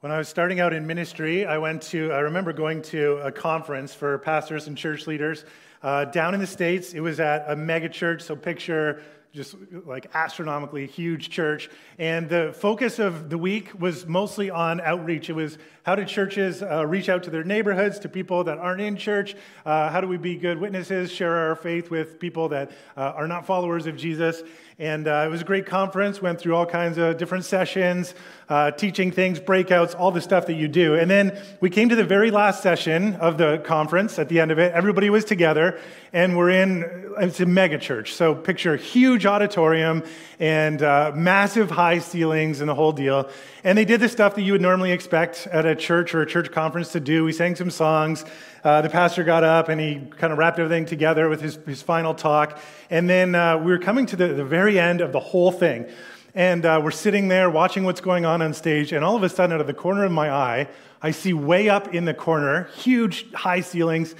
When 0.00 0.12
I 0.12 0.18
was 0.18 0.28
starting 0.28 0.60
out 0.60 0.72
in 0.72 0.86
ministry, 0.86 1.44
I 1.44 1.58
went 1.58 1.82
to, 1.90 2.12
I 2.12 2.20
remember 2.20 2.52
going 2.52 2.82
to 2.82 3.14
a 3.14 3.32
conference 3.32 3.92
for 3.92 4.16
pastors 4.18 4.68
and 4.68 4.78
church 4.78 5.08
leaders 5.08 5.44
uh, 5.82 6.04
down 6.04 6.34
in 6.34 6.40
the 6.40 6.46
States. 6.46 6.92
It 6.92 7.00
was 7.00 7.18
at 7.18 7.50
a 7.50 7.56
mega 7.56 7.88
church, 7.88 8.22
so 8.22 8.36
picture 8.36 9.02
just 9.38 9.54
like 9.86 10.10
astronomically 10.14 10.86
huge 10.86 11.30
church. 11.30 11.70
And 11.96 12.28
the 12.28 12.52
focus 12.58 12.98
of 12.98 13.30
the 13.30 13.38
week 13.38 13.70
was 13.80 14.04
mostly 14.04 14.50
on 14.50 14.80
outreach. 14.80 15.30
It 15.30 15.34
was 15.34 15.58
how 15.84 15.94
do 15.94 16.04
churches 16.04 16.62
uh, 16.62 16.84
reach 16.84 17.08
out 17.08 17.22
to 17.22 17.30
their 17.30 17.44
neighborhoods, 17.44 18.00
to 18.00 18.10
people 18.10 18.44
that 18.44 18.58
aren't 18.58 18.82
in 18.82 18.96
church? 18.96 19.34
Uh, 19.64 19.88
how 19.88 20.02
do 20.02 20.08
we 20.08 20.18
be 20.18 20.36
good 20.36 20.58
witnesses, 20.58 21.10
share 21.10 21.34
our 21.34 21.56
faith 21.56 21.88
with 21.88 22.18
people 22.18 22.50
that 22.50 22.72
uh, 22.94 23.12
are 23.16 23.26
not 23.26 23.46
followers 23.46 23.86
of 23.86 23.96
Jesus? 23.96 24.42
And 24.78 25.08
uh, 25.08 25.24
it 25.26 25.30
was 25.30 25.40
a 25.40 25.44
great 25.44 25.66
conference, 25.66 26.20
went 26.20 26.38
through 26.40 26.54
all 26.54 26.66
kinds 26.66 26.98
of 26.98 27.16
different 27.16 27.46
sessions, 27.46 28.14
uh, 28.50 28.70
teaching 28.72 29.10
things, 29.10 29.40
breakouts, 29.40 29.98
all 29.98 30.12
the 30.12 30.20
stuff 30.20 30.46
that 30.46 30.54
you 30.54 30.68
do. 30.68 30.94
And 30.94 31.10
then 31.10 31.40
we 31.60 31.70
came 31.70 31.88
to 31.88 31.96
the 31.96 32.04
very 32.04 32.30
last 32.30 32.62
session 32.62 33.14
of 33.14 33.38
the 33.38 33.62
conference 33.64 34.18
at 34.18 34.28
the 34.28 34.40
end 34.40 34.50
of 34.50 34.58
it. 34.58 34.72
Everybody 34.74 35.08
was 35.08 35.24
together, 35.24 35.80
and 36.12 36.36
we're 36.36 36.50
in, 36.50 37.14
it's 37.18 37.40
a 37.40 37.46
mega 37.46 37.78
church. 37.78 38.12
So 38.12 38.34
picture 38.34 38.76
huge 38.76 39.24
auditorium 39.28 40.02
and 40.40 40.82
uh, 40.82 41.12
massive 41.14 41.70
high 41.70 41.98
ceilings 42.00 42.60
and 42.60 42.68
the 42.68 42.74
whole 42.74 42.90
deal. 42.92 43.30
And 43.62 43.78
they 43.78 43.84
did 43.84 44.00
the 44.00 44.08
stuff 44.08 44.34
that 44.34 44.42
you 44.42 44.52
would 44.52 44.60
normally 44.60 44.90
expect 44.90 45.46
at 45.46 45.66
a 45.66 45.76
church 45.76 46.14
or 46.14 46.22
a 46.22 46.26
church 46.26 46.50
conference 46.50 46.90
to 46.92 47.00
do. 47.00 47.24
We 47.24 47.32
sang 47.32 47.54
some 47.54 47.70
songs. 47.70 48.24
Uh, 48.64 48.82
the 48.82 48.90
pastor 48.90 49.22
got 49.22 49.44
up 49.44 49.68
and 49.68 49.80
he 49.80 50.00
kind 50.16 50.32
of 50.32 50.38
wrapped 50.38 50.58
everything 50.58 50.86
together 50.86 51.28
with 51.28 51.40
his, 51.40 51.56
his 51.66 51.82
final 51.82 52.14
talk. 52.14 52.58
And 52.90 53.08
then 53.08 53.34
uh, 53.34 53.58
we 53.58 53.70
were 53.70 53.78
coming 53.78 54.06
to 54.06 54.16
the, 54.16 54.28
the 54.28 54.44
very 54.44 54.80
end 54.80 55.00
of 55.00 55.12
the 55.12 55.20
whole 55.20 55.52
thing. 55.52 55.86
And 56.34 56.64
uh, 56.64 56.80
we're 56.82 56.90
sitting 56.90 57.28
there 57.28 57.50
watching 57.50 57.84
what's 57.84 58.00
going 58.00 58.24
on 58.24 58.42
on 58.42 58.54
stage. 58.54 58.92
And 58.92 59.04
all 59.04 59.16
of 59.16 59.22
a 59.22 59.28
sudden, 59.28 59.54
out 59.54 59.60
of 59.60 59.66
the 59.66 59.74
corner 59.74 60.04
of 60.04 60.12
my 60.12 60.30
eye, 60.30 60.68
I 61.00 61.12
see 61.12 61.32
way 61.32 61.68
up 61.68 61.94
in 61.94 62.04
the 62.04 62.14
corner, 62.14 62.68
huge 62.76 63.32
high 63.32 63.60
ceilings. 63.60 64.14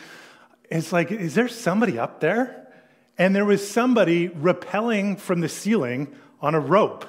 It's 0.70 0.92
like, 0.92 1.10
is 1.10 1.34
there 1.34 1.48
somebody 1.48 1.98
up 1.98 2.20
there? 2.20 2.67
And 3.18 3.34
there 3.34 3.44
was 3.44 3.68
somebody 3.68 4.28
rappelling 4.28 5.18
from 5.18 5.40
the 5.40 5.48
ceiling 5.48 6.14
on 6.40 6.54
a 6.54 6.60
rope. 6.60 7.04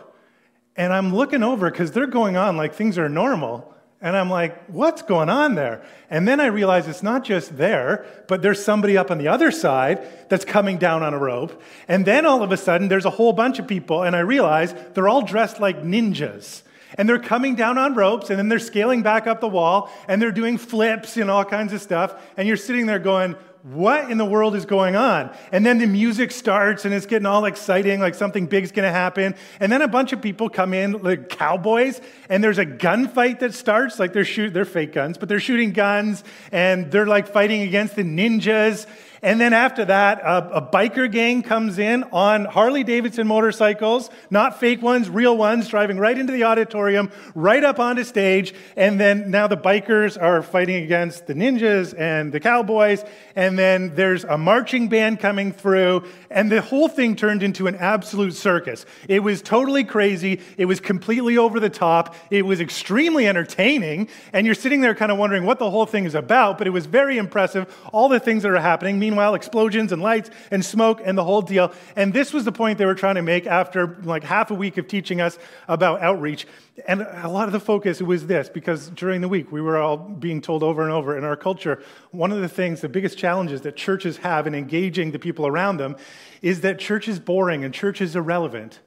And 0.76 0.92
I'm 0.92 1.14
looking 1.14 1.44
over 1.44 1.70
because 1.70 1.92
they're 1.92 2.08
going 2.08 2.36
on 2.36 2.58
like 2.58 2.74
things 2.74 2.98
are 2.98 3.10
normal. 3.10 3.74
And 4.02 4.16
I'm 4.16 4.30
like, 4.30 4.66
what's 4.68 5.02
going 5.02 5.30
on 5.30 5.56
there? 5.56 5.84
And 6.10 6.26
then 6.26 6.40
I 6.40 6.46
realize 6.46 6.88
it's 6.88 7.04
not 7.04 7.26
just 7.26 7.58
there, 7.58 8.06
but 8.30 8.42
there's 8.42 8.64
somebody 8.64 8.98
up 8.98 9.12
on 9.12 9.18
the 9.18 9.28
other 9.28 9.52
side 9.52 10.08
that's 10.30 10.46
coming 10.46 10.78
down 10.78 11.04
on 11.04 11.14
a 11.14 11.18
rope. 11.18 11.62
And 11.88 12.06
then 12.06 12.26
all 12.26 12.42
of 12.42 12.54
a 12.54 12.58
sudden, 12.58 12.88
there's 12.88 13.06
a 13.06 13.10
whole 13.10 13.34
bunch 13.34 13.60
of 13.60 13.68
people, 13.68 14.04
and 14.04 14.16
I 14.16 14.20
realize 14.20 14.74
they're 14.94 15.10
all 15.10 15.24
dressed 15.24 15.60
like 15.60 15.84
ninjas. 15.84 16.62
And 16.98 17.10
they're 17.10 17.20
coming 17.20 17.56
down 17.56 17.78
on 17.78 17.94
ropes, 17.94 18.30
and 18.30 18.40
then 18.40 18.48
they're 18.48 18.58
scaling 18.58 19.04
back 19.04 19.28
up 19.28 19.42
the 19.42 19.50
wall, 19.50 19.92
and 20.08 20.22
they're 20.22 20.32
doing 20.32 20.58
flips 20.58 21.18
and 21.18 21.30
all 21.30 21.44
kinds 21.44 21.74
of 21.74 21.82
stuff. 21.82 22.16
And 22.38 22.48
you're 22.48 22.58
sitting 22.58 22.86
there 22.86 23.00
going, 23.00 23.36
what 23.64 24.10
in 24.10 24.18
the 24.18 24.26
world 24.26 24.56
is 24.56 24.66
going 24.66 24.96
on? 24.96 25.36
And 25.52 25.66
then 25.66 25.80
the 25.80 25.86
music 25.86 26.32
starts 26.32 26.86
and 26.86 26.94
it's 26.94 27.06
getting 27.06 27.26
all 27.26 27.44
exciting, 27.46 28.00
like 28.00 28.16
something 28.16 28.46
big's 28.46 28.72
gonna 28.72 28.92
happen. 28.92 29.36
And 29.60 29.72
then 29.72 29.82
a 29.82 29.88
bunch 29.88 30.14
of 30.14 30.22
people 30.22 30.50
come 30.50 30.74
in, 30.74 30.94
like 31.02 31.28
cowboys, 31.28 32.00
and 32.30 32.42
there's 32.42 32.58
a 32.58 32.66
gunfight 32.66 33.40
that 33.40 33.54
starts. 33.54 34.00
Like 34.00 34.14
they're 34.14 34.24
shooting, 34.24 34.54
they're 34.54 34.64
fake 34.64 34.94
guns, 34.94 35.18
but 35.18 35.28
they're 35.28 35.42
shooting 35.42 35.74
guns 35.74 36.24
and 36.52 36.90
they're 36.90 37.08
like 37.08 37.28
fighting 37.28 37.62
against 37.62 37.96
the 37.96 38.04
ninjas. 38.04 38.88
And 39.22 39.40
then 39.40 39.54
after 39.54 39.86
that, 39.86 40.22
a, 40.22 40.58
a, 40.58 40.62
biker 40.62 41.12
gang 41.12 41.42
comes 41.42 41.78
in 41.78 42.04
on 42.12 42.46
Harley 42.46 42.84
Davidson 42.84 43.28
motorcycles, 43.28 44.10
not 44.30 44.60
fake 44.60 44.82
ones, 44.82 45.10
real 45.10 45.36
ones, 45.36 45.68
driving 45.68 45.98
right 45.98 46.18
into 46.18 46.32
the 46.32 46.44
auditorium, 46.44 47.12
right 47.36 47.64
up 47.64 47.80
onto 47.80 48.04
stage. 48.04 48.54
And 48.78 49.00
then 49.00 49.30
now 49.30 49.48
the 49.48 49.58
bikers 49.58 50.22
are 50.22 50.42
fighting 50.42 50.84
against 50.84 51.28
the 51.28 51.34
ninjas 51.34 51.98
and 51.98 52.32
the 52.32 52.40
cowboys. 52.40 53.04
And 53.36 53.60
then 53.60 53.96
there's 53.96 54.24
a 54.24 54.38
marching 54.38 54.88
band 54.88 55.20
coming 55.20 55.52
through. 55.52 56.06
And 56.30 56.52
the 56.52 56.62
whole 56.62 56.88
thing 56.88 57.16
turned 57.16 57.44
into 57.44 57.68
an 57.68 57.76
absolute 57.76 58.36
circus. 58.36 58.86
It 59.08 59.22
was 59.22 59.42
totally 59.42 59.84
crazy. 59.84 60.40
It 60.58 60.66
was 60.66 60.80
completely 60.80 61.38
over 61.38 61.60
the 61.60 61.70
top. 61.70 62.16
It 62.30 62.46
was 62.46 62.62
extremely 62.62 63.28
entertaining. 63.28 64.08
And 64.32 64.46
you're 64.46 64.56
sitting 64.56 64.82
there 64.82 64.96
kind 64.96 65.12
of 65.12 65.18
wondering 65.18 65.46
what 65.46 65.60
the 65.60 65.70
whole 65.70 65.86
thing 65.86 66.06
is 66.06 66.16
about. 66.16 66.58
But 66.58 66.68
it 66.68 66.72
was 66.72 66.86
very 66.86 67.18
impressive. 67.18 67.74
All 67.92 68.08
the 68.08 68.20
things 68.20 68.44
that 68.44 68.52
are 68.52 68.60
happening 68.60 69.00
meanwhile, 69.10 69.34
explosions 69.34 69.92
and 69.92 70.04
lights 70.04 70.30
and 70.52 70.64
smoke 70.64 71.02
and 71.04 71.18
the 71.18 71.24
whole 71.24 71.42
deal. 71.42 71.74
And 71.96 72.14
this 72.14 72.32
was 72.32 72.46
the 72.46 72.52
point 72.52 72.78
they 72.78 72.86
were 72.86 72.94
trying 72.94 73.16
to 73.16 73.24
make 73.24 73.48
after 73.48 73.98
like 74.04 74.24
half 74.24 74.52
a 74.52 74.54
week 74.54 74.78
of 74.78 74.88
teaching 74.88 75.20
us 75.20 75.40
about 75.68 76.02
outreach. 76.02 76.46
And 76.88 77.02
a 77.02 77.28
lot 77.28 77.48
of 77.48 77.52
the 77.52 77.60
focus 77.60 78.02
was 78.02 78.28
this 78.28 78.50
because 78.50 78.90
during 78.90 79.22
the 79.22 79.28
week 79.28 79.52
we 79.52 79.62
were 79.62 79.78
all 79.78 79.98
being 79.98 80.42
told 80.42 80.62
over 80.62 80.84
and 80.84 80.92
over 80.92 81.18
in 81.18 81.24
our 81.24 81.36
culture 81.36 81.82
one 82.12 82.32
of 82.32 82.40
the 82.42 82.48
things, 82.48 82.82
the 82.82 82.90
biggest 82.90 83.18
challenges 83.18 83.62
that 83.62 83.76
churches 83.76 84.18
have 84.18 84.46
in 84.46 84.54
engaging 84.54 85.12
the 85.12 85.20
people 85.20 85.48
around 85.48 85.78
them 85.78 85.96
is 86.44 86.62
that 86.62 86.78
church 86.78 87.08
is 87.08 87.20
boring 87.20 87.64
and 87.64 87.74
church 87.74 88.02
is 88.02 88.16
irrelevant. 88.16 88.80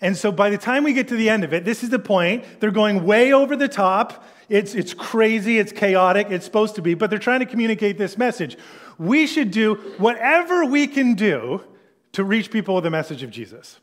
And 0.00 0.16
so 0.16 0.32
by 0.32 0.50
the 0.50 0.58
time 0.58 0.82
we 0.84 0.92
get 0.92 1.08
to 1.08 1.16
the 1.16 1.28
end 1.28 1.44
of 1.44 1.52
it, 1.52 1.64
this 1.64 1.84
is 1.84 1.90
the 1.90 1.98
point. 1.98 2.44
They're 2.58 2.70
going 2.70 3.04
way 3.04 3.32
over 3.32 3.56
the 3.56 3.68
top. 3.68 4.24
It's, 4.48 4.74
it's 4.74 4.94
crazy, 4.94 5.58
it's 5.58 5.72
chaotic, 5.72 6.28
it's 6.30 6.44
supposed 6.44 6.74
to 6.76 6.82
be, 6.82 6.94
but 6.94 7.10
they're 7.10 7.18
trying 7.18 7.40
to 7.40 7.46
communicate 7.46 7.98
this 7.98 8.16
message 8.16 8.56
we 8.98 9.26
should 9.26 9.50
do 9.50 9.76
whatever 9.96 10.64
we 10.64 10.86
can 10.86 11.14
do 11.14 11.62
to 12.12 12.24
reach 12.24 12.50
people 12.50 12.74
with 12.74 12.84
the 12.84 12.90
message 12.90 13.22
of 13.22 13.30
Jesus. 13.30 13.78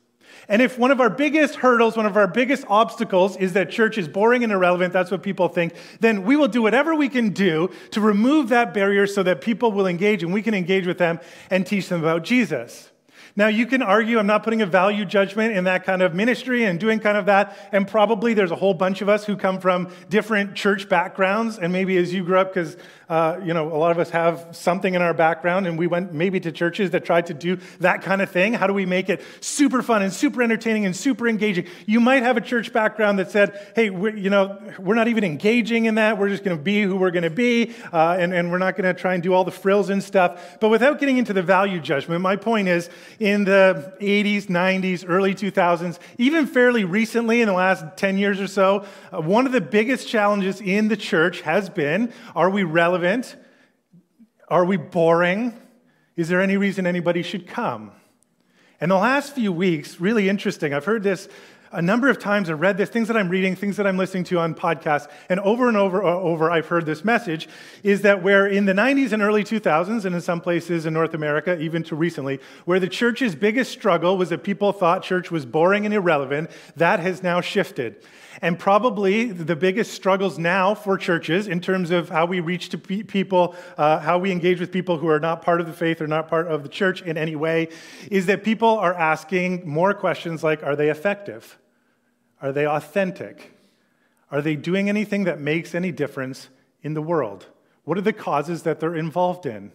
And 0.48 0.62
if 0.62 0.78
one 0.78 0.92
of 0.92 1.00
our 1.00 1.10
biggest 1.10 1.56
hurdles, 1.56 1.96
one 1.96 2.06
of 2.06 2.18
our 2.18 2.28
biggest 2.28 2.66
obstacles 2.68 3.38
is 3.38 3.54
that 3.54 3.72
church 3.72 3.98
is 3.98 4.08
boring 4.08 4.44
and 4.44 4.52
irrelevant, 4.52 4.94
that's 4.94 5.10
what 5.10 5.24
people 5.24 5.48
think, 5.48 5.74
then 6.02 6.24
we 6.24 6.36
will 6.36 6.50
do 6.50 6.62
whatever 6.62 6.94
we 6.94 7.10
can 7.10 7.30
do 7.30 7.72
to 7.92 8.02
remove 8.02 8.50
that 8.50 8.74
barrier 8.74 9.08
so 9.08 9.24
that 9.24 9.42
people 9.42 9.72
will 9.72 9.88
engage 9.88 10.22
and 10.22 10.34
we 10.34 10.42
can 10.42 10.54
engage 10.54 10.86
with 10.86 10.98
them 10.98 11.20
and 11.50 11.66
teach 11.66 11.88
them 11.88 12.02
about 12.02 12.24
Jesus. 12.24 12.92
Now, 13.38 13.48
you 13.48 13.66
can 13.66 13.82
argue, 13.82 14.18
I'm 14.18 14.28
not 14.28 14.44
putting 14.44 14.62
a 14.62 14.66
value 14.66 15.04
judgment 15.04 15.58
in 15.58 15.66
that 15.66 15.84
kind 15.84 16.02
of 16.02 16.14
ministry 16.14 16.64
and 16.64 16.80
doing 16.80 17.00
kind 17.00 17.18
of 17.18 17.26
that. 17.26 17.58
And 17.74 17.86
probably 17.86 18.34
there's 18.34 18.52
a 18.52 18.56
whole 18.56 18.74
bunch 18.74 19.02
of 19.02 19.10
us 19.10 19.26
who 19.26 19.36
come 19.36 19.60
from 19.60 19.92
different 20.10 20.56
church 20.56 20.88
backgrounds. 20.88 21.58
And 21.58 21.74
maybe 21.74 21.98
as 21.98 22.14
you 22.14 22.24
grew 22.24 22.40
up, 22.40 22.54
because 22.54 22.78
uh, 23.10 23.40
you 23.44 23.54
know, 23.54 23.72
a 23.72 23.78
lot 23.78 23.92
of 23.92 24.00
us 24.00 24.10
have 24.10 24.48
something 24.52 24.96
in 24.96 25.02
our 25.02 25.14
background, 25.14 25.68
and 25.68 25.78
we 25.78 25.88
went 25.88 26.14
maybe 26.14 26.40
to 26.40 26.52
churches 26.52 26.92
that 26.92 27.06
tried 27.06 27.28
to 27.28 27.34
do 27.34 27.58
that 27.80 28.02
kind 28.02 28.22
of 28.22 28.30
thing. 28.32 28.54
How 28.54 28.68
do 28.68 28.74
we 28.74 28.86
make 28.86 29.10
it 29.10 29.22
super 29.42 29.84
fun 29.84 30.02
and 30.02 30.12
super 30.12 30.42
entertaining 30.42 30.86
and 30.86 30.96
super 30.96 31.28
engaging? 31.28 31.68
You 31.86 32.00
might 32.00 32.24
have 32.24 32.38
a 32.38 32.42
church 32.42 32.74
background 32.74 33.20
that 33.20 33.30
said, 33.30 33.60
hey, 33.76 33.86
you 33.86 34.30
know, 34.30 34.60
we're 34.80 34.96
not 34.96 35.08
even 35.08 35.24
engaging 35.24 35.86
in 35.86 35.96
that. 35.96 36.18
We're 36.18 36.30
just 36.30 36.44
going 36.44 36.58
to 36.58 36.64
be 36.64 36.82
who 36.82 36.96
we're 36.96 37.12
going 37.12 37.24
to 37.24 37.30
be, 37.30 37.76
uh, 37.94 38.18
and, 38.20 38.34
and 38.34 38.52
we're 38.52 38.58
not 38.58 38.76
going 38.76 38.94
to 38.94 39.00
try 39.00 39.14
and 39.14 39.22
do 39.22 39.34
all 39.34 39.44
the 39.44 39.52
frills 39.52 39.90
and 39.90 40.04
stuff. 40.04 40.58
But 40.60 40.70
without 40.70 41.00
getting 41.00 41.18
into 41.18 41.34
the 41.34 41.44
value 41.44 41.80
judgment, 41.80 42.22
my 42.22 42.36
point 42.36 42.68
is 42.68 42.90
in 43.26 43.44
the 43.44 43.94
80s, 44.02 44.46
90s, 44.46 45.04
early 45.08 45.34
2000s, 45.34 46.00
even 46.18 46.48
fairly 46.48 46.84
recently 46.84 47.42
in 47.42 47.48
the 47.48 47.54
last 47.54 47.98
10 47.98 48.18
years 48.18 48.40
or 48.40 48.48
so, 48.48 48.86
uh, 49.12 49.20
one 49.20 49.46
of 49.46 49.52
the 49.52 49.62
biggest 49.62 50.08
challenges 50.08 50.62
in 50.62 50.88
the 50.90 50.98
church 50.98 51.42
has 51.42 51.70
been 51.70 52.14
are 52.36 52.50
we 52.50 52.64
relevant? 52.64 52.86
relevant? 52.96 53.36
Are 54.48 54.64
we 54.64 54.78
boring? 54.78 55.54
Is 56.16 56.30
there 56.30 56.40
any 56.40 56.56
reason 56.56 56.86
anybody 56.86 57.24
should 57.24 57.48
come? 57.48 57.92
And 58.80 58.92
the 58.92 58.96
last 58.96 59.34
few 59.34 59.52
weeks, 59.52 60.00
really 60.00 60.30
interesting. 60.30 60.74
I've 60.74 60.86
heard 60.86 61.04
this 61.04 61.28
a 61.72 61.82
number 61.82 62.10
of 62.10 62.20
times. 62.20 62.50
I've 62.50 62.60
read 62.60 62.78
this, 62.78 62.90
things 62.90 63.08
that 63.08 63.18
I'm 63.18 63.30
reading, 63.30 63.56
things 63.56 63.78
that 63.78 63.88
I'm 63.88 63.98
listening 63.98 64.24
to 64.26 64.40
on 64.40 64.56
podcasts, 64.56 65.08
and 65.30 65.40
over 65.42 65.68
and 65.68 65.78
over 65.78 66.00
and 66.00 66.08
uh, 66.08 66.20
over, 66.20 66.52
I've 66.52 66.68
heard 66.68 66.86
this 66.86 67.04
message 67.04 67.48
is 67.84 68.02
that 68.02 68.24
where 68.24 68.48
in 68.48 68.66
the 68.66 68.74
90s 68.74 69.12
and 69.12 69.22
early 69.22 69.44
2000s, 69.44 70.06
and 70.06 70.16
in 70.16 70.22
some 70.22 70.42
places 70.42 70.86
in 70.86 70.94
North 70.94 71.14
America, 71.14 71.60
even 71.60 71.84
to 71.84 71.96
recently, 71.96 72.40
where 72.66 72.80
the 72.80 72.88
church's 72.88 73.36
biggest 73.36 73.72
struggle 73.72 74.18
was 74.18 74.30
that 74.30 74.44
people 74.44 74.72
thought 74.72 75.04
church 75.04 75.32
was 75.32 75.46
boring 75.46 75.86
and 75.86 75.94
irrelevant, 75.94 76.50
that 76.76 77.00
has 77.00 77.24
now 77.24 77.42
shifted. 77.42 77.96
And 78.42 78.60
probably 78.60 79.26
the 79.26 79.56
biggest 79.56 79.94
struggles 79.94 80.38
now 80.38 80.76
for 80.76 80.98
churches 80.98 81.48
in 81.48 81.62
terms 81.62 81.92
of 81.92 82.10
how 82.10 82.26
we 82.26 82.40
reach 82.40 82.70
to 82.70 82.78
people, 82.78 83.56
uh, 83.78 84.00
how 84.00 84.18
we 84.18 84.32
engage 84.32 84.60
with 84.60 84.72
people 84.72 84.98
who 84.98 85.08
are 85.08 85.20
not 85.20 85.42
part 85.42 85.62
of 85.62 85.68
the 85.68 85.74
faith 85.74 86.02
or 86.02 86.08
not 86.08 86.28
part 86.28 86.48
of 86.48 86.64
the 86.64 86.70
church 86.70 87.02
in 87.02 87.18
any 87.18 87.36
way, 87.36 87.70
is 88.12 88.26
that 88.26 88.44
people 88.44 88.78
are 88.78 88.94
asking 88.94 89.68
more 89.68 89.94
questions 89.94 90.44
like 90.44 90.64
Are 90.64 90.76
they 90.76 90.90
effective? 90.90 91.58
Are 92.42 92.52
they 92.52 92.68
authentic? 92.68 93.54
Are 94.32 94.42
they 94.42 94.56
doing 94.56 94.90
anything 94.90 95.24
that 95.26 95.40
makes 95.40 95.74
any 95.74 95.92
difference 95.92 96.50
in 96.82 96.94
the 96.94 97.02
world? 97.02 97.46
What 97.84 97.98
are 97.98 98.02
the 98.02 98.14
causes 98.14 98.64
that 98.64 98.80
they're 98.80 98.96
involved 98.96 99.46
in? 99.46 99.72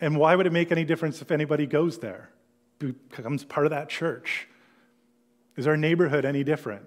And 0.00 0.16
why 0.16 0.36
would 0.36 0.46
it 0.46 0.52
make 0.52 0.70
any 0.70 0.84
difference 0.84 1.22
if 1.22 1.30
anybody 1.30 1.66
goes 1.66 1.98
there, 1.98 2.30
becomes 2.78 3.44
part 3.44 3.66
of 3.66 3.70
that 3.70 3.88
church? 3.88 4.48
Is 5.56 5.66
our 5.66 5.76
neighborhood 5.76 6.24
any 6.24 6.44
different? 6.44 6.84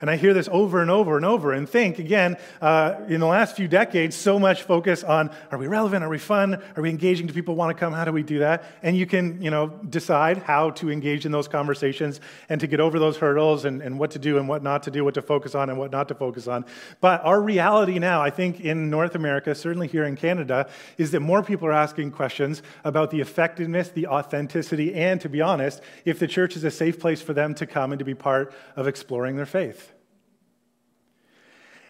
And 0.00 0.10
I 0.10 0.16
hear 0.16 0.34
this 0.34 0.48
over 0.50 0.82
and 0.82 0.90
over 0.90 1.16
and 1.16 1.24
over 1.24 1.52
and 1.52 1.68
think, 1.68 1.98
again, 1.98 2.36
uh, 2.60 2.96
in 3.08 3.20
the 3.20 3.26
last 3.26 3.56
few 3.56 3.68
decades, 3.68 4.16
so 4.16 4.38
much 4.38 4.62
focus 4.62 5.02
on 5.02 5.30
are 5.50 5.58
we 5.58 5.66
relevant? 5.66 6.04
Are 6.04 6.08
we 6.08 6.18
fun? 6.18 6.62
Are 6.76 6.82
we 6.82 6.90
engaging? 6.90 7.26
Do 7.26 7.32
people 7.32 7.54
want 7.54 7.74
to 7.74 7.78
come? 7.80 7.92
How 7.92 8.04
do 8.04 8.12
we 8.12 8.22
do 8.22 8.40
that? 8.40 8.64
And 8.82 8.96
you 8.96 9.06
can, 9.06 9.40
you 9.40 9.50
know, 9.50 9.68
decide 9.68 10.38
how 10.38 10.70
to 10.70 10.90
engage 10.90 11.24
in 11.24 11.32
those 11.32 11.48
conversations 11.48 12.20
and 12.48 12.60
to 12.60 12.66
get 12.66 12.80
over 12.80 12.98
those 12.98 13.16
hurdles 13.16 13.64
and, 13.64 13.80
and 13.80 13.98
what 13.98 14.10
to 14.10 14.18
do 14.18 14.36
and 14.38 14.48
what 14.48 14.62
not 14.62 14.82
to 14.84 14.90
do, 14.90 15.04
what 15.04 15.14
to 15.14 15.22
focus 15.22 15.54
on 15.54 15.70
and 15.70 15.78
what 15.78 15.90
not 15.90 16.08
to 16.08 16.14
focus 16.14 16.48
on. 16.48 16.64
But 17.00 17.24
our 17.24 17.40
reality 17.40 17.98
now, 17.98 18.20
I 18.20 18.30
think 18.30 18.60
in 18.60 18.90
North 18.90 19.14
America, 19.14 19.54
certainly 19.54 19.86
here 19.86 20.04
in 20.04 20.16
Canada, 20.16 20.68
is 20.98 21.12
that 21.12 21.20
more 21.20 21.42
people 21.42 21.68
are 21.68 21.72
asking 21.72 22.10
questions 22.10 22.62
about 22.84 23.10
the 23.10 23.20
effectiveness, 23.20 23.88
the 23.88 24.06
authenticity, 24.06 24.94
and 24.94 25.20
to 25.20 25.28
be 25.28 25.40
honest, 25.40 25.80
if 26.04 26.18
the 26.18 26.26
church 26.26 26.56
is 26.56 26.64
a 26.64 26.70
safe 26.70 27.00
place 27.00 27.22
for 27.22 27.32
them 27.32 27.54
to 27.54 27.66
come 27.66 27.92
and 27.92 27.98
to 27.98 28.04
be 28.04 28.14
part 28.14 28.52
of 28.76 28.86
exploring 28.86 29.36
their 29.36 29.46
faith. 29.46 29.93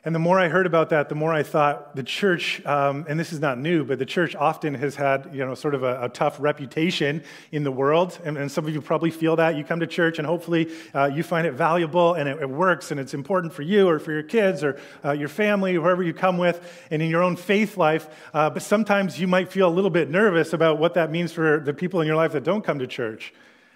And 0.06 0.14
the 0.14 0.18
more 0.18 0.38
I 0.38 0.48
heard 0.48 0.66
about 0.66 0.90
that, 0.90 1.08
the 1.08 1.14
more 1.14 1.32
I 1.32 1.42
thought 1.42 1.96
the 1.96 2.02
church, 2.02 2.64
um, 2.66 3.06
and 3.08 3.18
this 3.18 3.32
is 3.32 3.40
not 3.40 3.58
new, 3.58 3.84
but 3.84 3.98
the 3.98 4.04
church 4.04 4.36
often 4.36 4.74
has 4.74 4.94
had, 4.94 5.30
you 5.32 5.44
know, 5.44 5.54
sort 5.54 5.74
of 5.74 5.82
a, 5.82 6.04
a 6.04 6.08
tough 6.10 6.36
reputation 6.38 7.24
in 7.52 7.64
the 7.64 7.72
world. 7.72 8.18
And, 8.22 8.36
and, 8.36 8.52
some 8.52 8.66
of 8.66 8.74
you 8.74 8.82
probably 8.82 9.10
feel 9.10 9.36
that. 9.36 9.56
You 9.56 9.64
come 9.64 9.80
to 9.80 9.86
church 9.86 10.18
and 10.18 10.26
hopefully 10.26 10.70
uh, 10.94 11.06
you 11.06 11.22
find 11.22 11.46
it 11.46 11.52
valuable 11.52 12.14
and 12.14 12.28
it, 12.28 12.38
it, 12.42 12.50
works 12.50 12.90
and 12.90 13.00
it's 13.00 13.14
important 13.14 13.54
for 13.54 13.62
you 13.62 13.88
or 13.88 13.98
for 13.98 14.12
your 14.12 14.22
kids 14.22 14.62
or 14.62 14.78
uh, 15.02 15.12
your 15.12 15.28
family, 15.28 15.72
whoever 15.72 16.02
you 16.02 16.12
come 16.12 16.36
with, 16.36 16.84
and 16.90 17.00
in 17.00 17.08
your 17.08 17.22
own 17.22 17.34
faith 17.34 17.78
life. 17.78 18.06
Uh, 18.34 18.50
but 18.50 18.62
sometimes 18.62 19.18
you 19.18 19.26
might 19.26 19.50
feel 19.50 19.66
a 19.66 19.72
little 19.72 19.90
bit 19.90 20.10
nervous 20.10 20.52
about 20.52 20.78
what 20.78 20.94
that 20.94 21.10
means 21.10 21.32
for 21.32 21.60
the 21.60 21.72
people 21.72 22.02
in 22.02 22.06
your 22.06 22.16
life 22.16 22.32
that 22.32 22.44
don't 22.44 22.62
come 22.62 22.78
to 22.78 22.86
church. 22.86 23.32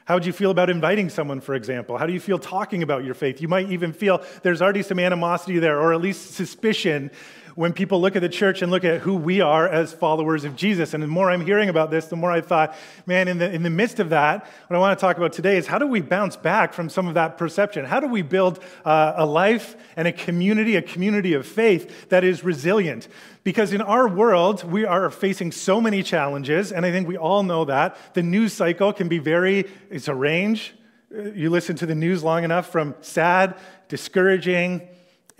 How 0.09 0.15
would 0.15 0.25
you 0.25 0.33
feel 0.33 0.51
about 0.51 0.71
inviting 0.71 1.11
someone, 1.11 1.43
for 1.43 1.55
example? 1.55 1.99
How 1.99 2.07
do 2.07 2.15
you 2.15 2.21
feel 2.21 2.39
talking 2.39 2.83
about 2.83 3.05
your 3.05 3.13
faith? 3.13 3.43
You 3.43 3.49
might 3.49 3.69
even 3.69 3.93
feel 3.93 4.25
there's 4.43 4.63
already 4.63 4.83
some 4.83 4.99
animosity 4.99 5.59
there, 5.59 5.79
or 5.79 5.93
at 5.93 6.01
least 6.01 6.31
suspicion 6.33 7.11
when 7.59 7.73
people 7.73 8.01
look 8.01 8.15
at 8.15 8.23
the 8.23 8.29
church 8.29 8.63
and 8.63 8.71
look 8.71 8.85
at 8.85 9.01
who 9.01 9.17
we 9.17 9.41
are 9.41 9.69
as 9.69 9.93
followers 9.93 10.45
of 10.45 10.55
Jesus. 10.55 10.95
And 10.95 11.03
the 11.03 11.09
more 11.09 11.29
I'm 11.29 11.45
hearing 11.45 11.69
about 11.69 11.91
this, 11.91 12.07
the 12.07 12.15
more 12.15 12.31
I 12.31 12.41
thought, 12.41 12.73
man, 13.05 13.27
in 13.27 13.39
the, 13.39 13.53
in 13.53 13.65
the 13.65 13.69
midst 13.71 13.99
of 13.99 14.11
that, 14.11 14.47
what 14.69 14.77
I 14.77 14.79
want 14.79 14.97
to 14.97 15.01
talk 15.01 15.17
about 15.17 15.33
today 15.33 15.57
is 15.57 15.67
how 15.67 15.77
do 15.77 15.89
we 15.89 16.01
bounce 16.01 16.37
back 16.37 16.73
from 16.73 16.89
some 16.89 17.09
of 17.09 17.15
that 17.15 17.37
perception? 17.37 17.85
How 17.85 17.99
do 17.99 18.07
we 18.07 18.23
build 18.23 18.63
uh, 18.85 19.15
a 19.17 19.27
life 19.27 19.75
and 19.97 20.07
a 20.07 20.13
community, 20.13 20.77
a 20.77 20.83
community 20.83 21.33
of 21.33 21.49
faith 21.49 22.11
that 22.11 22.23
is 22.23 22.45
resilient? 22.45 23.09
Because 23.43 23.73
in 23.73 23.81
our 23.81 24.07
world, 24.07 24.63
we 24.63 24.85
are 24.85 25.11
facing 25.11 25.51
so 25.51 25.81
many 25.81 26.05
challenges, 26.05 26.71
and 26.71 26.87
I 26.87 26.93
think 26.93 27.09
we 27.09 27.17
all 27.17 27.43
know 27.43 27.65
that. 27.65 27.97
The 28.15 28.23
news 28.23 28.53
cycle 28.53 28.93
can 28.93 29.09
be 29.09 29.19
very, 29.19 29.69
it's 29.91 30.07
a 30.07 30.15
range. 30.15 30.75
You 31.11 31.51
listen 31.51 31.75
to 31.75 31.87
the 31.87 31.97
news 31.97 32.23
long 32.23 32.45
enough 32.45 32.71
from 32.71 32.95
sad, 33.01 33.57
discouraging, 33.89 34.87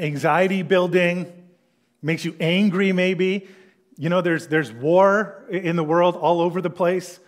anxiety 0.01 0.63
building, 0.63 1.33
makes 2.03 2.25
you 2.25 2.35
angry, 2.41 2.93
maybe. 2.93 3.49
You 3.97 4.09
know, 4.09 4.21
there's, 4.21 4.49
there's 4.49 4.73
war 4.73 5.45
in 5.51 5.77
the 5.77 5.85
world 5.85 6.17
all 6.17 6.41
over 6.41 6.61
the 6.61 6.71
place. 6.71 7.19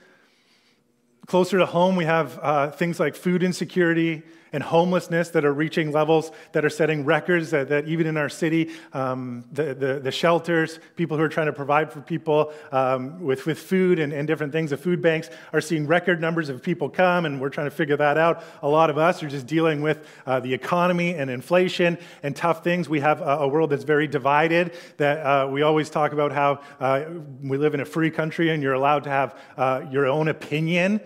Closer 1.26 1.58
to 1.58 1.66
home, 1.66 1.96
we 1.96 2.04
have 2.04 2.38
uh, 2.42 2.70
things 2.70 3.00
like 3.00 3.14
food 3.14 3.42
insecurity, 3.42 4.22
and 4.52 4.62
homelessness 4.62 5.30
that 5.30 5.44
are 5.44 5.52
reaching 5.52 5.92
levels 5.92 6.32
that 6.52 6.64
are 6.64 6.70
setting 6.70 7.04
records 7.04 7.50
that, 7.50 7.68
that 7.68 7.86
even 7.86 8.06
in 8.06 8.16
our 8.16 8.28
city, 8.28 8.70
um, 8.92 9.44
the, 9.52 9.74
the, 9.74 10.00
the, 10.00 10.10
shelters, 10.10 10.78
people 10.96 11.16
who 11.16 11.22
are 11.22 11.28
trying 11.28 11.46
to 11.46 11.52
provide 11.52 11.92
for 11.92 12.00
people 12.00 12.52
um, 12.72 13.20
with, 13.20 13.46
with 13.46 13.58
food 13.58 13.98
and, 13.98 14.12
and 14.12 14.26
different 14.26 14.52
things, 14.52 14.70
the 14.70 14.76
food 14.76 15.00
banks 15.00 15.30
are 15.52 15.60
seeing 15.60 15.86
record 15.86 16.20
numbers 16.20 16.48
of 16.48 16.62
people 16.62 16.88
come, 16.88 17.26
and 17.26 17.40
we're 17.40 17.48
trying 17.48 17.68
to 17.68 17.70
figure 17.70 17.96
that 17.96 18.18
out. 18.18 18.42
A 18.62 18.68
lot 18.68 18.90
of 18.90 18.98
us 18.98 19.22
are 19.22 19.28
just 19.28 19.46
dealing 19.46 19.82
with 19.82 20.06
uh, 20.26 20.40
the 20.40 20.52
economy 20.52 21.14
and 21.14 21.30
inflation 21.30 21.96
and 22.22 22.34
tough 22.34 22.64
things. 22.64 22.88
We 22.88 23.00
have 23.00 23.20
a, 23.20 23.38
a 23.38 23.48
world 23.48 23.70
that's 23.70 23.84
very 23.84 24.06
divided, 24.06 24.74
that 24.96 25.18
uh, 25.24 25.48
we 25.48 25.62
always 25.62 25.90
talk 25.90 26.12
about 26.12 26.32
how 26.32 26.60
uh, 26.80 27.04
we 27.42 27.56
live 27.56 27.74
in 27.74 27.80
a 27.80 27.84
free 27.84 28.10
country 28.10 28.50
and 28.50 28.62
you're 28.62 28.74
allowed 28.74 29.04
to 29.04 29.10
have 29.10 29.38
uh, 29.56 29.82
your 29.90 30.06
own 30.06 30.28
opinion 30.28 31.00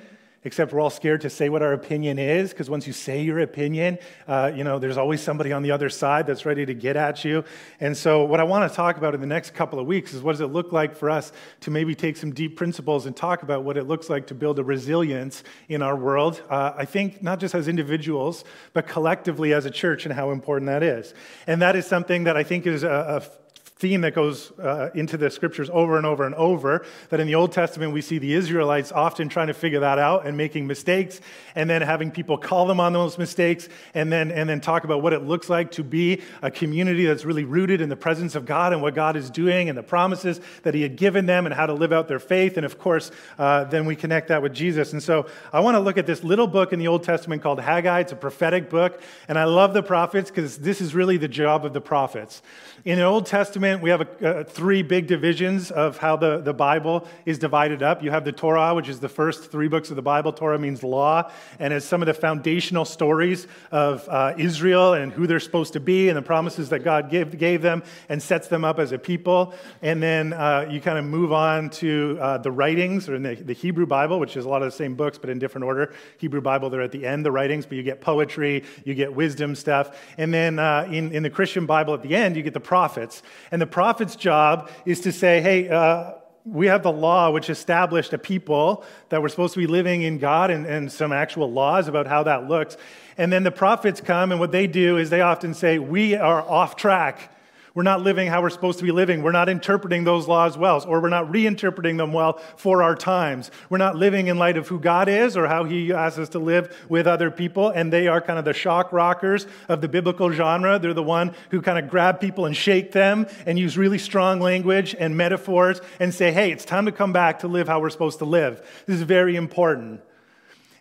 except 0.45 0.73
we're 0.73 0.81
all 0.81 0.91
scared 0.91 1.21
to 1.23 1.31
say 1.31 1.49
what 1.49 1.63
our 1.63 1.73
opinion 1.73 2.19
is 2.19 2.51
because 2.51 2.71
once 2.71 2.87
you 2.87 2.93
say 2.93 3.23
your 3.23 3.41
opinion 3.41 3.99
uh, 4.29 4.51
you 4.55 4.63
know 4.63 4.79
there's 4.79 4.97
always 4.97 5.21
somebody 5.21 5.53
on 5.53 5.63
the 5.63 5.71
other 5.71 5.89
side 5.89 6.27
that's 6.27 6.47
ready 6.47 6.65
to 6.67 6.75
get 6.75 6.97
at 6.97 7.25
you. 7.25 7.45
And 7.81 7.97
so 7.97 8.25
what 8.25 8.41
i 8.41 8.45
want 8.45 8.71
to 8.71 8.75
talk 8.75 8.97
about 8.97 9.15
in 9.15 9.21
the 9.21 9.27
next 9.27 9.55
couple 9.55 9.79
of 9.79 9.87
weeks 9.87 10.15
is 10.15 10.23
what 10.23 10.33
does 10.33 10.41
it 10.41 10.47
look 10.49 10.73
like 10.73 10.97
for 10.97 11.11
us 11.11 11.33
to 11.61 11.71
maybe 11.71 11.95
take 11.95 12.17
some 12.17 12.33
deep 12.33 12.57
principles 12.57 13.07
and 13.07 13.17
talk 13.17 13.43
about 13.43 13.65
what 13.65 13.77
it 13.77 13.85
looks 13.85 14.11
like 14.11 14.27
to 14.29 14.35
build 14.35 14.59
a 14.59 14.65
resilience 14.65 15.43
in 15.69 15.83
our 15.83 15.97
world 15.97 16.43
uh, 16.51 16.73
i 16.77 16.85
think 16.85 17.23
not 17.23 17.41
just 17.41 17.55
as 17.55 17.69
individuals 17.69 18.45
but 18.73 18.87
collectively 18.87 19.53
as 19.53 19.67
a 19.67 19.71
church 19.71 20.05
and 20.05 20.15
how 20.15 20.31
important 20.31 20.67
that 20.67 20.83
is. 20.83 21.15
And 21.47 21.63
that 21.63 21.77
is 21.77 21.87
something 21.87 22.25
that 22.25 22.37
i 22.37 22.43
think 22.43 22.67
is 22.67 22.83
a, 22.83 22.89
a 22.89 23.44
theme 23.85 24.01
that 24.01 24.15
goes 24.15 24.51
uh, 24.53 24.89
into 24.95 25.19
the 25.19 25.29
scriptures 25.29 25.69
over 25.71 25.99
and 25.99 26.07
over 26.07 26.25
and 26.25 26.35
over. 26.37 26.87
That 27.11 27.21
in 27.21 27.27
the 27.27 27.35
Old 27.35 27.53
Testament, 27.53 27.93
we 27.93 28.01
see 28.01 28.17
the 28.17 28.33
Israelites 28.33 28.91
often 28.91 29.29
trying 29.29 29.49
to 29.49 29.53
figure 29.53 29.81
that 29.81 29.99
out 29.99 30.27
and 30.27 30.39
making 30.39 30.67
mistakes, 30.67 31.21
and 31.55 31.69
then 31.69 31.83
having 31.83 32.11
people 32.11 32.39
call 32.39 32.67
them 32.67 32.81
on 32.81 32.95
those 32.95 33.19
mistakes, 33.19 33.69
and 33.93 34.11
then, 34.11 34.33
and 34.33 34.49
then 34.49 34.63
talk 34.63 34.85
about 34.85 35.03
what 35.03 35.13
it 35.13 35.25
looks 35.25 35.51
like 35.51 35.71
to 35.73 35.85
be 35.85 36.23
a 36.41 36.51
community 36.51 37.05
that's 37.05 37.27
really 37.27 37.45
rooted 37.45 37.83
in 37.83 37.91
the 37.91 37.97
presence 37.97 38.35
of 38.35 38.47
God 38.47 38.73
and 38.73 38.81
what 38.81 38.95
God 38.95 39.17
is 39.17 39.29
doing 39.29 39.69
and 39.69 39.77
the 39.77 39.83
promises 39.83 40.41
that 40.63 40.73
He 40.73 40.81
had 40.81 40.97
given 40.97 41.27
them 41.27 41.45
and 41.45 41.55
how 41.55 41.67
to 41.67 41.75
live 41.75 41.93
out 41.93 42.09
their 42.09 42.19
faith. 42.19 42.57
And 42.57 42.65
of 42.65 42.79
course, 42.79 43.11
uh, 43.39 43.65
then 43.65 43.85
we 43.85 43.97
connect 43.97 44.29
that 44.29 44.41
with 44.41 44.55
Jesus. 44.55 44.95
And 44.95 45.03
so 45.03 45.27
I 45.53 45.61
want 45.61 45.75
to 45.75 45.81
look 45.81 45.99
at 45.99 46.07
this 46.07 46.25
little 46.25 46.47
book 46.47 46.73
in 46.73 46.79
the 46.79 46.89
Old 46.89 47.03
Testament 47.03 47.43
called 47.43 47.61
Haggai. 47.61 48.01
It's 48.01 48.13
a 48.13 48.17
prophetic 48.17 48.71
book, 48.71 49.03
and 49.29 49.39
I 49.39 49.45
love 49.45 49.75
the 49.75 49.83
prophets 49.83 50.31
because 50.31 50.57
this 50.57 50.81
is 50.81 50.95
really 50.95 51.19
the 51.19 51.29
job 51.29 51.67
of 51.67 51.75
the 51.75 51.83
prophets. 51.83 52.41
In 52.87 52.99
the 52.99 53.05
Old 53.05 53.27
Testament, 53.27 53.74
we 53.81 53.91
have 53.91 54.01
a, 54.01 54.41
a, 54.41 54.45
three 54.45 54.83
big 54.83 55.07
divisions 55.07 55.71
of 55.71 55.99
how 55.99 56.17
the, 56.17 56.39
the 56.39 56.53
Bible 56.53 57.07
is 57.25 57.39
divided 57.39 57.83
up. 57.83 58.03
You 58.03 58.11
have 58.11 58.25
the 58.25 58.33
Torah, 58.33 58.75
which 58.75 58.89
is 58.89 59.01
the 59.01 59.09
first 59.09 59.51
three 59.51 59.69
books 59.69 59.91
of 59.91 59.97
the 59.97 60.03
Bible. 60.03 60.33
Torah 60.33 60.59
means 60.59 60.83
law, 60.83 61.31
and 61.59 61.73
it's 61.73 61.87
some 61.87 62.03
of 62.03 62.07
the 62.07 62.15
foundational 62.15 62.85
stories 62.85 63.47
of 63.71 64.09
uh, 64.09 64.35
Israel 64.39 64.95
and 64.95 65.13
who 65.13 65.27
they're 65.27 65.41
supposed 65.41 65.73
to 65.75 65.81
be 65.81 66.09
and 66.09 66.17
the 66.17 66.23
promises 66.23 66.69
that 66.71 66.81
God 66.81 67.11
gave, 67.11 67.39
gave 67.39 67.63
them 67.63 67.83
and 68.09 68.23
sets 68.23 68.49
them 68.49 68.65
up 68.65 68.79
as 68.79 68.93
a 68.93 68.99
people. 68.99 69.55
And 69.83 70.03
then 70.03 70.33
uh, 70.33 70.69
you 70.71 70.81
kind 70.81 70.99
of 70.99 71.05
move 71.05 71.33
on 71.33 71.71
to 71.71 72.19
uh, 72.21 72.39
the 72.39 72.51
writings, 72.51 73.09
or 73.09 73.15
in 73.15 73.23
the, 73.23 73.35
the 73.35 73.53
Hebrew 73.53 73.87
Bible, 73.87 74.21
which 74.21 74.37
is 74.37 74.45
a 74.45 74.49
lot 74.49 74.63
of 74.63 74.71
the 74.71 74.77
same 74.77 74.95
books, 74.95 75.19
but 75.19 75.31
in 75.31 75.39
different 75.39 75.65
order. 75.65 75.93
Hebrew 76.19 76.41
Bible, 76.41 76.71
they're 76.71 76.83
at 76.83 76.93
the 76.93 77.07
end, 77.07 77.25
the 77.25 77.33
writings, 77.33 77.67
but 77.67 77.77
you 77.77 77.83
get 77.83 78.01
poetry, 78.01 78.65
you 78.85 78.95
get 78.95 79.15
wisdom 79.15 79.55
stuff. 79.55 79.97
And 80.19 80.33
then 80.33 80.59
uh, 80.59 80.89
in, 80.91 81.13
in 81.13 81.23
the 81.23 81.31
Christian 81.31 81.67
Bible 81.67 81.95
at 81.95 82.03
the 82.03 82.15
end, 82.15 82.37
you 82.37 82.43
get 82.43 82.55
the 82.55 82.61
prophets. 82.61 83.23
And 83.51 83.61
the 83.61 83.64
prophet's 83.67 84.17
job 84.17 84.71
is 84.85 85.01
to 85.01 85.13
say, 85.13 85.41
hey, 85.41 85.69
uh, 85.69 86.13
we 86.45 86.67
have 86.67 86.83
the 86.83 86.93
law 86.93 87.31
which 87.31 87.49
established 87.49 88.13
a 88.13 88.19
people 88.19 88.85
that 89.09 89.23
were 89.23 89.29
supposed 89.29 89.55
to 89.55 89.61
be 89.61 89.67
living 89.67 90.03
in 90.03 90.19
God 90.19 90.51
and, 90.51 90.67
and 90.67 90.93
some 90.93 91.13
actual 91.13 91.51
laws 91.51 91.89
about 91.89 92.07
how 92.07 92.23
that 92.25 92.49
looks. 92.49 92.77
And 93.17 93.33
then 93.33 93.45
the 93.45 93.51
prophets 93.51 94.01
come, 94.01 94.31
and 94.31 94.41
what 94.41 94.53
they 94.53 94.67
do 94.67 94.99
is 94.99 95.09
they 95.09 95.23
often 95.23 95.55
say, 95.55 95.79
We 95.79 96.17
are 96.17 96.43
off 96.43 96.77
track. 96.77 97.34
We're 97.75 97.83
not 97.83 98.03
living 98.03 98.29
how 98.29 98.41
we're 98.41 98.51
supposed 98.51 98.79
to 98.79 98.85
be 98.85 98.93
living. 98.93 99.25
We're 99.25 99.33
not 99.33 99.49
interpreting 99.49 100.05
those 100.05 100.29
laws 100.29 100.57
well, 100.57 100.85
or 100.87 101.01
we're 101.01 101.09
not 101.09 101.33
reinterpreting 101.33 101.97
them 101.97 102.13
well 102.13 102.39
for 102.57 102.85
our 102.85 102.95
times. 102.95 103.51
We're 103.69 103.79
not 103.79 103.97
living 103.97 104.29
in 104.29 104.39
light 104.39 104.57
of 104.57 104.69
who 104.69 104.79
God 104.79 105.09
is 105.09 105.37
or 105.37 105.49
how 105.49 105.65
He 105.65 105.93
asks 105.93 106.21
us 106.21 106.29
to 106.31 106.39
live 106.39 106.75
with 106.89 107.09
other 107.09 107.33
people. 107.33 107.71
And 107.71 107.93
they 107.93 108.07
are 108.07 108.21
kind 108.21 108.39
of 108.39 108.45
the 108.45 108.53
shock 108.53 108.93
rockers 108.93 109.49
of 109.69 109.81
the 109.81 109.89
biblical 109.89 110.31
genre. 110.31 110.79
They're 110.79 110.95
the 110.95 111.03
one 111.03 111.35
who 111.51 111.61
kind 111.61 111.85
of 111.85 111.91
grab 111.91 112.21
people 112.21 112.47
and 112.47 112.57
shake 112.57 112.93
them 112.93 113.27
and 113.45 113.59
use 113.59 113.77
really 113.77 113.99
strong 113.99 114.39
language 114.39 114.95
and 114.97 115.17
metaphors 115.17 115.81
and 115.99 116.15
say, 116.15 116.31
hey, 116.31 116.53
it's 116.53 116.65
time 116.65 116.87
to 116.87 116.93
come 116.93 117.13
back 117.13 117.41
to 117.41 117.49
live 117.49 117.67
how 117.67 117.81
we're 117.81 117.91
supposed 117.91 118.21
to 118.21 118.25
live. 118.25 118.65
This 118.87 118.97
is 118.97 119.03
very 119.03 119.35
important. 119.35 120.01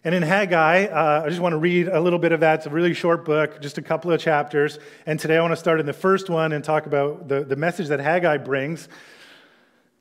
And 0.05 0.13
in 0.13 0.21
Haggai, 0.21 0.87
uh, 0.87 1.23
I 1.25 1.29
just 1.29 1.39
want 1.39 1.53
to 1.53 1.57
read 1.57 1.87
a 1.87 2.01
little 2.01 2.19
bit 2.19 2.33
of 2.33 2.41
that. 2.41 2.55
It's 2.59 2.65
a 2.65 2.69
really 2.69 2.93
short 2.93 3.23
book, 3.23 3.61
just 3.61 3.77
a 3.77 3.81
couple 3.81 4.11
of 4.11 4.19
chapters. 4.19 4.77
And 5.05 5.17
today 5.17 5.37
I 5.37 5.41
want 5.41 5.53
to 5.53 5.57
start 5.57 5.79
in 5.79 5.85
the 5.85 5.93
first 5.93 6.29
one 6.29 6.51
and 6.51 6.61
talk 6.61 6.85
about 6.87 7.29
the, 7.29 7.45
the 7.45 7.55
message 7.55 7.87
that 7.87 8.01
Haggai 8.01 8.37
brings 8.37 8.89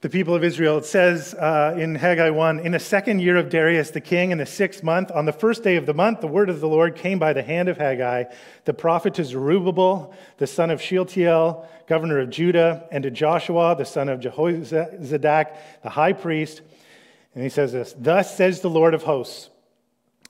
the 0.00 0.08
people 0.08 0.34
of 0.34 0.42
Israel. 0.42 0.78
It 0.78 0.86
says 0.86 1.34
uh, 1.34 1.76
in 1.78 1.94
Haggai 1.94 2.30
1 2.30 2.58
In 2.58 2.72
the 2.72 2.80
second 2.80 3.20
year 3.20 3.36
of 3.36 3.48
Darius 3.48 3.90
the 3.90 4.00
king, 4.00 4.32
in 4.32 4.38
the 4.38 4.46
sixth 4.46 4.82
month, 4.82 5.12
on 5.12 5.24
the 5.24 5.32
first 5.32 5.62
day 5.62 5.76
of 5.76 5.86
the 5.86 5.94
month, 5.94 6.20
the 6.20 6.26
word 6.26 6.50
of 6.50 6.58
the 6.58 6.66
Lord 6.66 6.96
came 6.96 7.20
by 7.20 7.32
the 7.32 7.44
hand 7.44 7.68
of 7.68 7.76
Haggai, 7.76 8.24
the 8.64 8.74
prophet 8.74 9.14
to 9.14 9.24
Zerubbabel, 9.24 10.12
the 10.38 10.48
son 10.48 10.70
of 10.70 10.82
Shealtiel, 10.82 11.64
governor 11.86 12.18
of 12.18 12.28
Judah, 12.28 12.88
and 12.90 13.04
to 13.04 13.10
Joshua, 13.12 13.76
the 13.78 13.84
son 13.84 14.08
of 14.08 14.18
Jehozadak, 14.18 15.56
the 15.84 15.90
high 15.90 16.12
priest. 16.12 16.60
And 17.36 17.44
he 17.44 17.50
says 17.50 17.70
this 17.70 17.94
Thus 17.96 18.36
says 18.36 18.62
the 18.62 18.70
Lord 18.70 18.94
of 18.94 19.04
hosts. 19.04 19.50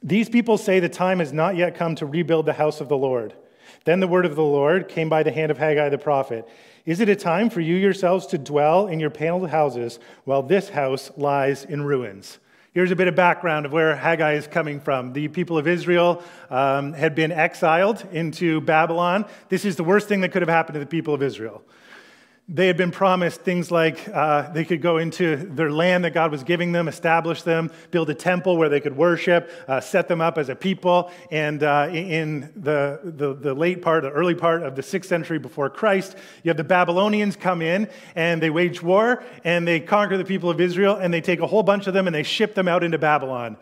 These 0.03 0.29
people 0.29 0.59
say 0.59 0.81
the 0.81 0.89
time 0.89 1.21
has 1.21 1.33
not 1.33 1.57
yet 1.57 1.77
come 1.77 1.95
to 1.97 2.07
rebuild 2.07 2.47
the 2.47 2.53
house 2.53 2.81
of 2.81 2.89
the 2.89 2.97
Lord. 2.97 3.35
Then 3.85 4.01
the 4.01 4.09
word 4.09 4.27
of 4.27 4.37
the 4.37 4.43
Lord 4.43 4.89
came 4.89 5.09
by 5.09 5.23
the 5.23 5.33
hand 5.33 5.51
of 5.51 5.59
Haggai 5.59 5.89
the 5.89 5.99
prophet. 5.99 6.49
Is 6.85 7.01
it 7.01 7.09
a 7.09 7.17
time 7.17 7.51
for 7.51 7.61
you 7.61 7.77
yourselves 7.77 8.27
to 8.27 8.39
dwell 8.39 8.89
in 8.89 8.99
your 8.99 9.11
paneled 9.11 9.51
houses 9.51 10.01
while 10.25 10.43
this 10.43 10.69
house 10.69 11.11
lies 11.17 11.65
in 11.65 11.83
ruins? 11.83 12.39
Here's 12.73 12.91
a 12.91 12.97
bit 12.97 13.07
of 13.07 13.15
background 13.15 13.67
of 13.67 13.73
where 13.73 13.95
Haggai 13.95 14.33
is 14.33 14.47
coming 14.47 14.81
from. 14.81 15.13
The 15.13 15.29
people 15.29 15.59
of 15.59 15.69
Israel 15.69 16.23
um, 16.49 16.95
had 16.95 17.15
been 17.15 17.31
exiled 17.31 18.07
into 18.13 18.63
Babylon. 18.63 19.27
This 19.51 19.65
is 19.65 19.77
the 19.77 19.85
worst 19.85 20.09
thing 20.09 20.23
that 20.23 20.33
could 20.33 20.43
have 20.43 20.49
happened 20.49 20.75
to 20.75 20.81
the 20.81 20.87
people 20.87 21.13
of 21.13 21.23
Israel. 21.23 21.63
They 22.55 22.67
had 22.67 22.77
been 22.77 22.91
promised 22.91 23.41
things 23.41 23.71
like 23.71 24.07
uh, 24.13 24.51
they 24.51 24.67
could 24.67 24.83
go 24.83 24.99
into 24.99 25.37
their 25.37 25.71
land 25.71 26.05
that 26.05 26.13
God 26.13 26.31
was 26.31 26.45
giving 26.45 26.73
them, 26.73 26.87
establish 26.87 27.41
them, 27.41 27.71
build 27.91 28.11
a 28.11 28.15
temple 28.15 28.59
where 28.59 28.69
they 28.69 28.79
could 28.79 28.95
worship, 28.95 29.51
uh, 29.67 29.81
set 29.81 30.07
them 30.07 30.21
up 30.21 30.37
as 30.37 30.51
a 30.51 30.55
people. 30.55 31.11
And 31.31 31.63
uh, 31.63 31.89
in 31.91 32.53
the, 32.55 33.01
the, 33.05 33.33
the, 33.33 33.55
late 33.55 33.81
part, 33.81 34.03
the 34.03 34.11
early 34.11 34.35
part 34.35 34.65
of 34.65 34.77
the 34.77 34.83
sixth 34.83 35.09
century 35.09 35.39
before 35.39 35.71
Christ, 35.71 36.15
you 36.43 36.51
have 36.51 36.59
the 36.59 36.65
Babylonians 36.65 37.37
come 37.37 37.63
in 37.63 37.89
and 38.15 38.43
they 38.43 38.51
wage 38.51 38.83
war 38.83 39.25
and 39.45 39.67
they 39.67 39.81
conquer 39.81 40.19
the 40.19 40.25
people 40.25 40.51
of 40.51 40.61
Israel 40.61 40.97
and 40.97 41.15
they 41.15 41.23
take 41.23 41.41
a 41.41 41.47
whole 41.47 41.63
bunch 41.63 41.87
of 41.87 41.95
them 41.95 42.07
and 42.07 42.15
they 42.15 42.23
ship 42.23 42.55
them 42.55 42.69
out 42.69 42.85
into 42.85 42.99
Babylon 42.99 43.57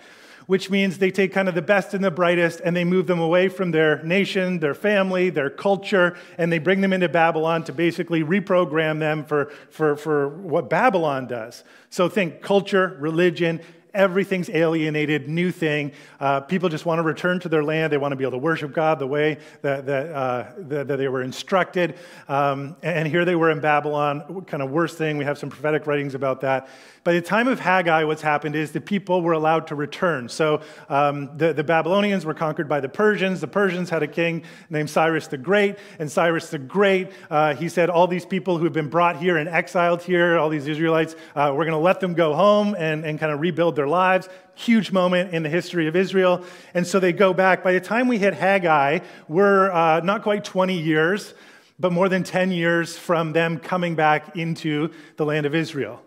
which 0.51 0.69
means 0.69 0.99
they 0.99 1.13
take 1.13 1.33
kind 1.33 1.49
of 1.49 1.55
the 1.55 1.63
best 1.63 1.95
and 1.95 2.03
the 2.03 2.11
brightest 2.11 2.61
and 2.65 2.77
they 2.77 2.83
move 2.83 3.07
them 3.07 3.21
away 3.21 3.49
from 3.49 3.71
their 3.71 4.03
nation, 4.03 4.59
their 4.59 4.75
family, 4.75 5.31
their 5.31 5.49
culture, 5.49 6.19
and 6.39 6.51
they 6.51 6.59
bring 6.59 6.81
them 6.81 6.93
into 6.93 7.09
Babylon 7.09 7.63
to 7.63 7.73
basically 7.73 8.25
reprogram 8.25 8.99
them 8.99 9.25
for, 9.25 9.53
for, 9.71 9.95
for 9.95 10.29
what 10.29 10.69
Babylon 10.69 11.29
does. 11.29 11.63
So 11.89 12.09
think 12.09 12.43
culture, 12.43 12.97
religion, 12.99 13.61
everything's 13.95 14.49
alienated, 14.51 15.29
new 15.29 15.51
thing. 15.51 15.93
Uh, 16.19 16.41
people 16.41 16.69
just 16.69 16.87
want 16.87 16.99
to 16.99 17.03
return 17.03 17.41
to 17.41 17.49
their 17.49 17.65
land. 17.65 17.93
They 17.93 17.99
want 17.99 18.13
to 18.13 18.17
be 18.17 18.25
able 18.25 18.33
to 18.33 18.39
worship 18.39 18.73
God 18.73 18.99
the 18.99 19.07
way 19.07 19.39
that, 19.63 19.87
that, 19.87 20.09
uh, 20.09 20.53
that, 20.59 20.89
that 20.89 20.97
they 20.97 21.09
were 21.09 21.23
instructed. 21.23 21.97
Um, 22.29 22.77
and 22.83 23.07
here 23.09 23.25
they 23.25 23.37
were 23.37 23.51
in 23.51 23.61
Babylon, 23.61 24.45
kind 24.47 24.63
of 24.63 24.71
worst 24.71 24.99
thing. 24.99 25.19
We 25.19 25.25
have 25.25 25.39
some 25.39 25.51
prophetic 25.51 25.87
writings 25.87 26.15
about 26.15 26.41
that. 26.43 26.69
By 27.03 27.15
the 27.15 27.23
time 27.23 27.49
of 27.49 27.59
Haggai, 27.59 28.05
what's 28.05 28.21
happened 28.21 28.55
is 28.55 28.73
the 28.73 28.81
people 28.81 29.23
were 29.23 29.33
allowed 29.33 29.69
to 29.69 29.75
return. 29.75 30.29
So 30.29 30.61
um, 30.91 31.31
the, 31.39 31.55
the 31.55 31.65
Babylonians 31.65 32.27
were 32.27 32.35
conquered 32.35 32.69
by 32.69 32.81
the 32.81 32.91
Persians. 32.91 33.41
The 33.41 33.49
Persians 33.49 33.89
had 33.89 34.03
a 34.03 34.07
king 34.07 34.43
named 34.69 34.91
Cyrus 34.91 35.27
the 35.27 35.39
Great. 35.39 35.79
And 35.99 36.13
Cyrus 36.13 36.51
the 36.51 36.59
Great, 36.59 37.11
uh, 37.31 37.55
he 37.55 37.71
said, 37.71 37.89
All 37.89 38.07
these 38.07 38.27
people 38.27 38.59
who 38.59 38.65
have 38.65 38.75
been 38.75 38.91
brought 38.91 39.17
here 39.17 39.39
and 39.39 39.49
exiled 39.49 40.03
here, 40.03 40.39
all 40.39 40.51
these 40.51 40.67
Israelites, 40.67 41.17
uh, 41.35 41.55
we're 41.57 41.65
going 41.65 41.71
to 41.71 41.79
let 41.79 42.01
them 42.01 42.13
go 42.13 42.35
home 42.35 42.77
and, 42.79 43.07
and 43.07 43.19
kind 43.19 43.33
of 43.33 43.41
rebuild 43.41 43.77
their 43.81 43.89
lives. 43.89 44.29
Huge 44.55 44.93
moment 44.93 45.33
in 45.33 45.43
the 45.43 45.49
history 45.49 45.89
of 45.89 45.97
Israel. 45.97 46.45
And 46.75 46.87
so 46.87 47.01
they 47.01 47.15
go 47.15 47.33
back. 47.33 47.65
By 47.65 47.73
the 47.73 47.81
time 47.81 48.09
we 48.09 48.19
hit 48.19 48.35
Haggai, 48.35 48.99
we're 49.27 49.73
uh, 49.73 50.01
not 50.01 50.23
quite 50.23 50.45
20 50.45 50.79
years, 50.79 51.33
but 51.79 51.91
more 51.91 52.11
than 52.11 52.23
10 52.23 52.51
years 52.53 52.99
from 52.99 53.33
them 53.33 53.59
coming 53.59 53.95
back 53.95 54.37
into 54.37 54.91
the 55.17 55.25
land 55.25 55.47
of 55.47 55.55
Israel. 55.55 56.03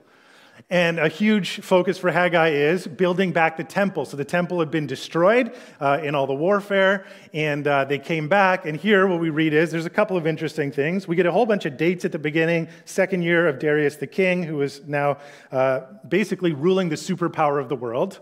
And 0.69 0.97
a 0.97 1.07
huge 1.07 1.59
focus 1.61 1.97
for 1.97 2.09
Haggai 2.11 2.49
is 2.49 2.87
building 2.87 3.31
back 3.31 3.57
the 3.57 3.63
temple. 3.63 4.05
So 4.05 4.17
the 4.17 4.25
temple 4.25 4.59
had 4.59 4.71
been 4.71 4.87
destroyed 4.87 5.55
uh, 5.79 5.99
in 6.01 6.15
all 6.15 6.25
the 6.25 6.33
warfare, 6.33 7.05
and 7.33 7.67
uh, 7.67 7.85
they 7.85 7.99
came 7.99 8.27
back. 8.27 8.65
And 8.65 8.77
here, 8.77 9.05
what 9.07 9.19
we 9.19 9.29
read 9.29 9.53
is 9.53 9.71
there's 9.71 9.85
a 9.85 9.89
couple 9.91 10.17
of 10.17 10.25
interesting 10.25 10.71
things. 10.71 11.07
We 11.07 11.15
get 11.15 11.25
a 11.25 11.31
whole 11.31 11.45
bunch 11.45 11.65
of 11.65 11.77
dates 11.77 12.05
at 12.05 12.11
the 12.11 12.19
beginning 12.19 12.69
second 12.85 13.21
year 13.21 13.47
of 13.47 13.59
Darius 13.59 13.97
the 13.97 14.07
king, 14.07 14.41
who 14.43 14.61
is 14.61 14.81
now 14.87 15.17
uh, 15.51 15.81
basically 16.07 16.53
ruling 16.53 16.89
the 16.89 16.95
superpower 16.95 17.59
of 17.59 17.69
the 17.69 17.75
world. 17.75 18.19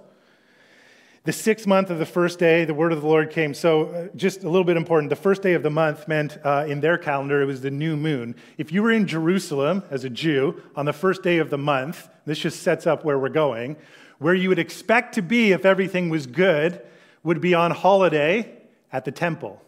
The 1.24 1.32
sixth 1.32 1.68
month 1.68 1.92
of 1.92 2.00
the 2.00 2.06
first 2.08 2.40
day, 2.40 2.66
the 2.66 2.74
word 2.74 2.92
of 2.92 3.02
the 3.02 3.08
Lord 3.08 3.30
came. 3.30 3.54
So, 3.54 3.86
uh, 3.86 4.08
just 4.16 4.44
a 4.44 4.50
little 4.50 4.64
bit 4.64 4.76
important. 4.76 5.12
The 5.12 5.16
first 5.16 5.44
day 5.44 5.54
of 5.54 5.62
the 5.62 5.70
month 5.70 6.08
meant 6.08 6.40
uh, 6.44 6.66
in 6.68 6.82
their 6.82 6.98
calendar, 6.98 7.44
it 7.44 7.46
was 7.46 7.62
the 7.62 7.70
new 7.70 7.96
moon. 7.96 8.36
If 8.58 8.72
you 8.72 8.82
were 8.82 8.92
in 8.92 9.06
Jerusalem 9.06 9.84
as 9.92 10.04
a 10.04 10.10
Jew 10.10 10.64
on 10.76 10.86
the 10.86 10.94
first 10.94 11.22
day 11.22 11.38
of 11.38 11.52
the 11.52 11.60
month, 11.60 12.10
this 12.26 12.40
just 12.40 12.64
sets 12.64 12.88
up 12.88 13.06
where 13.06 13.20
we're 13.20 13.30
going, 13.30 13.78
where 14.18 14.34
you 14.34 14.50
would 14.50 14.58
expect 14.58 15.14
to 15.14 15.22
be 15.22 15.52
if 15.52 15.64
everything 15.64 16.10
was 16.10 16.26
good, 16.26 16.82
would 17.22 17.40
be 17.40 17.54
on 17.54 17.70
holiday 17.70 18.52
at 18.92 19.06
the 19.06 19.12
temple. 19.12 19.62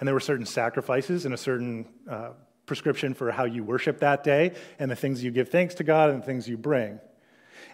And 0.00 0.08
there 0.08 0.14
were 0.14 0.18
certain 0.18 0.46
sacrifices 0.46 1.24
and 1.24 1.34
a 1.34 1.38
certain 1.38 1.86
uh, 2.10 2.30
prescription 2.66 3.14
for 3.14 3.30
how 3.30 3.44
you 3.44 3.62
worship 3.62 4.00
that 4.00 4.24
day, 4.24 4.54
and 4.80 4.90
the 4.90 4.96
things 4.96 5.22
you 5.22 5.30
give 5.30 5.50
thanks 5.50 5.76
to 5.76 5.84
God 5.84 6.10
and 6.10 6.20
the 6.20 6.26
things 6.26 6.48
you 6.48 6.56
bring. 6.56 6.98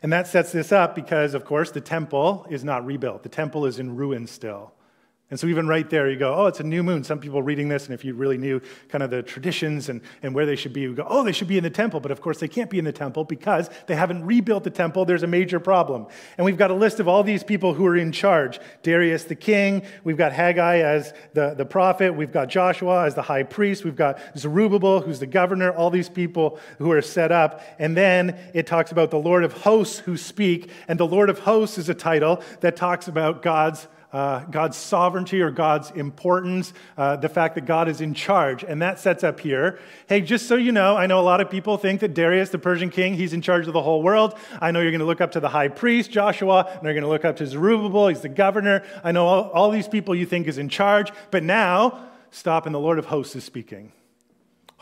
And 0.02 0.12
that 0.12 0.26
sets 0.26 0.50
this 0.50 0.72
up 0.72 0.94
because, 0.94 1.32
of 1.32 1.44
course, 1.44 1.70
the 1.70 1.80
temple 1.80 2.46
is 2.50 2.64
not 2.64 2.84
rebuilt. 2.84 3.22
The 3.22 3.28
temple 3.28 3.66
is 3.66 3.78
in 3.78 3.96
ruins 3.96 4.30
still. 4.30 4.72
And 5.32 5.40
so, 5.40 5.46
even 5.46 5.66
right 5.66 5.88
there, 5.88 6.10
you 6.10 6.18
go, 6.18 6.34
oh, 6.34 6.44
it's 6.44 6.60
a 6.60 6.62
new 6.62 6.82
moon. 6.82 7.04
Some 7.04 7.18
people 7.18 7.42
reading 7.42 7.70
this, 7.70 7.86
and 7.86 7.94
if 7.94 8.04
you 8.04 8.12
really 8.12 8.36
knew 8.36 8.60
kind 8.90 9.02
of 9.02 9.08
the 9.08 9.22
traditions 9.22 9.88
and, 9.88 10.02
and 10.22 10.34
where 10.34 10.44
they 10.44 10.56
should 10.56 10.74
be, 10.74 10.82
you 10.82 10.94
go, 10.94 11.06
oh, 11.08 11.24
they 11.24 11.32
should 11.32 11.48
be 11.48 11.56
in 11.56 11.64
the 11.64 11.70
temple. 11.70 12.00
But 12.00 12.10
of 12.10 12.20
course, 12.20 12.38
they 12.38 12.48
can't 12.48 12.68
be 12.68 12.78
in 12.78 12.84
the 12.84 12.92
temple 12.92 13.24
because 13.24 13.70
they 13.86 13.94
haven't 13.94 14.26
rebuilt 14.26 14.62
the 14.62 14.68
temple. 14.68 15.06
There's 15.06 15.22
a 15.22 15.26
major 15.26 15.58
problem. 15.58 16.06
And 16.36 16.44
we've 16.44 16.58
got 16.58 16.70
a 16.70 16.74
list 16.74 17.00
of 17.00 17.08
all 17.08 17.22
these 17.22 17.42
people 17.42 17.72
who 17.72 17.86
are 17.86 17.96
in 17.96 18.12
charge 18.12 18.60
Darius 18.82 19.24
the 19.24 19.34
king, 19.34 19.86
we've 20.04 20.18
got 20.18 20.32
Haggai 20.32 20.80
as 20.80 21.14
the, 21.32 21.54
the 21.54 21.64
prophet, 21.64 22.14
we've 22.14 22.30
got 22.30 22.50
Joshua 22.50 23.06
as 23.06 23.14
the 23.14 23.22
high 23.22 23.44
priest, 23.44 23.86
we've 23.86 23.96
got 23.96 24.18
Zerubbabel, 24.36 25.00
who's 25.00 25.18
the 25.18 25.26
governor, 25.26 25.72
all 25.72 25.88
these 25.88 26.10
people 26.10 26.58
who 26.76 26.92
are 26.92 27.00
set 27.00 27.32
up. 27.32 27.62
And 27.78 27.96
then 27.96 28.38
it 28.52 28.66
talks 28.66 28.92
about 28.92 29.10
the 29.10 29.18
Lord 29.18 29.44
of 29.44 29.54
hosts 29.54 30.00
who 30.00 30.18
speak. 30.18 30.68
And 30.88 31.00
the 31.00 31.06
Lord 31.06 31.30
of 31.30 31.38
hosts 31.38 31.78
is 31.78 31.88
a 31.88 31.94
title 31.94 32.42
that 32.60 32.76
talks 32.76 33.08
about 33.08 33.40
God's 33.40 33.88
uh, 34.12 34.40
God's 34.44 34.76
sovereignty 34.76 35.40
or 35.40 35.50
God's 35.50 35.90
importance, 35.92 36.72
uh, 36.96 37.16
the 37.16 37.28
fact 37.28 37.54
that 37.54 37.64
God 37.64 37.88
is 37.88 38.00
in 38.00 38.14
charge. 38.14 38.62
And 38.62 38.82
that 38.82 38.98
sets 38.98 39.24
up 39.24 39.40
here. 39.40 39.78
Hey, 40.06 40.20
just 40.20 40.46
so 40.46 40.54
you 40.54 40.72
know, 40.72 40.96
I 40.96 41.06
know 41.06 41.18
a 41.18 41.22
lot 41.22 41.40
of 41.40 41.48
people 41.48 41.78
think 41.78 42.00
that 42.00 42.14
Darius, 42.14 42.50
the 42.50 42.58
Persian 42.58 42.90
king, 42.90 43.14
he's 43.14 43.32
in 43.32 43.40
charge 43.40 43.66
of 43.66 43.72
the 43.72 43.82
whole 43.82 44.02
world. 44.02 44.34
I 44.60 44.70
know 44.70 44.80
you're 44.80 44.90
going 44.90 45.00
to 45.00 45.06
look 45.06 45.20
up 45.20 45.32
to 45.32 45.40
the 45.40 45.48
high 45.48 45.68
priest, 45.68 46.10
Joshua, 46.10 46.68
and 46.70 46.82
you're 46.82 46.92
going 46.92 47.04
to 47.04 47.08
look 47.08 47.24
up 47.24 47.36
to 47.36 47.46
Zerubbabel, 47.46 48.08
he's 48.08 48.20
the 48.20 48.28
governor. 48.28 48.84
I 49.02 49.12
know 49.12 49.26
all, 49.26 49.50
all 49.50 49.70
these 49.70 49.88
people 49.88 50.14
you 50.14 50.26
think 50.26 50.46
is 50.46 50.58
in 50.58 50.68
charge. 50.68 51.10
But 51.30 51.42
now, 51.42 52.08
stop, 52.30 52.66
and 52.66 52.74
the 52.74 52.80
Lord 52.80 52.98
of 52.98 53.06
hosts 53.06 53.34
is 53.36 53.44
speaking. 53.44 53.92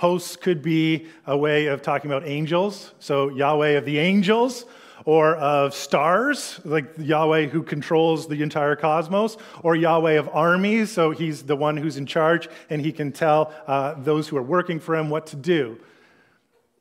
Hosts 0.01 0.37
could 0.37 0.63
be 0.63 1.09
a 1.27 1.37
way 1.37 1.67
of 1.67 1.83
talking 1.83 2.11
about 2.11 2.27
angels, 2.27 2.95
so 3.01 3.29
Yahweh 3.29 3.73
of 3.73 3.85
the 3.85 3.99
angels, 3.99 4.65
or 5.05 5.37
of 5.37 5.75
stars, 5.75 6.61
like 6.65 6.87
Yahweh 6.99 7.47
who 7.47 7.63
controls 7.63 8.29
the 8.29 8.43
entire 8.43 8.77
cosmos, 8.77 9.37
or 9.63 9.75
Yahweh 9.77 10.13
of 10.13 10.29
armies, 10.33 10.91
so 10.91 11.11
he's 11.11 11.43
the 11.43 11.57
one 11.57 11.77
who's 11.77 11.97
in 11.97 12.07
charge 12.07 12.49
and 12.69 12.83
he 12.83 12.93
can 12.93 13.13
tell 13.13 13.53
uh, 13.67 13.95
those 13.95 14.29
who 14.29 14.37
are 14.37 14.43
working 14.43 14.81
for 14.81 14.97
him 14.97 15.11
what 15.11 15.27
to 15.29 15.37
do. 15.37 15.79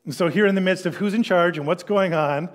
And 0.04 0.14
so, 0.14 0.28
here 0.28 0.46
in 0.46 0.54
the 0.54 0.60
midst 0.60 0.86
of 0.86 0.96
who's 0.96 1.14
in 1.14 1.22
charge 1.22 1.58
and 1.58 1.66
what's 1.66 1.82
going 1.82 2.14
on, 2.14 2.48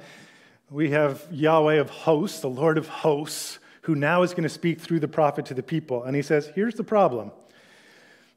we 0.70 0.90
have 0.92 1.26
Yahweh 1.32 1.76
of 1.76 1.90
hosts, 1.90 2.40
the 2.40 2.50
Lord 2.50 2.78
of 2.78 2.88
hosts, 2.88 3.60
who 3.82 3.96
now 3.96 4.24
is 4.24 4.32
going 4.32 4.44
to 4.44 4.50
speak 4.50 4.80
through 4.80 5.00
the 5.00 5.08
prophet 5.08 5.46
to 5.46 5.54
the 5.54 5.64
people. 5.64 6.04
And 6.04 6.16
he 6.16 6.22
says, 6.22 6.52
Here's 6.56 6.76
the 6.76 6.84
problem. 6.84 7.32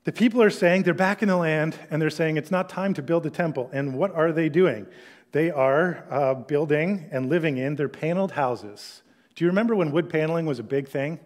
The 0.05 0.13
people 0.13 0.43
are 0.43 0.51
saying 0.51 0.85
they're 0.85 0.95
back 0.95 1.23
in 1.23 1.29
the 1.29 1.37
land 1.37 1.79
and 1.91 2.01
they're 2.01 2.11
saying 2.11 2.37
it's 2.37 2.51
not 2.51 2.69
time 2.69 2.95
to 2.95 3.03
build 3.03 3.27
a 3.27 3.31
temple. 3.31 3.69
And 3.73 3.95
what 3.95 4.15
are 4.15 4.33
they 4.33 4.49
doing? 4.49 4.87
They 5.33 5.51
are 5.51 6.05
uh, 6.11 6.35
building 6.35 7.09
and 7.11 7.29
living 7.29 7.59
in 7.59 7.77
their 7.77 7.89
paneled 7.89 8.33
houses. 8.33 9.03
Do 9.35 9.45
you 9.45 9.51
remember 9.51 9.75
when 9.75 9.93
wood 9.93 10.09
paneling 10.09 10.47
was 10.47 10.59
a 10.59 10.63
big 10.63 10.89
thing? 10.89 11.21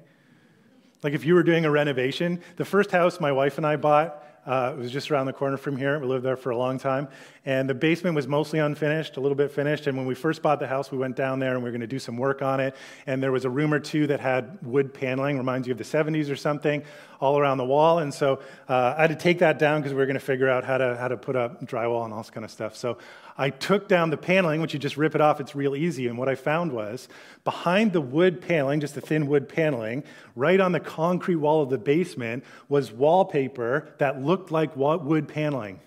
Like 1.02 1.14
if 1.14 1.24
you 1.24 1.34
were 1.34 1.42
doing 1.42 1.64
a 1.64 1.70
renovation, 1.70 2.40
the 2.56 2.64
first 2.64 2.90
house 2.90 3.20
my 3.20 3.32
wife 3.32 3.58
and 3.58 3.66
I 3.66 3.76
bought, 3.76 4.22
uh, 4.44 4.72
it 4.76 4.78
was 4.78 4.90
just 4.90 5.10
around 5.10 5.26
the 5.26 5.32
corner 5.32 5.56
from 5.56 5.76
here. 5.76 6.00
We 6.00 6.06
lived 6.06 6.24
there 6.24 6.36
for 6.36 6.50
a 6.50 6.56
long 6.56 6.76
time. 6.76 7.06
And 7.46 7.70
the 7.70 7.74
basement 7.74 8.16
was 8.16 8.26
mostly 8.26 8.58
unfinished, 8.58 9.16
a 9.16 9.20
little 9.20 9.36
bit 9.36 9.52
finished. 9.52 9.86
And 9.86 9.96
when 9.96 10.04
we 10.04 10.16
first 10.16 10.42
bought 10.42 10.58
the 10.58 10.66
house, 10.66 10.90
we 10.90 10.98
went 10.98 11.14
down 11.14 11.38
there 11.38 11.54
and 11.54 11.58
we 11.58 11.64
were 11.64 11.70
going 11.70 11.80
to 11.80 11.86
do 11.86 12.00
some 12.00 12.16
work 12.16 12.42
on 12.42 12.58
it. 12.58 12.74
And 13.06 13.22
there 13.22 13.30
was 13.30 13.44
a 13.44 13.50
room 13.50 13.72
or 13.72 13.78
two 13.78 14.08
that 14.08 14.18
had 14.18 14.58
wood 14.62 14.92
paneling, 14.92 15.38
reminds 15.38 15.68
you 15.68 15.72
of 15.72 15.78
the 15.78 15.84
70s 15.84 16.28
or 16.28 16.34
something, 16.34 16.82
all 17.20 17.38
around 17.38 17.58
the 17.58 17.64
wall. 17.64 18.00
And 18.00 18.12
so 18.12 18.42
uh, 18.68 18.94
I 18.96 19.02
had 19.02 19.10
to 19.10 19.16
take 19.16 19.38
that 19.38 19.60
down 19.60 19.80
because 19.80 19.92
we 19.92 19.98
were 19.98 20.06
going 20.06 20.14
to 20.14 20.20
figure 20.20 20.48
out 20.48 20.64
how 20.64 20.78
to, 20.78 20.96
how 20.96 21.06
to 21.06 21.16
put 21.16 21.36
up 21.36 21.64
drywall 21.64 22.04
and 22.04 22.12
all 22.12 22.20
this 22.20 22.30
kind 22.30 22.44
of 22.44 22.50
stuff. 22.50 22.76
So 22.76 22.98
I 23.36 23.50
took 23.50 23.88
down 23.88 24.10
the 24.10 24.16
paneling, 24.16 24.60
which 24.60 24.74
you 24.74 24.78
just 24.78 24.96
rip 24.96 25.14
it 25.14 25.20
off, 25.20 25.40
it's 25.40 25.54
real 25.54 25.74
easy. 25.74 26.06
And 26.06 26.18
what 26.18 26.28
I 26.28 26.34
found 26.34 26.72
was 26.72 27.08
behind 27.44 27.92
the 27.92 28.00
wood 28.00 28.40
paneling, 28.42 28.80
just 28.80 28.94
the 28.94 29.00
thin 29.00 29.26
wood 29.26 29.48
paneling, 29.48 30.04
right 30.36 30.60
on 30.60 30.72
the 30.72 30.80
concrete 30.80 31.36
wall 31.36 31.62
of 31.62 31.70
the 31.70 31.78
basement, 31.78 32.44
was 32.68 32.92
wallpaper 32.92 33.88
that 33.98 34.22
looked 34.22 34.50
like 34.50 34.76
wood 34.76 35.28
paneling. 35.28 35.80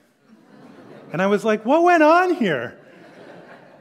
And 1.13 1.21
I 1.21 1.27
was 1.27 1.45
like, 1.45 1.65
what 1.65 1.83
went 1.83 2.01
on 2.01 2.33
here? 2.33 2.77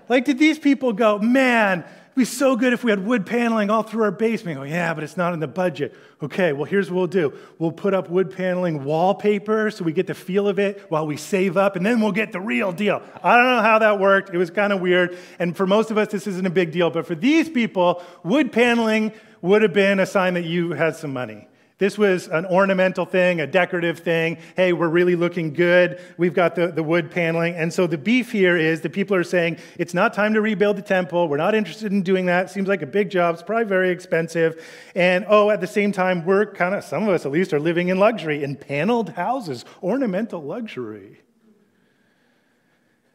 Like, 0.09 0.26
did 0.26 0.38
these 0.38 0.59
people 0.59 0.92
go, 0.92 1.18
man, 1.18 1.85
It'd 2.14 2.21
be 2.21 2.25
so 2.26 2.54
good 2.54 2.73
if 2.73 2.85
we 2.85 2.92
had 2.92 3.04
wood 3.04 3.26
paneling 3.26 3.71
all 3.71 3.83
through 3.83 4.04
our 4.04 4.12
basement. 4.12 4.56
Go, 4.56 4.62
yeah, 4.62 4.94
but 4.94 5.02
it's 5.02 5.16
not 5.16 5.35
in 5.35 5.40
the 5.40 5.49
budget. 5.49 5.97
Okay, 6.23 6.52
well, 6.52 6.62
here's 6.64 6.88
what 6.88 6.97
we'll 6.97 7.06
do 7.09 7.37
we'll 7.59 7.73
put 7.73 7.92
up 7.92 8.09
wood 8.09 8.30
paneling 8.30 8.85
wallpaper 8.85 9.68
so 9.73 9.83
we 9.83 9.92
get 9.92 10.06
the 10.06 10.14
feel 10.14 10.47
of 10.47 10.61
it 10.61 10.85
while 10.90 11.09
we 11.09 11.16
save 11.16 11.56
up, 11.56 11.75
and 11.75 11.85
then 11.85 12.00
we'll 12.00 12.12
get 12.12 12.30
the 12.30 12.40
real 12.40 12.71
deal. 12.71 13.02
I 13.21 13.37
don't 13.37 13.56
know 13.56 13.62
how 13.62 13.80
that 13.80 13.99
worked. 13.99 14.33
It 14.33 14.38
was 14.38 14.49
kind 14.49 14.73
of 14.73 14.80
weird. 14.80 15.18
And 15.40 15.56
for 15.56 15.66
most 15.66 15.90
of 15.90 15.99
us, 15.99 16.12
this 16.12 16.28
isn't 16.28 16.47
a 16.47 16.50
big 16.50 16.71
deal. 16.71 16.88
But 16.88 17.04
for 17.04 17.16
these 17.16 17.49
people, 17.49 18.00
wood 18.23 18.52
paneling 18.52 19.11
would 19.42 19.62
have 19.62 19.73
been 19.73 19.99
a 19.99 20.06
sign 20.06 20.35
that 20.35 20.44
you 20.44 20.71
had 20.71 20.94
some 20.94 21.12
money. 21.12 21.49
This 21.78 21.99
was 21.99 22.28
an 22.28 22.47
ornamental 22.47 23.04
thing, 23.04 23.40
a 23.40 23.49
decorative 23.49 23.99
thing. 23.99 24.38
Hey, 24.54 24.73
we're 24.73 24.88
really 24.88 25.16
looking 25.16 25.52
good. 25.52 26.00
We've 26.16 26.33
got 26.33 26.54
the, 26.54 26.69
the 26.69 26.85
wood 26.85 27.11
paneling. 27.11 27.57
And 27.57 27.73
so 27.73 27.88
the 27.88 27.99
beef 27.99 28.31
here 28.31 28.57
is 28.57 28.83
the 28.83 28.90
people 28.90 29.16
are 29.16 29.25
saying, 29.25 29.59
it's 29.76 29.93
not 29.93 30.14
time 30.14 30.35
to 30.35 30.40
rebuild 30.40 30.76
the 30.76 30.83
temple. 30.83 31.26
We're 31.26 31.37
not 31.37 31.52
interested 31.57 31.90
in 31.90 32.02
doing 32.02 32.26
that. 32.26 32.49
Seems 32.49 32.69
like 32.69 32.83
a 32.83 32.87
big 32.87 33.11
job. 33.11 33.35
It's 33.35 33.43
probably 33.43 33.64
very 33.64 33.90
expensive. 33.90 34.64
And 34.95 35.26
oh, 35.28 35.50
at 35.50 35.61
the 35.61 35.66
same 35.66 35.90
time, 35.90 36.25
we're 36.25 36.47
kind 36.47 36.76
of, 36.76 36.85
some 36.85 37.02
of 37.02 37.09
us 37.09 37.26
at 37.26 37.33
least, 37.33 37.52
are 37.52 37.61
living 37.61 37.88
in 37.88 37.99
luxury, 37.99 38.45
in 38.45 38.54
paneled 38.54 39.11
houses, 39.11 39.64
ornamental 39.83 40.43
luxury. 40.43 41.23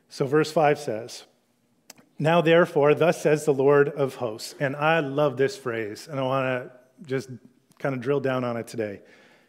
So 0.09 0.25
verse 0.25 0.51
5 0.51 0.79
says, 0.79 1.23
Now 2.17 2.41
therefore, 2.41 2.93
thus 2.93 3.21
says 3.21 3.45
the 3.45 3.53
Lord 3.53 3.87
of 3.87 4.15
hosts. 4.15 4.53
And 4.59 4.75
I 4.75 4.99
love 4.99 5.37
this 5.37 5.55
phrase, 5.55 6.09
and 6.11 6.19
I 6.19 6.23
want 6.23 6.45
to 6.45 6.71
just 7.05 7.29
kind 7.79 7.95
of 7.95 8.01
drill 8.01 8.19
down 8.19 8.43
on 8.43 8.57
it 8.57 8.67
today. 8.67 9.01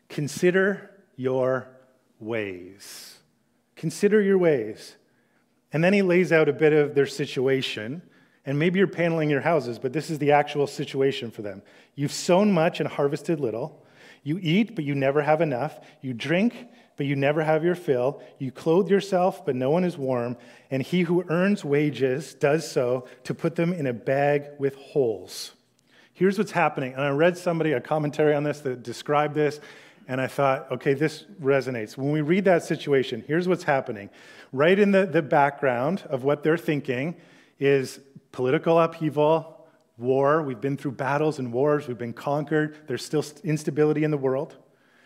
Consider 0.09 0.91
your 1.17 1.69
ways. 2.19 3.19
Consider 3.77 4.21
your 4.21 4.39
ways. 4.39 4.97
And 5.73 5.85
then 5.85 5.93
he 5.93 6.03
lays 6.03 6.33
out 6.33 6.49
a 6.49 6.53
bit 6.53 6.73
of 6.73 6.95
their 6.95 7.07
situation. 7.07 8.03
And 8.47 8.59
maybe 8.59 8.79
you're 8.79 8.89
paneling 8.89 9.31
your 9.31 9.41
houses, 9.41 9.79
but 9.79 9.93
this 9.93 10.11
is 10.11 10.19
the 10.19 10.33
actual 10.33 10.67
situation 10.67 11.31
for 11.31 11.43
them. 11.43 11.63
You've 11.95 12.13
sown 12.13 12.53
much 12.53 12.81
and 12.81 12.89
harvested 12.89 13.39
little. 13.39 13.85
You 14.23 14.39
eat, 14.43 14.75
but 14.75 14.85
you 14.85 14.95
never 14.95 15.23
have 15.23 15.41
enough. 15.41 15.79
You 16.01 16.15
drink, 16.15 16.55
but 16.97 17.07
you 17.07 17.17
never 17.17 17.43
have 17.43 17.65
your 17.65 17.75
fill. 17.75 18.23
You 18.39 18.51
clothe 18.51 18.91
yourself, 18.91 19.45
but 19.45 19.57
no 19.57 19.71
one 19.71 19.85
is 19.85 19.97
warm. 19.97 20.37
And 20.71 20.83
he 20.83 21.03
who 21.03 21.25
earns 21.29 21.65
wages 21.65 22.35
does 22.35 22.71
so 22.71 23.07
to 23.25 23.35
put 23.35 23.57
them 23.57 23.73
in 23.73 23.87
a 23.87 23.93
bag 23.93 24.49
with 24.59 24.75
holes. 24.75 25.53
Here's 26.13 26.39
what's 26.39 26.53
happening. 26.53 26.93
And 26.93 27.03
I 27.03 27.11
read 27.11 27.37
somebody, 27.37 27.73
a 27.73 27.81
commentary 27.81 28.35
on 28.35 28.45
this 28.45 28.61
that 28.61 28.83
described 28.83 29.35
this, 29.35 29.61
and 30.09 30.21
I 30.21 30.27
thought, 30.27 30.71
okay, 30.73 30.95
this 30.95 31.25
resonates. 31.41 31.97
When 31.97 32.11
we 32.11 32.21
read 32.21 32.45
that 32.47 32.65
situation, 32.65 33.23
here's 33.27 33.47
what's 33.47 33.65
happening. 33.65 34.11
Right 34.53 34.79
in 34.79 34.91
the, 34.91 35.07
the 35.07 35.23
background 35.23 36.03
of 36.09 36.25
what 36.25 36.43
they're 36.43 36.59
thinking 36.59 37.15
is 37.61 38.01
political 38.33 38.79
upheaval, 38.79 39.69
war. 39.99 40.43
We've 40.43 40.61
been 40.61 40.77
through 40.77 40.93
battles 40.93 41.39
and 41.39 41.53
wars, 41.53 41.87
we've 41.87 41.99
been 41.99 42.13
conquered. 42.13 42.77
There's 42.87 43.05
still 43.05 43.25
instability 43.45 44.03
in 44.03 44.11
the 44.11 44.17
world. 44.17 44.57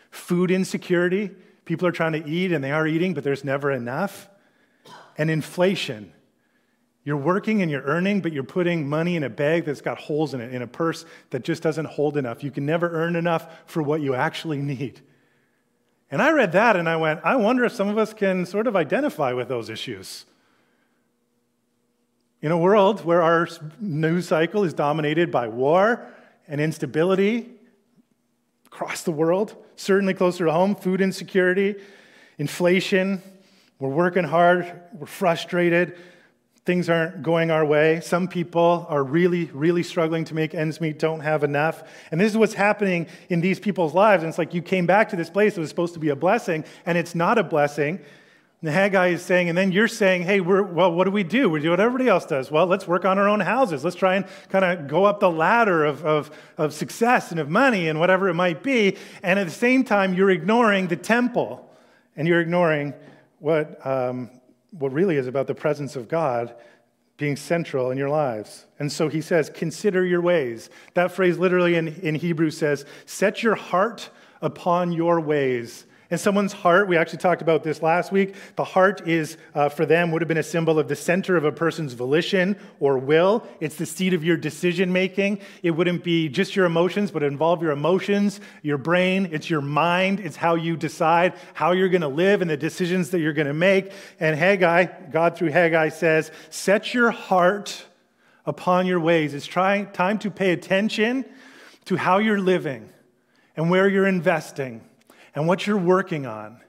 Food 0.09 0.49
insecurity. 0.49 1.31
People 1.65 1.87
are 1.87 1.91
trying 1.91 2.13
to 2.13 2.27
eat 2.27 2.51
and 2.51 2.63
they 2.63 2.71
are 2.71 2.87
eating, 2.87 3.13
but 3.13 3.23
there's 3.23 3.43
never 3.43 3.71
enough. 3.71 4.29
And 5.17 5.29
inflation. 5.29 6.13
You're 7.05 7.17
working 7.17 7.61
and 7.61 7.69
you're 7.69 7.83
earning, 7.83 8.19
but 8.19 8.33
you're 8.33 8.43
putting 8.43 8.89
money 8.89 9.15
in 9.15 9.23
a 9.23 9.29
bag 9.29 9.63
that's 9.65 9.79
got 9.79 9.99
holes 9.99 10.33
in 10.33 10.41
it, 10.41 10.51
in 10.51 10.63
a 10.63 10.67
purse 10.67 11.05
that 11.29 11.43
just 11.43 11.61
doesn't 11.61 11.85
hold 11.85 12.17
enough. 12.17 12.43
You 12.43 12.49
can 12.49 12.65
never 12.65 12.89
earn 12.89 13.15
enough 13.15 13.47
for 13.67 13.83
what 13.83 14.01
you 14.01 14.15
actually 14.15 14.57
need. 14.57 15.01
And 16.09 16.19
I 16.19 16.31
read 16.31 16.51
that 16.53 16.75
and 16.75 16.89
I 16.89 16.97
went, 16.97 17.19
I 17.23 17.35
wonder 17.35 17.63
if 17.63 17.73
some 17.73 17.89
of 17.89 17.99
us 17.99 18.11
can 18.11 18.47
sort 18.47 18.65
of 18.65 18.75
identify 18.75 19.33
with 19.33 19.47
those 19.47 19.69
issues. 19.69 20.25
In 22.41 22.51
a 22.51 22.57
world 22.57 23.05
where 23.05 23.21
our 23.21 23.47
news 23.79 24.27
cycle 24.27 24.63
is 24.63 24.73
dominated 24.73 25.31
by 25.31 25.47
war 25.47 26.07
and 26.47 26.59
instability 26.59 27.51
across 28.65 29.03
the 29.03 29.11
world, 29.11 29.55
certainly 29.75 30.15
closer 30.15 30.45
to 30.45 30.51
home, 30.51 30.75
food 30.75 31.01
insecurity, 31.01 31.75
inflation, 32.39 33.21
we're 33.77 33.89
working 33.89 34.23
hard, 34.23 34.81
we're 34.93 35.05
frustrated 35.05 35.95
things 36.65 36.89
aren't 36.89 37.21
going 37.21 37.51
our 37.51 37.63
way. 37.63 38.01
Some 38.01 38.27
people 38.27 38.87
are 38.89 39.03
really, 39.03 39.45
really 39.53 39.83
struggling 39.83 40.25
to 40.25 40.33
make 40.33 40.55
ends 40.55 40.81
meet, 40.81 40.97
don't 40.97 41.19
have 41.19 41.43
enough. 41.43 41.83
And 42.11 42.19
this 42.19 42.31
is 42.31 42.37
what's 42.37 42.55
happening 42.55 43.07
in 43.29 43.39
these 43.39 43.59
people's 43.59 43.93
lives. 43.93 44.23
And 44.23 44.29
it's 44.29 44.39
like 44.39 44.53
you 44.53 44.63
came 44.63 44.87
back 44.87 45.09
to 45.09 45.15
this 45.15 45.29
place 45.29 45.53
that 45.55 45.61
was 45.61 45.69
supposed 45.69 45.93
to 45.93 45.99
be 45.99 46.09
a 46.09 46.15
blessing, 46.15 46.65
and 46.85 46.97
it's 46.97 47.13
not 47.13 47.37
a 47.37 47.43
blessing. 47.43 47.99
And 48.61 48.67
the 48.67 48.71
Haggai 48.71 49.09
is 49.09 49.21
saying, 49.21 49.49
and 49.49 49.55
then 49.55 49.71
you're 49.71 49.87
saying, 49.87 50.23
hey, 50.23 50.39
we're, 50.39 50.63
well, 50.63 50.91
what 50.91 51.03
do 51.03 51.11
we 51.11 51.23
do? 51.23 51.49
We 51.49 51.61
do 51.61 51.69
what 51.69 51.79
everybody 51.79 52.09
else 52.09 52.25
does. 52.25 52.49
Well, 52.49 52.65
let's 52.65 52.87
work 52.87 53.05
on 53.05 53.19
our 53.19 53.29
own 53.29 53.41
houses. 53.41 53.83
Let's 53.83 53.95
try 53.95 54.15
and 54.15 54.25
kind 54.49 54.65
of 54.65 54.87
go 54.87 55.05
up 55.05 55.19
the 55.19 55.29
ladder 55.29 55.85
of, 55.85 56.03
of, 56.03 56.31
of 56.57 56.73
success 56.73 57.29
and 57.29 57.39
of 57.39 57.47
money 57.47 57.89
and 57.89 57.99
whatever 57.99 58.27
it 58.27 58.33
might 58.33 58.63
be. 58.63 58.97
And 59.21 59.37
at 59.37 59.45
the 59.45 59.53
same 59.53 59.83
time, 59.83 60.15
you're 60.15 60.31
ignoring 60.31 60.87
the 60.87 60.95
temple 60.95 61.69
and 62.15 62.27
you're 62.27 62.41
ignoring 62.41 62.95
what 63.37 63.85
um, 63.85 64.31
what 64.77 64.91
really 64.91 65.17
is 65.17 65.27
about 65.27 65.47
the 65.47 65.55
presence 65.55 65.95
of 65.95 66.07
God 66.07 66.55
being 67.17 67.35
central 67.35 67.91
in 67.91 67.97
your 67.97 68.09
lives. 68.09 68.65
And 68.77 68.91
so 68.91 69.07
he 69.07 69.21
says, 69.21 69.49
consider 69.53 70.05
your 70.05 70.21
ways. 70.21 70.69
That 70.95 71.11
phrase 71.11 71.37
literally 71.37 71.75
in, 71.75 71.87
in 71.87 72.15
Hebrew 72.15 72.49
says, 72.49 72.85
set 73.05 73.41
your 73.41 73.55
heart 73.55 74.09
upon 74.41 74.91
your 74.91 75.21
ways 75.21 75.85
in 76.11 76.19
someone's 76.19 76.53
heart, 76.53 76.87
we 76.87 76.97
actually 76.97 77.17
talked 77.17 77.41
about 77.41 77.63
this 77.63 77.81
last 77.81 78.11
week. 78.11 78.35
The 78.55 78.63
heart 78.63 79.07
is, 79.07 79.37
uh, 79.55 79.69
for 79.69 79.85
them, 79.87 80.11
would 80.11 80.21
have 80.21 80.27
been 80.27 80.37
a 80.37 80.43
symbol 80.43 80.77
of 80.77 80.87
the 80.87 80.95
center 80.95 81.35
of 81.35 81.45
a 81.45 81.51
person's 81.51 81.93
volition 81.93 82.55
or 82.79 82.99
will. 82.99 83.47
It's 83.59 83.75
the 83.75 83.87
seat 83.87 84.13
of 84.13 84.23
your 84.23 84.37
decision 84.37 84.93
making. 84.93 85.39
It 85.63 85.71
wouldn't 85.71 86.03
be 86.03 86.29
just 86.29 86.55
your 86.55 86.65
emotions, 86.65 87.09
but 87.09 87.23
involve 87.23 87.63
your 87.63 87.71
emotions, 87.71 88.39
your 88.61 88.77
brain. 88.77 89.29
It's 89.31 89.49
your 89.49 89.61
mind. 89.61 90.19
It's 90.19 90.35
how 90.35 90.55
you 90.55 90.77
decide 90.77 91.33
how 91.55 91.71
you're 91.71 91.89
going 91.89 92.01
to 92.01 92.07
live 92.07 92.41
and 92.41 92.49
the 92.49 92.57
decisions 92.57 93.09
that 93.09 93.19
you're 93.19 93.33
going 93.33 93.47
to 93.47 93.53
make. 93.53 93.91
And 94.19 94.37
Haggai, 94.37 95.09
God 95.09 95.35
through 95.35 95.49
Haggai 95.49 95.89
says, 95.89 96.31
set 96.51 96.93
your 96.93 97.09
heart 97.09 97.83
upon 98.45 98.85
your 98.85 98.99
ways. 98.99 99.33
It's 99.33 99.47
try, 99.47 99.85
time 99.85 100.19
to 100.19 100.29
pay 100.29 100.51
attention 100.51 101.25
to 101.85 101.95
how 101.95 102.19
you're 102.19 102.39
living 102.39 102.89
and 103.55 103.71
where 103.71 103.87
you're 103.87 104.07
investing 104.07 104.81
and 105.35 105.47
what 105.47 105.67
you're 105.67 105.77
working 105.77 106.25
on. 106.25 106.59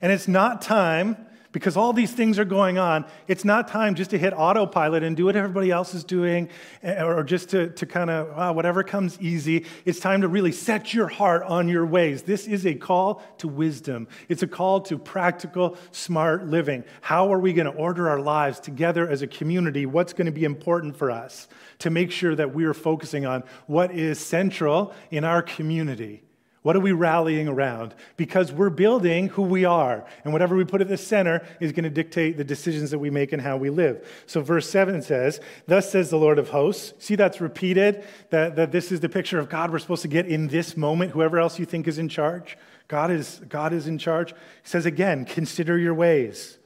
And 0.00 0.12
it's 0.12 0.28
not 0.28 0.62
time, 0.62 1.26
because 1.52 1.76
all 1.76 1.92
these 1.92 2.12
things 2.12 2.38
are 2.38 2.44
going 2.44 2.78
on, 2.78 3.04
it's 3.26 3.44
not 3.44 3.66
time 3.66 3.94
just 3.96 4.10
to 4.10 4.18
hit 4.18 4.32
autopilot 4.32 5.02
and 5.02 5.16
do 5.16 5.24
what 5.24 5.34
everybody 5.34 5.70
else 5.70 5.94
is 5.94 6.04
doing 6.04 6.48
eh, 6.82 7.02
or 7.02 7.24
just 7.24 7.50
to, 7.50 7.70
to 7.70 7.86
kind 7.86 8.08
of, 8.08 8.28
wow, 8.36 8.52
whatever 8.52 8.84
comes 8.84 9.20
easy. 9.20 9.66
It's 9.84 9.98
time 9.98 10.20
to 10.20 10.28
really 10.28 10.52
set 10.52 10.94
your 10.94 11.08
heart 11.08 11.42
on 11.42 11.68
your 11.68 11.84
ways. 11.84 12.22
This 12.22 12.46
is 12.46 12.66
a 12.66 12.74
call 12.74 13.22
to 13.38 13.48
wisdom, 13.48 14.06
it's 14.28 14.42
a 14.42 14.46
call 14.46 14.80
to 14.82 14.98
practical, 14.98 15.76
smart 15.90 16.46
living. 16.46 16.84
How 17.00 17.32
are 17.32 17.40
we 17.40 17.52
going 17.52 17.70
to 17.70 17.76
order 17.76 18.08
our 18.08 18.20
lives 18.20 18.60
together 18.60 19.08
as 19.08 19.22
a 19.22 19.26
community? 19.26 19.86
What's 19.86 20.12
going 20.12 20.26
to 20.26 20.32
be 20.32 20.44
important 20.44 20.96
for 20.96 21.10
us 21.10 21.48
to 21.80 21.90
make 21.90 22.12
sure 22.12 22.36
that 22.36 22.54
we 22.54 22.64
are 22.64 22.74
focusing 22.74 23.26
on 23.26 23.42
what 23.66 23.90
is 23.92 24.20
central 24.20 24.94
in 25.10 25.24
our 25.24 25.42
community? 25.42 26.22
What 26.62 26.76
are 26.76 26.80
we 26.80 26.92
rallying 26.92 27.48
around? 27.48 27.94
Because 28.18 28.52
we're 28.52 28.68
building 28.68 29.28
who 29.28 29.42
we 29.42 29.64
are. 29.64 30.04
And 30.24 30.32
whatever 30.34 30.54
we 30.54 30.64
put 30.64 30.82
at 30.82 30.88
the 30.88 30.98
center 30.98 31.46
is 31.58 31.72
going 31.72 31.84
to 31.84 31.90
dictate 31.90 32.36
the 32.36 32.44
decisions 32.44 32.90
that 32.90 32.98
we 32.98 33.08
make 33.08 33.32
and 33.32 33.40
how 33.40 33.56
we 33.56 33.70
live. 33.70 34.06
So, 34.26 34.42
verse 34.42 34.68
7 34.68 35.00
says, 35.00 35.40
Thus 35.66 35.90
says 35.90 36.10
the 36.10 36.18
Lord 36.18 36.38
of 36.38 36.50
hosts. 36.50 36.92
See, 37.02 37.14
that's 37.14 37.40
repeated, 37.40 38.04
that, 38.28 38.56
that 38.56 38.72
this 38.72 38.92
is 38.92 39.00
the 39.00 39.08
picture 39.08 39.38
of 39.38 39.48
God 39.48 39.72
we're 39.72 39.78
supposed 39.78 40.02
to 40.02 40.08
get 40.08 40.26
in 40.26 40.48
this 40.48 40.76
moment, 40.76 41.12
whoever 41.12 41.38
else 41.38 41.58
you 41.58 41.64
think 41.64 41.88
is 41.88 41.98
in 41.98 42.10
charge. 42.10 42.58
God 42.88 43.10
is, 43.10 43.40
God 43.48 43.72
is 43.72 43.86
in 43.86 43.96
charge. 43.96 44.32
He 44.32 44.36
says 44.64 44.84
again, 44.84 45.24
Consider 45.24 45.78
your 45.78 45.94
ways. 45.94 46.58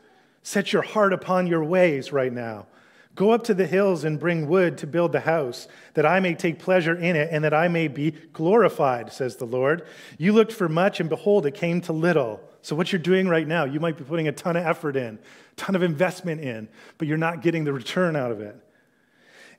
Set 0.42 0.72
your 0.72 0.82
heart 0.82 1.12
upon 1.12 1.46
your 1.46 1.62
ways 1.62 2.12
right 2.12 2.32
now. 2.32 2.66
Go 3.14 3.30
up 3.30 3.44
to 3.44 3.54
the 3.54 3.66
hills 3.66 4.02
and 4.02 4.18
bring 4.18 4.48
wood 4.48 4.76
to 4.78 4.86
build 4.86 5.12
the 5.12 5.20
house, 5.20 5.68
that 5.94 6.04
I 6.04 6.18
may 6.18 6.34
take 6.34 6.58
pleasure 6.58 6.96
in 6.96 7.14
it 7.14 7.28
and 7.30 7.44
that 7.44 7.54
I 7.54 7.68
may 7.68 7.86
be 7.86 8.10
glorified, 8.32 9.12
says 9.12 9.36
the 9.36 9.44
Lord. 9.44 9.86
You 10.18 10.32
looked 10.32 10.52
for 10.52 10.68
much, 10.68 10.98
and 10.98 11.08
behold, 11.08 11.46
it 11.46 11.54
came 11.54 11.80
to 11.82 11.92
little. 11.92 12.40
So, 12.62 12.74
what 12.74 12.92
you're 12.92 12.98
doing 12.98 13.28
right 13.28 13.46
now, 13.46 13.64
you 13.64 13.78
might 13.78 13.96
be 13.96 14.04
putting 14.04 14.26
a 14.26 14.32
ton 14.32 14.56
of 14.56 14.66
effort 14.66 14.96
in, 14.96 15.18
ton 15.56 15.76
of 15.76 15.82
investment 15.82 16.40
in, 16.40 16.68
but 16.98 17.06
you're 17.06 17.16
not 17.16 17.42
getting 17.42 17.64
the 17.64 17.72
return 17.72 18.16
out 18.16 18.32
of 18.32 18.40
it. 18.40 18.56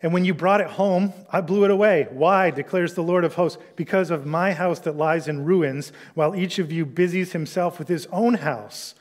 And 0.02 0.14
when 0.14 0.26
you 0.26 0.34
brought 0.34 0.60
it 0.60 0.68
home, 0.68 1.14
I 1.32 1.40
blew 1.42 1.64
it 1.64 1.72
away. 1.72 2.08
Why, 2.12 2.52
declares 2.52 2.94
the 2.94 3.04
Lord 3.04 3.24
of 3.24 3.36
hosts? 3.36 3.62
Because 3.76 4.12
of 4.12 4.26
my 4.26 4.52
house 4.52 4.80
that 4.82 4.98
lies 4.98 5.28
in 5.28 5.46
ruins, 5.46 5.94
while 6.14 6.36
each 6.36 6.60
of 6.60 6.72
you 6.72 6.86
busies 6.86 7.32
himself 7.32 7.80
with 7.80 7.88
his 7.88 8.06
own 8.08 8.36
house. 8.36 8.96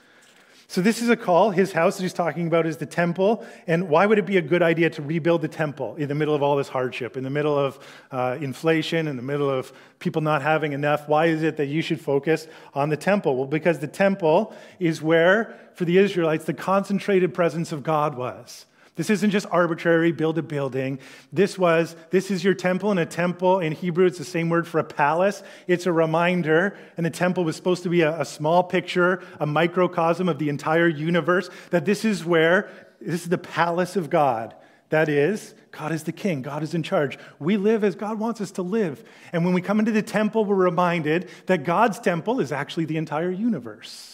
So, 0.74 0.80
this 0.80 1.00
is 1.00 1.08
a 1.08 1.16
call. 1.16 1.50
His 1.50 1.70
house 1.70 1.98
that 1.98 2.02
he's 2.02 2.12
talking 2.12 2.48
about 2.48 2.66
is 2.66 2.78
the 2.78 2.84
temple. 2.84 3.46
And 3.68 3.88
why 3.88 4.06
would 4.06 4.18
it 4.18 4.26
be 4.26 4.38
a 4.38 4.42
good 4.42 4.60
idea 4.60 4.90
to 4.90 5.02
rebuild 5.02 5.40
the 5.42 5.46
temple 5.46 5.94
in 5.94 6.08
the 6.08 6.16
middle 6.16 6.34
of 6.34 6.42
all 6.42 6.56
this 6.56 6.66
hardship, 6.66 7.16
in 7.16 7.22
the 7.22 7.30
middle 7.30 7.56
of 7.56 7.78
uh, 8.10 8.38
inflation, 8.40 9.06
in 9.06 9.14
the 9.14 9.22
middle 9.22 9.48
of 9.48 9.72
people 10.00 10.20
not 10.20 10.42
having 10.42 10.72
enough? 10.72 11.08
Why 11.08 11.26
is 11.26 11.44
it 11.44 11.58
that 11.58 11.66
you 11.66 11.80
should 11.80 12.00
focus 12.00 12.48
on 12.74 12.88
the 12.88 12.96
temple? 12.96 13.36
Well, 13.36 13.46
because 13.46 13.78
the 13.78 13.86
temple 13.86 14.52
is 14.80 15.00
where, 15.00 15.56
for 15.74 15.84
the 15.84 15.96
Israelites, 15.96 16.44
the 16.44 16.54
concentrated 16.54 17.34
presence 17.34 17.70
of 17.70 17.84
God 17.84 18.16
was. 18.16 18.66
This 18.96 19.10
isn't 19.10 19.30
just 19.30 19.46
arbitrary 19.50 20.12
build 20.12 20.38
a 20.38 20.42
building. 20.42 21.00
This 21.32 21.58
was, 21.58 21.96
this 22.10 22.30
is 22.30 22.44
your 22.44 22.54
temple, 22.54 22.92
and 22.92 23.00
a 23.00 23.06
temple 23.06 23.58
in 23.58 23.72
Hebrew, 23.72 24.06
it's 24.06 24.18
the 24.18 24.24
same 24.24 24.48
word 24.48 24.68
for 24.68 24.78
a 24.78 24.84
palace. 24.84 25.42
It's 25.66 25.86
a 25.86 25.92
reminder, 25.92 26.76
and 26.96 27.04
the 27.04 27.10
temple 27.10 27.42
was 27.42 27.56
supposed 27.56 27.82
to 27.82 27.88
be 27.88 28.02
a, 28.02 28.20
a 28.20 28.24
small 28.24 28.62
picture, 28.62 29.20
a 29.40 29.46
microcosm 29.46 30.28
of 30.28 30.38
the 30.38 30.48
entire 30.48 30.86
universe, 30.86 31.50
that 31.70 31.84
this 31.84 32.04
is 32.04 32.24
where, 32.24 32.70
this 33.00 33.22
is 33.22 33.28
the 33.28 33.38
palace 33.38 33.96
of 33.96 34.10
God 34.10 34.54
That 34.90 35.08
is, 35.08 35.54
God 35.72 35.90
is 35.90 36.04
the 36.04 36.12
king, 36.12 36.42
God 36.42 36.62
is 36.62 36.72
in 36.72 36.84
charge. 36.84 37.18
We 37.40 37.56
live 37.56 37.82
as 37.82 37.96
God 37.96 38.20
wants 38.20 38.40
us 38.40 38.52
to 38.52 38.62
live. 38.62 39.02
And 39.32 39.44
when 39.44 39.52
we 39.52 39.60
come 39.60 39.80
into 39.80 39.90
the 39.90 40.02
temple, 40.02 40.44
we're 40.44 40.54
reminded 40.54 41.28
that 41.46 41.64
God's 41.64 41.98
temple 41.98 42.38
is 42.38 42.52
actually 42.52 42.84
the 42.84 42.96
entire 42.96 43.32
universe. 43.32 44.13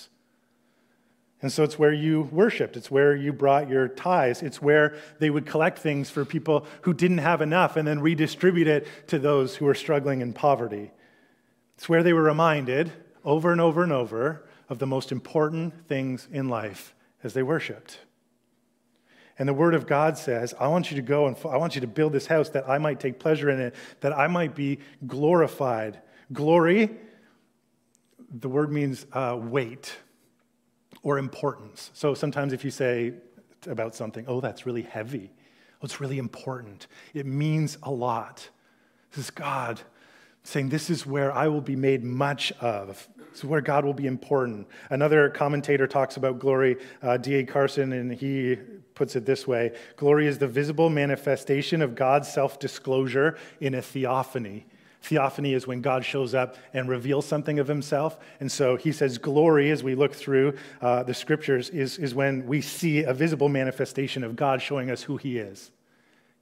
And 1.42 1.50
so 1.50 1.62
it's 1.62 1.78
where 1.78 1.92
you 1.92 2.28
worshiped. 2.32 2.76
It's 2.76 2.90
where 2.90 3.16
you 3.16 3.32
brought 3.32 3.68
your 3.68 3.88
tithes. 3.88 4.42
It's 4.42 4.60
where 4.60 4.96
they 5.18 5.30
would 5.30 5.46
collect 5.46 5.78
things 5.78 6.10
for 6.10 6.24
people 6.24 6.66
who 6.82 6.92
didn't 6.92 7.18
have 7.18 7.40
enough 7.40 7.76
and 7.76 7.88
then 7.88 8.00
redistribute 8.00 8.68
it 8.68 8.86
to 9.08 9.18
those 9.18 9.56
who 9.56 9.64
were 9.64 9.74
struggling 9.74 10.20
in 10.20 10.34
poverty. 10.34 10.90
It's 11.76 11.88
where 11.88 12.02
they 12.02 12.12
were 12.12 12.22
reminded 12.22 12.92
over 13.24 13.52
and 13.52 13.60
over 13.60 13.82
and 13.82 13.92
over 13.92 14.46
of 14.68 14.78
the 14.78 14.86
most 14.86 15.12
important 15.12 15.88
things 15.88 16.28
in 16.30 16.48
life 16.48 16.94
as 17.24 17.32
they 17.32 17.42
worshiped. 17.42 17.98
And 19.38 19.48
the 19.48 19.54
Word 19.54 19.74
of 19.74 19.86
God 19.86 20.18
says, 20.18 20.52
I 20.60 20.68
want 20.68 20.90
you 20.90 20.96
to 20.96 21.02
go 21.02 21.26
and 21.26 21.34
I 21.46 21.56
want 21.56 21.74
you 21.74 21.80
to 21.80 21.86
build 21.86 22.12
this 22.12 22.26
house 22.26 22.50
that 22.50 22.68
I 22.68 22.76
might 22.76 23.00
take 23.00 23.18
pleasure 23.18 23.48
in 23.48 23.58
it, 23.58 23.74
that 24.00 24.12
I 24.12 24.26
might 24.26 24.54
be 24.54 24.80
glorified. 25.06 25.98
Glory, 26.30 26.90
the 28.30 28.50
word 28.50 28.70
means 28.70 29.06
uh, 29.14 29.38
weight 29.40 29.96
or 31.02 31.18
importance. 31.18 31.90
So 31.94 32.14
sometimes 32.14 32.52
if 32.52 32.64
you 32.64 32.70
say 32.70 33.14
about 33.66 33.94
something, 33.94 34.24
oh, 34.28 34.40
that's 34.40 34.66
really 34.66 34.82
heavy, 34.82 35.30
oh, 35.74 35.84
it's 35.84 36.00
really 36.00 36.18
important, 36.18 36.86
it 37.14 37.26
means 37.26 37.78
a 37.82 37.90
lot. 37.90 38.48
This 39.10 39.24
is 39.24 39.30
God 39.30 39.80
saying, 40.42 40.68
This 40.68 40.90
is 40.90 41.06
where 41.06 41.32
I 41.32 41.48
will 41.48 41.60
be 41.60 41.76
made 41.76 42.04
much 42.04 42.52
of. 42.60 43.08
This 43.30 43.40
is 43.40 43.44
where 43.44 43.60
God 43.60 43.84
will 43.84 43.94
be 43.94 44.06
important. 44.06 44.66
Another 44.90 45.30
commentator 45.30 45.86
talks 45.86 46.16
about 46.16 46.38
glory, 46.38 46.76
uh, 47.02 47.16
D.A. 47.16 47.44
Carson, 47.44 47.92
and 47.92 48.12
he 48.12 48.56
puts 48.94 49.16
it 49.16 49.24
this 49.24 49.46
way 49.46 49.72
Glory 49.96 50.26
is 50.26 50.38
the 50.38 50.48
visible 50.48 50.90
manifestation 50.90 51.82
of 51.82 51.94
God's 51.94 52.30
self 52.32 52.58
disclosure 52.58 53.36
in 53.60 53.74
a 53.74 53.82
theophany. 53.82 54.66
Theophany 55.02 55.54
is 55.54 55.66
when 55.66 55.80
God 55.80 56.04
shows 56.04 56.34
up 56.34 56.56
and 56.74 56.88
reveals 56.88 57.26
something 57.26 57.58
of 57.58 57.66
himself. 57.66 58.18
And 58.38 58.52
so 58.52 58.76
he 58.76 58.92
says, 58.92 59.18
glory, 59.18 59.70
as 59.70 59.82
we 59.82 59.94
look 59.94 60.14
through 60.14 60.54
uh, 60.80 61.02
the 61.02 61.14
scriptures, 61.14 61.70
is, 61.70 61.98
is 61.98 62.14
when 62.14 62.46
we 62.46 62.60
see 62.60 63.02
a 63.04 63.14
visible 63.14 63.48
manifestation 63.48 64.22
of 64.22 64.36
God 64.36 64.60
showing 64.60 64.90
us 64.90 65.02
who 65.02 65.16
he 65.16 65.38
is. 65.38 65.70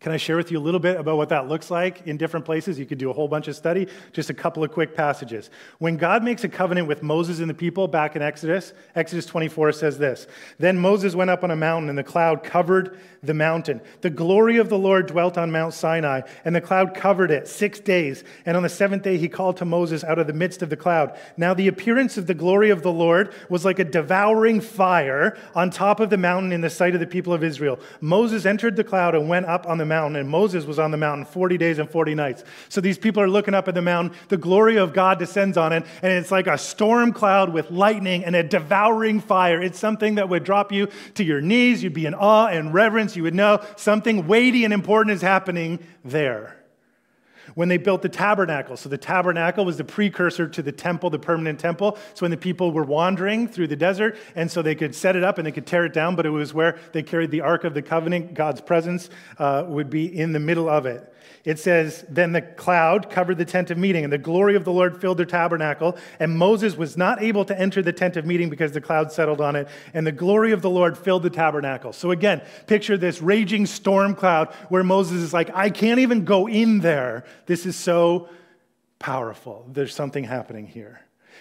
Can 0.01 0.13
I 0.13 0.17
share 0.17 0.37
with 0.37 0.53
you 0.53 0.59
a 0.59 0.61
little 0.61 0.79
bit 0.79 0.97
about 0.99 1.17
what 1.17 1.31
that 1.31 1.49
looks 1.49 1.73
like 1.73 2.07
in 2.07 2.17
different 2.17 2.47
places? 2.47 2.79
You 2.79 2.87
could 2.87 2.99
do 2.99 3.11
a 3.11 3.13
whole 3.13 3.27
bunch 3.27 3.49
of 3.49 3.57
study, 3.57 3.89
just 4.13 4.31
a 4.31 4.35
couple 4.35 4.63
of 4.63 4.71
quick 4.71 4.95
passages. 4.95 5.51
When 5.79 5.97
God 5.97 6.23
makes 6.23 6.45
a 6.45 6.49
covenant 6.49 6.87
with 6.87 7.03
Moses 7.03 7.41
and 7.41 7.51
the 7.51 7.55
people 7.55 7.89
back 7.89 8.15
in 8.15 8.23
Exodus, 8.23 8.73
Exodus 8.95 9.27
24 9.27 9.73
says 9.73 9.99
this 9.99 10.29
Then 10.59 10.79
Moses 10.79 11.17
went 11.17 11.31
up 11.31 11.43
on 11.43 11.51
a 11.51 11.57
mountain, 11.57 11.89
and 11.89 11.99
the 11.99 12.05
cloud 12.05 12.45
covered 12.45 12.97
the 13.25 13.35
mountain. 13.35 13.81
The 14.03 14.11
glory 14.11 14.59
of 14.59 14.69
the 14.69 14.79
Lord 14.79 15.09
dwelt 15.09 15.37
on 15.37 15.51
Mount 15.51 15.75
Sinai, 15.75 16.21
and 16.45 16.55
the 16.55 16.61
cloud 16.61 16.95
covered 16.95 17.33
it 17.33 17.49
six 17.49 17.81
days. 17.81 18.23
And 18.47 18.57
on 18.57 18.63
the 18.63 18.69
seventh 18.69 19.03
day, 19.03 19.19
he 19.19 19.29
called 19.29 19.57
to 19.57 19.65
Moses 19.65 20.05
out 20.05 20.21
of 20.21 20.29
the 20.29 20.33
midst 20.33 20.63
of 20.63 20.71
the 20.71 20.77
cloud. 20.77 21.19
Now, 21.37 21.55
the 21.55 21.67
appearance 21.67 22.17
of 22.17 22.29
the 22.29 22.35
glory 22.35 22.71
of 22.71 22.83
the 22.83 22.93
Lord 22.93 23.35
was 23.49 23.65
like 23.65 23.81
a 23.81 23.85
devouring 23.85 24.61
fire 24.61 25.37
on 25.57 25.71
top 25.71 25.99
of 25.99 26.11
the 26.11 26.17
mountain 26.17 26.53
in 26.53 26.61
the 26.61 26.71
sight 26.71 26.95
of 26.95 27.01
the 27.01 27.07
people 27.09 27.33
of 27.33 27.43
Israel. 27.43 27.81
Moses 28.01 28.47
entered 28.47 28.77
the 28.77 28.85
cloud 28.85 29.17
and 29.17 29.29
went 29.29 29.47
up 29.47 29.67
on 29.67 29.79
the 29.79 29.88
mountain, 29.89 30.17
and 30.17 30.29
Moses 30.29 30.65
was 30.65 30.79
on 30.79 30.91
the 30.91 30.97
mountain 30.97 31.25
40 31.25 31.59
days 31.59 31.79
and 31.79 31.91
40 31.91 32.15
nights. 32.15 32.45
So 32.69 32.81
these 32.81 32.99
people 32.99 33.23
are 33.23 33.29
looking 33.29 33.55
up 33.55 33.67
at 33.67 33.75
the 33.75 33.83
mountain. 33.83 34.17
The 34.29 34.37
glory 34.37 34.77
of 34.77 34.93
God 34.93 35.19
descends 35.19 35.57
on 35.57 35.73
it, 35.73 35.85
and 36.03 36.13
it's 36.13 36.31
like 36.31 36.47
a 36.47 36.59
storm 36.59 37.13
cloud 37.13 37.53
with 37.53 37.71
lightning 37.71 38.25
and 38.25 38.37
a 38.37 38.43
devouring 38.43 39.21
fire. 39.21 39.61
It's 39.61 39.79
something 39.79 40.17
that 40.17 40.29
would 40.29 40.45
drop 40.45 40.71
you 40.71 40.89
to 41.15 41.25
your 41.25 41.41
knees. 41.41 41.83
You'd 41.83 41.95
be 41.95 42.07
in 42.07 42.15
awe 42.15 42.47
and 42.47 42.73
reverence. 42.73 43.17
You 43.17 43.25
would 43.25 43.35
know 43.35 43.65
something 43.77 44.27
weighty 44.27 44.65
and 44.65 44.73
important 44.73 45.15
is 45.15 45.23
happening 45.23 45.79
there 46.05 46.58
when 47.59 47.69
they 47.69 47.77
built 47.77 48.03
the 48.03 48.09
tabernacle. 48.09 48.77
So 48.77 48.89
the 48.89 48.97
tabernacle 48.97 49.65
was 49.65 49.79
the 49.79 49.83
precursor 49.83 50.47
to 50.47 50.63
the 50.63 50.71
temple, 50.71 51.11
the 51.11 51.19
permanent 51.19 51.59
temple. 51.59 51.99
So 52.15 52.23
when 52.23 52.31
the 52.31 52.37
people 52.37 52.71
were 52.71 52.85
wandering 52.85 53.49
through 53.49 53.67
the 53.67 53.75
desert, 53.75 54.17
and 54.37 54.49
so 54.49 54.63
they 54.63 54.77
could 54.77 54.95
set 54.95 55.17
it 55.17 55.25
up 55.25 55.39
and 55.39 55.47
they 55.47 55.51
could 55.51 55.67
tear 55.67 55.85
it 55.85 55.93
down, 55.93 56.15
but 56.15 56.25
it 56.25 56.31
was 56.31 56.55
where 56.55 56.79
they 56.93 57.03
carried 57.03 57.33
the 57.33 57.41
Ark 57.41 57.65
of 57.65 57.75
the 57.75 57.83
Covenant. 57.83 58.33
God's 58.33 58.61
presence 58.61 59.11
uh, 59.39 59.65
would 59.67 59.91
be 59.91 60.07
in 60.07 60.31
the 60.31 60.39
middle 60.39 60.69
of 60.69 60.87
it 60.87 61.13
it 61.49 61.59
says, 61.59 62.05
Then 62.11 62.33
the 62.33 62.43
cloud 62.43 63.09
covered 63.09 63.39
the 63.39 63.45
tent 63.47 63.71
of 63.71 63.79
meeting, 63.79 64.05
and 64.05 64.13
the 64.13 64.19
glory 64.19 64.55
of 64.55 64.65
the 64.67 64.71
Lord 64.71 65.01
filled 65.01 65.17
their 65.17 65.25
tabernacle. 65.25 65.97
And 66.21 66.37
Moses 66.37 66.77
was 66.77 66.99
not 66.99 67.23
able 67.23 67.43
to 67.47 67.59
enter 67.59 67.81
the 67.81 67.91
tent 67.91 68.19
of 68.19 68.27
meeting 68.27 68.51
because 68.51 68.73
the 68.73 68.83
cloud 68.83 69.11
settled 69.11 69.41
on 69.41 69.57
it, 69.57 69.67
and 69.95 70.07
the 70.07 70.13
glory 70.13 70.53
of 70.53 70.61
the 70.61 70.69
Lord 70.69 70.99
filled 70.99 71.23
the 71.23 71.31
tabernacle. 71.31 71.95
So 71.95 72.11
again, 72.11 72.43
picture 72.67 72.99
this 72.99 73.23
raging 73.23 73.65
storm 73.65 74.15
cloud 74.15 74.53
where 74.69 74.85
Moses 74.85 75.23
is 75.23 75.33
like, 75.33 75.49
I 75.55 75.71
can't 75.71 76.01
even 76.01 76.27
go 76.27 76.49
in 76.49 76.81
there. 76.81 77.25
This 77.47 77.65
is 77.65 77.77
so 77.77 78.29
powerful. 78.99 79.67
There's 79.73 79.95
something 79.95 80.25
happening 80.25 80.67
here. 80.67 81.01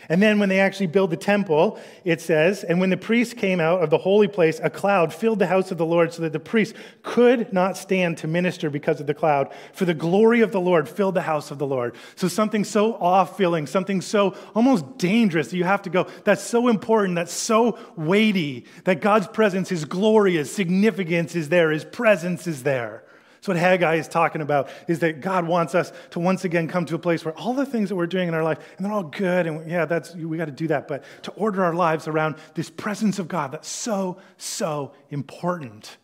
And 0.09 0.21
then 0.21 0.39
when 0.39 0.49
they 0.49 0.59
actually 0.59 0.87
build 0.87 1.09
the 1.09 1.17
temple, 1.17 1.79
it 2.05 2.21
says, 2.21 2.63
And 2.63 2.79
when 2.79 2.89
the 2.89 2.97
priests 2.97 3.33
came 3.33 3.59
out 3.59 3.83
of 3.83 3.89
the 3.89 3.97
holy 3.97 4.27
place, 4.27 4.59
a 4.63 4.69
cloud 4.69 5.13
filled 5.13 5.39
the 5.39 5.47
house 5.47 5.69
of 5.71 5.77
the 5.77 5.85
Lord 5.85 6.13
so 6.13 6.21
that 6.21 6.33
the 6.33 6.39
priests 6.39 6.77
could 7.03 7.51
not 7.51 7.75
stand 7.75 8.17
to 8.19 8.27
minister 8.27 8.69
because 8.69 9.01
of 9.01 9.07
the 9.07 9.13
cloud. 9.13 9.53
For 9.73 9.85
the 9.85 9.93
glory 9.93 10.41
of 10.41 10.51
the 10.51 10.61
Lord 10.61 10.87
filled 10.87 11.15
the 11.15 11.21
house 11.21 11.51
of 11.51 11.57
the 11.57 11.67
Lord. 11.67 11.95
So 12.15 12.27
something 12.27 12.63
so 12.63 12.93
awe 12.93 13.25
filling, 13.25 13.67
something 13.67 14.01
so 14.01 14.35
almost 14.55 14.97
dangerous 14.97 15.49
that 15.49 15.57
you 15.57 15.65
have 15.65 15.81
to 15.83 15.89
go, 15.89 16.07
that's 16.23 16.43
so 16.43 16.69
important, 16.69 17.15
that's 17.15 17.33
so 17.33 17.77
weighty, 17.97 18.65
that 18.85 19.01
God's 19.01 19.27
presence, 19.27 19.67
His 19.69 19.83
glory, 19.83 20.35
His 20.35 20.53
significance 20.53 21.35
is 21.35 21.49
there, 21.49 21.71
His 21.71 21.83
presence 21.83 22.47
is 22.47 22.63
there. 22.63 23.03
That's 23.37 23.47
what 23.47 23.57
Haggai 23.57 23.95
is 23.95 24.07
talking 24.07 24.41
about, 24.41 24.69
is 24.87 24.99
that 24.99 25.21
God 25.21 25.47
wants 25.47 25.75
us 25.75 25.91
to 26.11 26.19
once 26.19 26.43
again 26.43 26.67
come 26.67 26.85
to 26.85 26.95
a 26.95 26.99
place 26.99 27.23
where 27.23 27.37
all 27.37 27.53
the 27.53 27.67
things 27.67 27.89
that 27.89 27.95
we're 27.95 28.07
doing 28.07 28.27
in 28.27 28.33
our 28.33 28.43
life, 28.43 28.57
and 28.77 28.85
they're 28.85 28.91
all 28.91 29.03
good, 29.03 29.45
and 29.45 29.69
yeah, 29.69 29.85
that's, 29.85 30.15
we 30.15 30.37
got 30.37 30.45
to 30.45 30.51
do 30.51 30.67
that, 30.67 30.87
but 30.87 31.03
to 31.23 31.31
order 31.31 31.63
our 31.63 31.75
lives 31.75 32.07
around 32.07 32.35
this 32.55 32.71
presence 32.71 33.19
of 33.19 33.27
God 33.27 33.51
that's 33.51 33.69
so, 33.69 34.17
so 34.37 34.91
important 35.11 35.97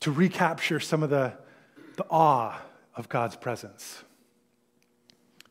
to 0.00 0.10
recapture 0.10 0.80
some 0.80 1.04
of 1.04 1.10
the, 1.10 1.32
the 1.96 2.06
awe 2.10 2.60
of 2.96 3.08
God's 3.08 3.36
presence. 3.36 4.02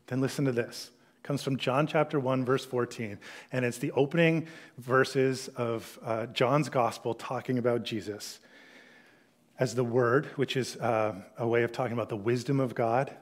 Then 0.08 0.20
listen 0.20 0.44
to 0.44 0.52
this. 0.52 0.90
It 1.16 1.26
comes 1.26 1.42
from 1.42 1.56
John 1.56 1.86
chapter 1.86 2.20
1, 2.20 2.44
verse 2.44 2.66
14, 2.66 3.18
and 3.50 3.64
it's 3.64 3.78
the 3.78 3.92
opening 3.92 4.46
verses 4.76 5.48
of 5.56 5.98
uh, 6.04 6.26
John's 6.26 6.68
gospel 6.68 7.14
talking 7.14 7.56
about 7.56 7.82
Jesus 7.82 8.40
as 9.58 9.74
the 9.74 9.84
Word, 9.84 10.26
which 10.36 10.56
is 10.56 10.76
uh, 10.76 11.14
a 11.38 11.46
way 11.46 11.62
of 11.62 11.72
talking 11.72 11.94
about 11.94 12.08
the 12.08 12.16
wisdom 12.16 12.60
of 12.60 12.74
God, 12.74 13.14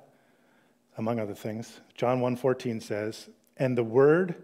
among 0.97 1.19
other 1.19 1.35
things. 1.35 1.81
John 1.95 2.21
1:14 2.21 2.81
says, 2.81 3.29
"And 3.57 3.79
the 3.79 3.85
Word 3.85 4.35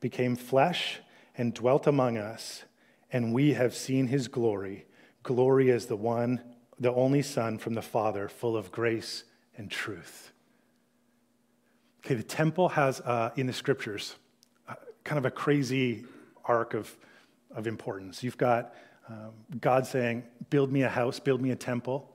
became 0.00 0.36
flesh 0.36 1.00
and 1.36 1.52
dwelt 1.52 1.86
among 1.86 2.18
us, 2.18 2.64
and 3.12 3.34
we 3.34 3.54
have 3.54 3.74
seen 3.74 4.06
his 4.06 4.28
glory. 4.28 4.86
Glory 5.22 5.70
as 5.70 5.86
the 5.86 5.96
one, 5.96 6.40
the 6.78 6.92
only 6.92 7.22
Son 7.22 7.58
from 7.58 7.74
the 7.74 7.82
Father, 7.82 8.28
full 8.28 8.56
of 8.56 8.70
grace 8.70 9.24
and 9.56 9.70
truth." 9.70 10.32
Okay, 12.04 12.14
the 12.14 12.22
temple 12.22 12.70
has 12.70 13.00
uh, 13.00 13.30
in 13.36 13.46
the 13.46 13.52
scriptures 13.52 14.16
uh, 14.68 14.74
kind 15.04 15.18
of 15.18 15.26
a 15.26 15.30
crazy 15.30 16.04
arc 16.44 16.74
of, 16.74 16.96
of 17.50 17.66
importance. 17.66 18.22
You've 18.22 18.38
got 18.38 18.74
um, 19.10 19.32
God 19.60 19.86
saying, 19.86 20.24
Build 20.50 20.72
me 20.72 20.82
a 20.82 20.88
house, 20.88 21.18
build 21.18 21.40
me 21.40 21.50
a 21.50 21.56
temple. 21.56 22.08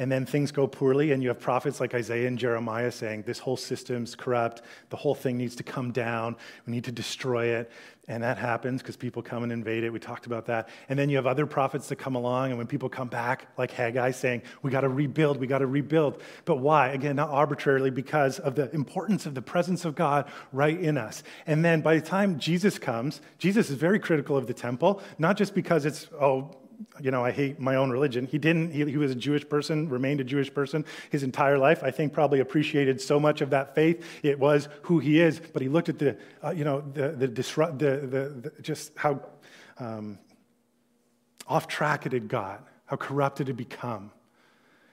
And 0.00 0.10
then 0.10 0.24
things 0.24 0.50
go 0.50 0.66
poorly, 0.66 1.12
and 1.12 1.22
you 1.22 1.28
have 1.28 1.38
prophets 1.38 1.78
like 1.78 1.92
Isaiah 1.92 2.26
and 2.26 2.38
Jeremiah 2.38 2.90
saying, 2.90 3.24
This 3.26 3.38
whole 3.38 3.58
system's 3.58 4.14
corrupt. 4.14 4.62
The 4.88 4.96
whole 4.96 5.14
thing 5.14 5.36
needs 5.36 5.54
to 5.56 5.62
come 5.62 5.92
down. 5.92 6.36
We 6.66 6.72
need 6.72 6.84
to 6.84 6.92
destroy 6.92 7.48
it. 7.48 7.70
And 8.08 8.22
that 8.22 8.38
happens 8.38 8.80
because 8.80 8.96
people 8.96 9.20
come 9.20 9.42
and 9.42 9.52
invade 9.52 9.84
it. 9.84 9.90
We 9.90 9.98
talked 9.98 10.24
about 10.24 10.46
that. 10.46 10.70
And 10.88 10.98
then 10.98 11.10
you 11.10 11.16
have 11.16 11.26
other 11.26 11.44
prophets 11.44 11.90
that 11.90 11.96
come 11.96 12.14
along, 12.14 12.48
and 12.48 12.56
when 12.56 12.66
people 12.66 12.88
come 12.88 13.08
back, 13.08 13.48
like 13.58 13.72
Haggai, 13.72 14.12
saying, 14.12 14.40
We 14.62 14.70
got 14.70 14.80
to 14.80 14.88
rebuild, 14.88 15.36
we 15.36 15.46
got 15.46 15.58
to 15.58 15.66
rebuild. 15.66 16.22
But 16.46 16.56
why? 16.56 16.88
Again, 16.88 17.16
not 17.16 17.28
arbitrarily, 17.28 17.90
because 17.90 18.38
of 18.38 18.54
the 18.54 18.70
importance 18.74 19.26
of 19.26 19.34
the 19.34 19.42
presence 19.42 19.84
of 19.84 19.96
God 19.96 20.30
right 20.50 20.80
in 20.80 20.96
us. 20.96 21.22
And 21.46 21.62
then 21.62 21.82
by 21.82 21.96
the 21.96 22.00
time 22.00 22.38
Jesus 22.38 22.78
comes, 22.78 23.20
Jesus 23.36 23.68
is 23.68 23.76
very 23.76 23.98
critical 23.98 24.38
of 24.38 24.46
the 24.46 24.54
temple, 24.54 25.02
not 25.18 25.36
just 25.36 25.54
because 25.54 25.84
it's, 25.84 26.08
oh, 26.18 26.56
you 27.00 27.10
know, 27.10 27.24
I 27.24 27.30
hate 27.30 27.60
my 27.60 27.76
own 27.76 27.90
religion. 27.90 28.26
He 28.26 28.38
didn't, 28.38 28.72
he, 28.72 28.84
he, 28.84 28.96
was 28.96 29.10
a 29.10 29.14
Jewish 29.14 29.48
person, 29.48 29.88
remained 29.88 30.20
a 30.20 30.24
Jewish 30.24 30.52
person 30.52 30.84
his 31.10 31.22
entire 31.22 31.58
life. 31.58 31.82
I 31.82 31.90
think 31.90 32.12
probably 32.12 32.40
appreciated 32.40 33.00
so 33.00 33.20
much 33.20 33.40
of 33.40 33.50
that 33.50 33.74
faith. 33.74 34.04
It 34.22 34.38
was 34.38 34.68
who 34.82 34.98
he 34.98 35.20
is, 35.20 35.40
but 35.52 35.62
he 35.62 35.68
looked 35.68 35.88
at 35.88 35.98
the, 35.98 36.16
uh, 36.44 36.50
you 36.50 36.64
know, 36.64 36.80
the, 36.80 37.10
the, 37.10 37.28
disrupt, 37.28 37.78
the, 37.78 37.96
the, 37.96 38.50
the 38.50 38.62
just 38.62 38.92
how 38.96 39.20
um, 39.78 40.18
off 41.46 41.66
track 41.66 42.06
it 42.06 42.12
had 42.12 42.28
got, 42.28 42.66
how 42.86 42.96
corrupt 42.96 43.40
it 43.40 43.46
had 43.46 43.56
become. 43.56 44.12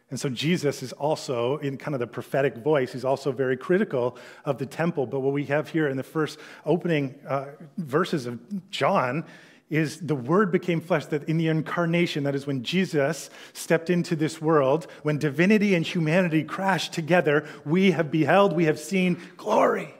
And 0.09 0.19
so 0.19 0.29
Jesus 0.29 0.83
is 0.83 0.93
also, 0.93 1.57
in 1.57 1.77
kind 1.77 1.93
of 1.93 1.99
the 1.99 2.07
prophetic 2.07 2.55
voice, 2.57 2.93
he's 2.93 3.03
also 3.03 3.31
very 3.33 3.57
critical 3.57 4.17
of 4.45 4.57
the 4.57 4.65
temple. 4.65 5.05
But 5.05 5.19
what 5.19 5.33
we 5.33 5.45
have 5.45 5.69
here 5.69 5.87
in 5.89 5.97
the 5.97 6.03
first 6.03 6.39
opening 6.65 7.15
uh, 7.27 7.47
verses 7.77 8.25
of 8.25 8.39
John 8.71 9.25
is 9.69 9.99
the 9.99 10.15
Word 10.15 10.51
became 10.51 10.79
flesh, 10.79 11.05
that 11.07 11.27
in 11.27 11.37
the 11.37 11.47
incarnation, 11.47 12.23
that 12.23 12.35
is 12.35 12.47
when 12.47 12.63
Jesus 12.63 13.29
stepped 13.53 13.89
into 13.89 14.15
this 14.15 14.41
world, 14.41 14.87
when 15.03 15.17
divinity 15.17 15.75
and 15.75 15.85
humanity 15.85 16.43
crashed 16.43 16.93
together, 16.93 17.45
we 17.65 17.91
have 17.91 18.09
beheld, 18.09 18.53
we 18.53 18.65
have 18.65 18.79
seen 18.79 19.19
glory 19.35 19.93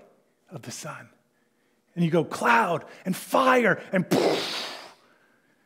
of 0.49 0.61
the 0.61 0.71
Son. 0.71 1.09
And 1.95 2.05
you 2.05 2.11
go, 2.11 2.23
cloud 2.23 2.85
and 3.05 3.15
fire 3.15 3.81
and 3.91 4.09
poof. 4.09 4.73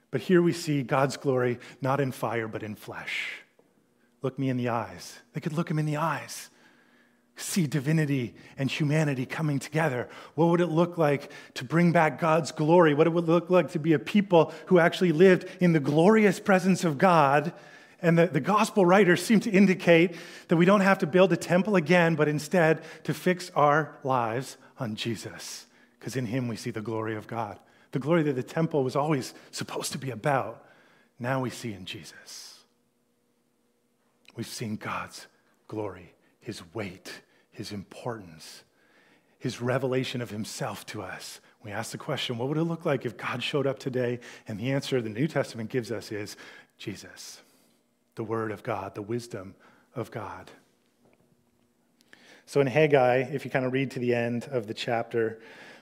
But 0.10 0.22
here 0.22 0.42
we 0.42 0.54
see 0.54 0.82
God's 0.82 1.18
glory 1.18 1.60
not 1.82 2.00
in 2.00 2.12
fire, 2.12 2.48
but 2.48 2.64
in 2.64 2.76
flesh. 2.76 3.34
Look 4.22 4.38
me 4.40 4.50
in 4.50 4.58
the 4.58 4.70
eyes. 4.70 5.20
They 5.34 5.42
could 5.42 5.54
look 5.54 5.70
him 5.70 5.80
in 5.80 5.86
the 5.86 5.98
eyes 5.98 6.50
see 7.42 7.68
divinity 7.68 8.34
and 8.58 8.70
humanity 8.70 9.26
coming 9.26 9.60
together? 9.60 10.10
What 10.36 10.48
would 10.48 10.62
it 10.62 10.68
look 10.68 10.98
like 10.98 11.32
to 11.56 11.64
bring 11.64 11.92
back 11.92 12.20
God's 12.20 12.52
glory? 12.52 12.94
What 12.94 13.08
it 13.08 13.12
would 13.12 13.28
look 13.28 13.50
like 13.50 13.72
to 13.72 13.80
be 13.80 13.94
a 13.94 14.00
people 14.00 14.54
who 14.68 14.80
actually 14.80 15.12
lived 15.12 15.46
in 15.60 15.74
the 15.74 15.80
glorious 15.80 16.40
presence 16.40 16.84
of 16.84 16.98
God? 16.98 17.54
And 18.02 18.18
the, 18.18 18.28
the 18.28 18.40
gospel 18.40 18.86
writers 18.86 19.24
seem 19.24 19.40
to 19.42 19.52
indicate 19.52 20.16
that 20.48 20.58
we 20.58 20.66
don't 20.66 20.82
have 20.82 21.00
to 21.00 21.08
build 21.08 21.32
a 21.32 21.38
temple 21.38 21.76
again, 21.76 22.16
but 22.16 22.28
instead 22.28 22.82
to 23.04 23.14
fix 23.14 23.52
our 23.56 23.98
lives 24.04 24.58
on 24.80 24.96
Jesus, 24.96 25.68
because 26.00 26.16
in 26.16 26.26
him 26.26 26.48
we 26.48 26.56
see 26.56 26.72
the 26.72 26.82
glory 26.82 27.16
of 27.16 27.28
God. 27.28 27.60
The 27.92 28.00
glory 28.00 28.24
that 28.24 28.34
the 28.34 28.44
temple 28.44 28.84
was 28.84 28.96
always 28.96 29.34
supposed 29.52 29.92
to 29.92 29.98
be 29.98 30.10
about, 30.10 30.66
now 31.20 31.42
we 31.42 31.52
see 31.52 31.74
in 31.74 31.86
Jesus. 31.86 32.60
We've 34.36 34.48
seen 34.48 34.78
God's 34.78 35.28
glory, 35.68 36.14
his 36.40 36.64
weight, 36.74 37.22
his 37.52 37.72
importance, 37.72 38.64
his 39.38 39.62
revelation 39.62 40.22
of 40.22 40.30
himself 40.30 40.86
to 40.88 41.02
us. 41.02 41.40
We 41.64 41.72
ask 41.72 41.92
the 41.92 41.98
question 41.98 42.38
what 42.38 42.48
would 42.48 42.58
it 42.58 42.64
look 42.64 42.86
like 42.86 43.06
if 43.06 43.18
God 43.18 43.44
showed 43.44 43.68
up 43.68 43.80
today? 43.80 44.20
And 44.48 44.60
the 44.60 44.72
answer 44.72 45.02
the 45.02 45.10
New 45.10 45.28
Testament 45.28 45.70
gives 45.70 45.92
us 45.92 46.12
is 46.12 46.38
Jesus, 46.78 47.42
the 48.16 48.24
Word 48.24 48.52
of 48.52 48.64
God, 48.64 48.96
the 48.96 49.02
wisdom 49.02 49.56
of 49.96 50.10
God. 50.12 50.50
So 52.46 52.60
in 52.60 52.68
Haggai, 52.68 53.30
if 53.32 53.46
you 53.46 53.52
kind 53.52 53.66
of 53.66 53.72
read 53.72 53.92
to 53.92 54.00
the 54.00 54.14
end 54.14 54.46
of 54.52 54.68
the 54.68 54.74
chapter, 54.74 55.40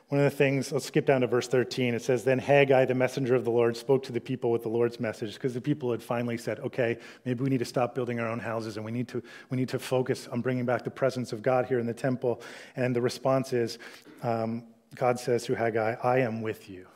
one 0.10 0.20
of 0.20 0.26
the 0.26 0.36
things, 0.36 0.72
let's 0.72 0.86
skip 0.86 1.06
down 1.06 1.22
to 1.22 1.28
verse 1.28 1.48
13. 1.48 1.94
It 1.94 2.02
says, 2.02 2.24
Then 2.24 2.40
Haggai, 2.40 2.86
the 2.86 2.96
messenger 2.96 3.36
of 3.36 3.46
the 3.46 3.52
Lord, 3.52 3.78
spoke 3.78 4.02
to 4.04 4.12
the 4.12 4.20
people 4.20 4.50
with 4.50 4.64
the 4.64 4.70
Lord's 4.70 5.00
message 5.00 5.36
because 5.36 5.54
the 5.54 5.62
people 5.62 5.92
had 5.92 6.02
finally 6.02 6.36
said, 6.36 6.60
Okay, 6.62 6.98
maybe 7.26 7.44
we 7.44 7.50
need 7.50 7.60
to 7.60 7.66
stop 7.66 7.94
building 7.94 8.20
our 8.20 8.28
own 8.28 8.40
houses 8.40 8.78
and 8.78 8.86
we 8.86 8.92
need, 8.92 9.08
to, 9.10 9.22
we 9.52 9.58
need 9.58 9.70
to 9.70 9.78
focus 9.78 10.28
on 10.28 10.42
bringing 10.42 10.66
back 10.66 10.84
the 10.84 10.90
presence 10.90 11.32
of 11.32 11.44
God 11.44 11.68
here 11.68 11.78
in 11.78 11.86
the 11.86 11.94
temple. 11.94 12.42
And 12.76 12.96
the 12.96 13.02
response 13.02 13.54
is, 13.54 13.78
um, 14.24 14.64
God 14.96 15.20
says 15.20 15.46
through 15.46 15.56
Haggai, 15.56 15.96
I 16.02 16.20
am 16.20 16.42
with 16.42 16.72
you, 16.72 16.88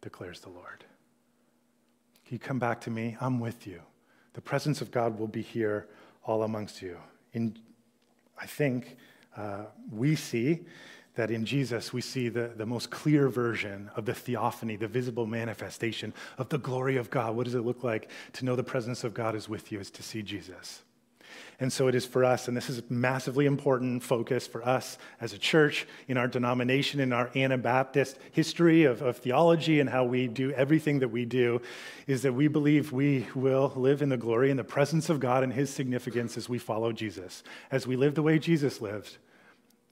declares 0.00 0.40
the 0.40 0.48
Lord. 0.48 0.84
You 2.30 2.38
come 2.38 2.58
back 2.58 2.80
to 2.82 2.90
me? 2.90 3.14
I'm 3.20 3.40
with 3.40 3.66
you. 3.66 3.82
The 4.32 4.40
presence 4.40 4.80
of 4.80 4.90
God 4.90 5.18
will 5.18 5.28
be 5.28 5.42
here 5.42 5.86
all 6.24 6.44
amongst 6.44 6.80
you. 6.80 6.96
In, 7.34 7.58
I 8.40 8.46
think 8.46 8.96
uh, 9.36 9.64
we 9.90 10.16
see 10.16 10.60
that 11.14 11.30
in 11.30 11.44
Jesus 11.44 11.92
we 11.92 12.00
see 12.00 12.28
the, 12.28 12.52
the 12.56 12.66
most 12.66 12.90
clear 12.90 13.28
version 13.28 13.90
of 13.96 14.06
the 14.06 14.14
theophany, 14.14 14.76
the 14.76 14.88
visible 14.88 15.26
manifestation 15.26 16.12
of 16.38 16.48
the 16.48 16.58
glory 16.58 16.96
of 16.96 17.10
God. 17.10 17.36
What 17.36 17.44
does 17.44 17.54
it 17.54 17.60
look 17.60 17.84
like 17.84 18.10
to 18.34 18.44
know 18.44 18.56
the 18.56 18.62
presence 18.62 19.04
of 19.04 19.14
God 19.14 19.34
is 19.34 19.48
with 19.48 19.70
you, 19.70 19.80
is 19.80 19.90
to 19.90 20.02
see 20.02 20.22
Jesus? 20.22 20.82
And 21.60 21.72
so 21.72 21.86
it 21.86 21.94
is 21.94 22.04
for 22.04 22.24
us, 22.24 22.48
and 22.48 22.56
this 22.56 22.68
is 22.68 22.78
a 22.78 22.82
massively 22.88 23.46
important 23.46 24.02
focus 24.02 24.46
for 24.46 24.66
us 24.66 24.98
as 25.20 25.32
a 25.32 25.38
church 25.38 25.86
in 26.08 26.16
our 26.16 26.26
denomination, 26.26 26.98
in 26.98 27.12
our 27.12 27.30
Anabaptist 27.34 28.18
history 28.32 28.84
of, 28.84 29.00
of 29.00 29.18
theology 29.18 29.80
and 29.80 29.88
how 29.88 30.04
we 30.04 30.26
do 30.28 30.50
everything 30.52 30.98
that 30.98 31.08
we 31.08 31.24
do, 31.24 31.60
is 32.06 32.22
that 32.22 32.32
we 32.32 32.48
believe 32.48 32.92
we 32.92 33.26
will 33.34 33.72
live 33.76 34.02
in 34.02 34.08
the 34.08 34.16
glory 34.16 34.50
and 34.50 34.58
the 34.58 34.64
presence 34.64 35.08
of 35.08 35.20
God 35.20 35.42
and 35.42 35.52
His 35.52 35.70
significance 35.70 36.36
as 36.36 36.48
we 36.48 36.58
follow 36.58 36.92
Jesus, 36.92 37.42
as 37.70 37.86
we 37.86 37.96
live 37.96 38.14
the 38.14 38.22
way 38.22 38.38
Jesus 38.38 38.80
lived 38.80 39.18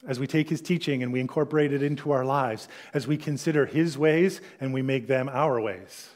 as 0.07 0.19
we 0.19 0.27
take 0.27 0.49
his 0.49 0.61
teaching 0.61 1.03
and 1.03 1.13
we 1.13 1.21
incorporate 1.21 1.73
it 1.73 1.83
into 1.83 2.11
our 2.13 2.25
lives, 2.25 2.69
as 2.95 3.07
we 3.07 3.17
consider 3.17 3.67
his 3.67 3.99
ways 3.99 4.41
and 4.61 4.73
we 4.73 4.83
make 4.83 5.07
them 5.07 5.29
our 5.29 5.61
ways. 5.61 6.11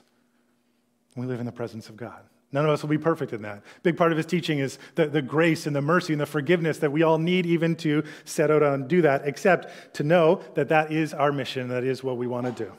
We 1.16 1.27
live 1.27 1.40
in 1.40 1.47
the 1.47 1.53
presence 1.53 1.88
of 1.88 1.97
God. 1.97 2.23
None 2.51 2.64
of 2.64 2.70
us 2.70 2.83
will 2.83 2.88
be 2.88 2.99
perfect 2.99 3.33
in 3.33 3.42
that. 3.42 3.62
Big 3.83 3.97
part 3.97 4.12
of 4.12 4.16
his 4.16 4.27
teaching 4.27 4.61
is 4.61 4.79
the, 4.94 5.07
the 5.07 5.23
grace 5.23 5.66
and 5.66 5.75
the 5.75 5.83
mercy 5.83 6.12
and 6.12 6.20
the 6.20 6.27
forgiveness 6.27 6.79
that 6.79 6.92
we 6.92 7.03
all 7.03 7.18
need 7.18 7.47
even 7.47 7.75
to 7.77 8.05
set 8.25 8.51
out 8.51 8.62
and 8.62 8.87
do 8.87 9.03
that, 9.03 9.23
except 9.27 9.94
to 9.94 10.05
know 10.05 10.40
that 10.55 10.68
that 10.68 10.92
is 10.92 11.12
our 11.12 11.33
mission, 11.33 11.68
that 11.68 11.83
is 11.83 12.05
what 12.05 12.16
we 12.16 12.29
want 12.29 12.47
to 12.47 12.64
do. 12.64 12.73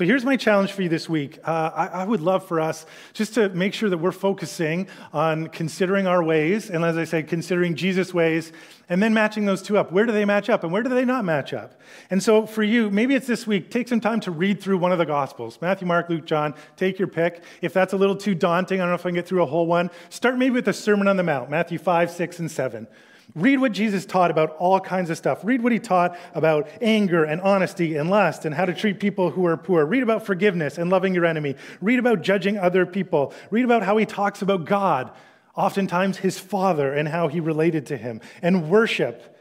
So 0.00 0.06
here's 0.06 0.24
my 0.24 0.38
challenge 0.38 0.72
for 0.72 0.80
you 0.80 0.88
this 0.88 1.10
week. 1.10 1.38
Uh, 1.44 1.70
I, 1.74 1.86
I, 1.88 2.04
would 2.04 2.22
love 2.22 2.48
for 2.48 2.58
us 2.58 2.86
just 3.12 3.34
to 3.34 3.50
make 3.50 3.74
sure 3.74 3.90
that 3.90 3.98
we're 3.98 4.12
focusing 4.12 4.88
on 5.12 5.48
considering 5.48 6.06
our 6.06 6.24
ways, 6.24 6.70
and 6.70 6.86
as 6.86 6.96
I 6.96 7.04
said, 7.04 7.28
considering 7.28 7.74
Jesus' 7.74 8.14
ways, 8.14 8.50
and 8.88 9.02
then 9.02 9.12
matching 9.12 9.44
those 9.44 9.60
two 9.60 9.76
up. 9.76 9.92
Where 9.92 10.06
do 10.06 10.12
they 10.12 10.24
match 10.24 10.48
up, 10.48 10.64
and 10.64 10.72
where 10.72 10.82
do 10.82 10.88
they 10.88 11.04
not 11.04 11.26
match 11.26 11.52
up? 11.52 11.78
And 12.08 12.22
so 12.22 12.46
for 12.46 12.62
you, 12.62 12.88
maybe 12.88 13.14
it's 13.14 13.26
this 13.26 13.46
week, 13.46 13.70
take 13.70 13.88
some 13.88 14.00
time 14.00 14.20
to 14.20 14.30
read 14.30 14.62
through 14.62 14.78
one 14.78 14.90
of 14.90 14.96
the 14.96 15.04
Gospels 15.04 15.58
Matthew, 15.60 15.86
Mark, 15.86 16.08
Luke, 16.08 16.24
John. 16.24 16.54
Take 16.78 16.98
your 16.98 17.08
pick. 17.08 17.44
If 17.60 17.74
that's 17.74 17.92
a 17.92 17.98
little 17.98 18.16
too 18.16 18.34
daunting, 18.34 18.80
I 18.80 18.84
don't 18.84 18.92
know 18.92 18.94
if 18.94 19.04
I 19.04 19.10
can 19.10 19.16
get 19.16 19.28
through 19.28 19.42
a 19.42 19.46
whole 19.46 19.66
one, 19.66 19.90
start 20.08 20.38
maybe 20.38 20.54
with 20.54 20.64
the 20.64 20.72
Sermon 20.72 21.08
on 21.08 21.18
the 21.18 21.24
Mount, 21.24 21.50
Matthew 21.50 21.76
5, 21.76 22.10
6, 22.10 22.38
and 22.38 22.50
7. 22.50 22.86
Read 23.34 23.60
what 23.60 23.72
Jesus 23.72 24.06
taught 24.06 24.30
about 24.30 24.56
all 24.58 24.80
kinds 24.80 25.10
of 25.10 25.16
stuff. 25.16 25.44
Read 25.44 25.62
what 25.62 25.72
he 25.72 25.78
taught 25.78 26.18
about 26.34 26.68
anger 26.80 27.24
and 27.24 27.40
honesty 27.40 27.96
and 27.96 28.10
lust 28.10 28.44
and 28.44 28.54
how 28.54 28.64
to 28.64 28.74
treat 28.74 28.98
people 28.98 29.30
who 29.30 29.46
are 29.46 29.56
poor. 29.56 29.84
Read 29.84 30.02
about 30.02 30.26
forgiveness 30.26 30.78
and 30.78 30.90
loving 30.90 31.14
your 31.14 31.26
enemy. 31.26 31.56
Read 31.80 31.98
about 31.98 32.22
judging 32.22 32.58
other 32.58 32.86
people. 32.86 33.32
Read 33.50 33.64
about 33.64 33.82
how 33.82 33.96
he 33.96 34.06
talks 34.06 34.42
about 34.42 34.64
God, 34.64 35.12
oftentimes 35.54 36.18
his 36.18 36.38
Father, 36.38 36.92
and 36.92 37.08
how 37.08 37.28
he 37.28 37.40
related 37.40 37.86
to 37.86 37.96
him. 37.96 38.20
And 38.42 38.70
worship. 38.70 39.36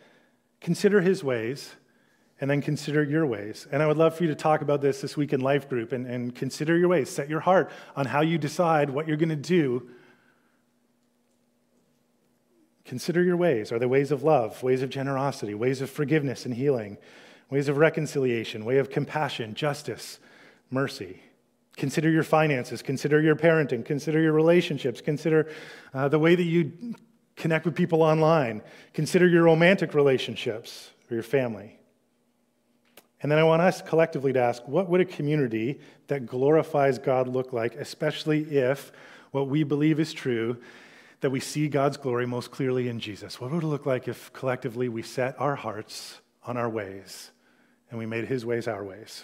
Consider 0.61 1.01
his 1.01 1.23
ways 1.23 1.75
and 2.41 2.49
then 2.49 2.61
consider 2.61 3.03
your 3.03 3.25
ways. 3.25 3.67
And 3.71 3.83
I 3.83 3.87
would 3.87 3.97
love 3.97 4.15
for 4.15 4.23
you 4.23 4.29
to 4.29 4.35
talk 4.35 4.61
about 4.61 4.81
this 4.81 5.01
this 5.01 5.17
week 5.17 5.33
in 5.33 5.41
Life 5.41 5.67
Group 5.67 5.91
and, 5.91 6.05
and 6.05 6.33
consider 6.33 6.77
your 6.77 6.87
ways. 6.87 7.09
Set 7.09 7.29
your 7.29 7.41
heart 7.41 7.71
on 7.95 8.05
how 8.05 8.21
you 8.21 8.37
decide 8.37 8.89
what 8.89 9.07
you're 9.07 9.17
going 9.17 9.29
to 9.29 9.35
do 9.35 9.89
Consider 12.89 13.21
your 13.21 13.37
ways. 13.37 13.71
Are 13.71 13.77
they 13.77 13.85
ways 13.85 14.09
of 14.09 14.23
love, 14.23 14.63
ways 14.63 14.81
of 14.81 14.89
generosity, 14.89 15.53
ways 15.53 15.79
of 15.79 15.91
forgiveness 15.91 16.47
and 16.47 16.55
healing, 16.55 16.97
ways 17.51 17.67
of 17.67 17.77
reconciliation, 17.77 18.65
way 18.65 18.79
of 18.79 18.89
compassion, 18.89 19.53
justice, 19.53 20.17
mercy? 20.71 21.21
Consider 21.77 22.09
your 22.09 22.23
finances, 22.23 22.81
consider 22.81 23.21
your 23.21 23.35
parenting, 23.35 23.85
consider 23.85 24.19
your 24.19 24.33
relationships, 24.33 25.01
consider 25.01 25.51
uh, 25.93 26.07
the 26.07 26.17
way 26.17 26.33
that 26.33 26.45
you 26.45 26.95
connect 27.35 27.63
with 27.65 27.75
people 27.75 28.01
online, 28.01 28.59
consider 28.91 29.27
your 29.27 29.43
romantic 29.43 29.93
relationships 29.93 30.89
or 31.11 31.13
your 31.13 31.21
family. 31.21 31.77
And 33.21 33.31
then 33.31 33.37
I 33.37 33.43
want 33.43 33.61
us 33.61 33.83
collectively 33.83 34.33
to 34.33 34.39
ask 34.39 34.67
what 34.67 34.89
would 34.89 34.99
a 34.99 35.05
community 35.05 35.79
that 36.07 36.25
glorifies 36.25 36.97
God 36.97 37.27
look 37.27 37.53
like, 37.53 37.75
especially 37.75 38.57
if 38.57 38.91
what 39.29 39.47
we 39.47 39.63
believe 39.63 39.99
is 39.99 40.11
true 40.11 40.57
that 41.21 41.29
we 41.29 41.39
see 41.39 41.67
God's 41.67 41.97
glory 41.97 42.25
most 42.25 42.51
clearly 42.51 42.87
in 42.87 42.99
Jesus. 42.99 43.41
What 43.41 43.51
would 43.51 43.63
it 43.63 43.67
look 43.67 43.85
like 43.85 44.07
if 44.07 44.31
collectively 44.33 44.89
we 44.89 45.01
set 45.01 45.39
our 45.39 45.55
hearts 45.55 46.21
on 46.43 46.57
our 46.57 46.69
ways 46.69 47.31
and 47.89 47.99
we 47.99 48.05
made 48.05 48.25
his 48.25 48.45
ways 48.45 48.67
our 48.67 48.83
ways? 48.83 49.23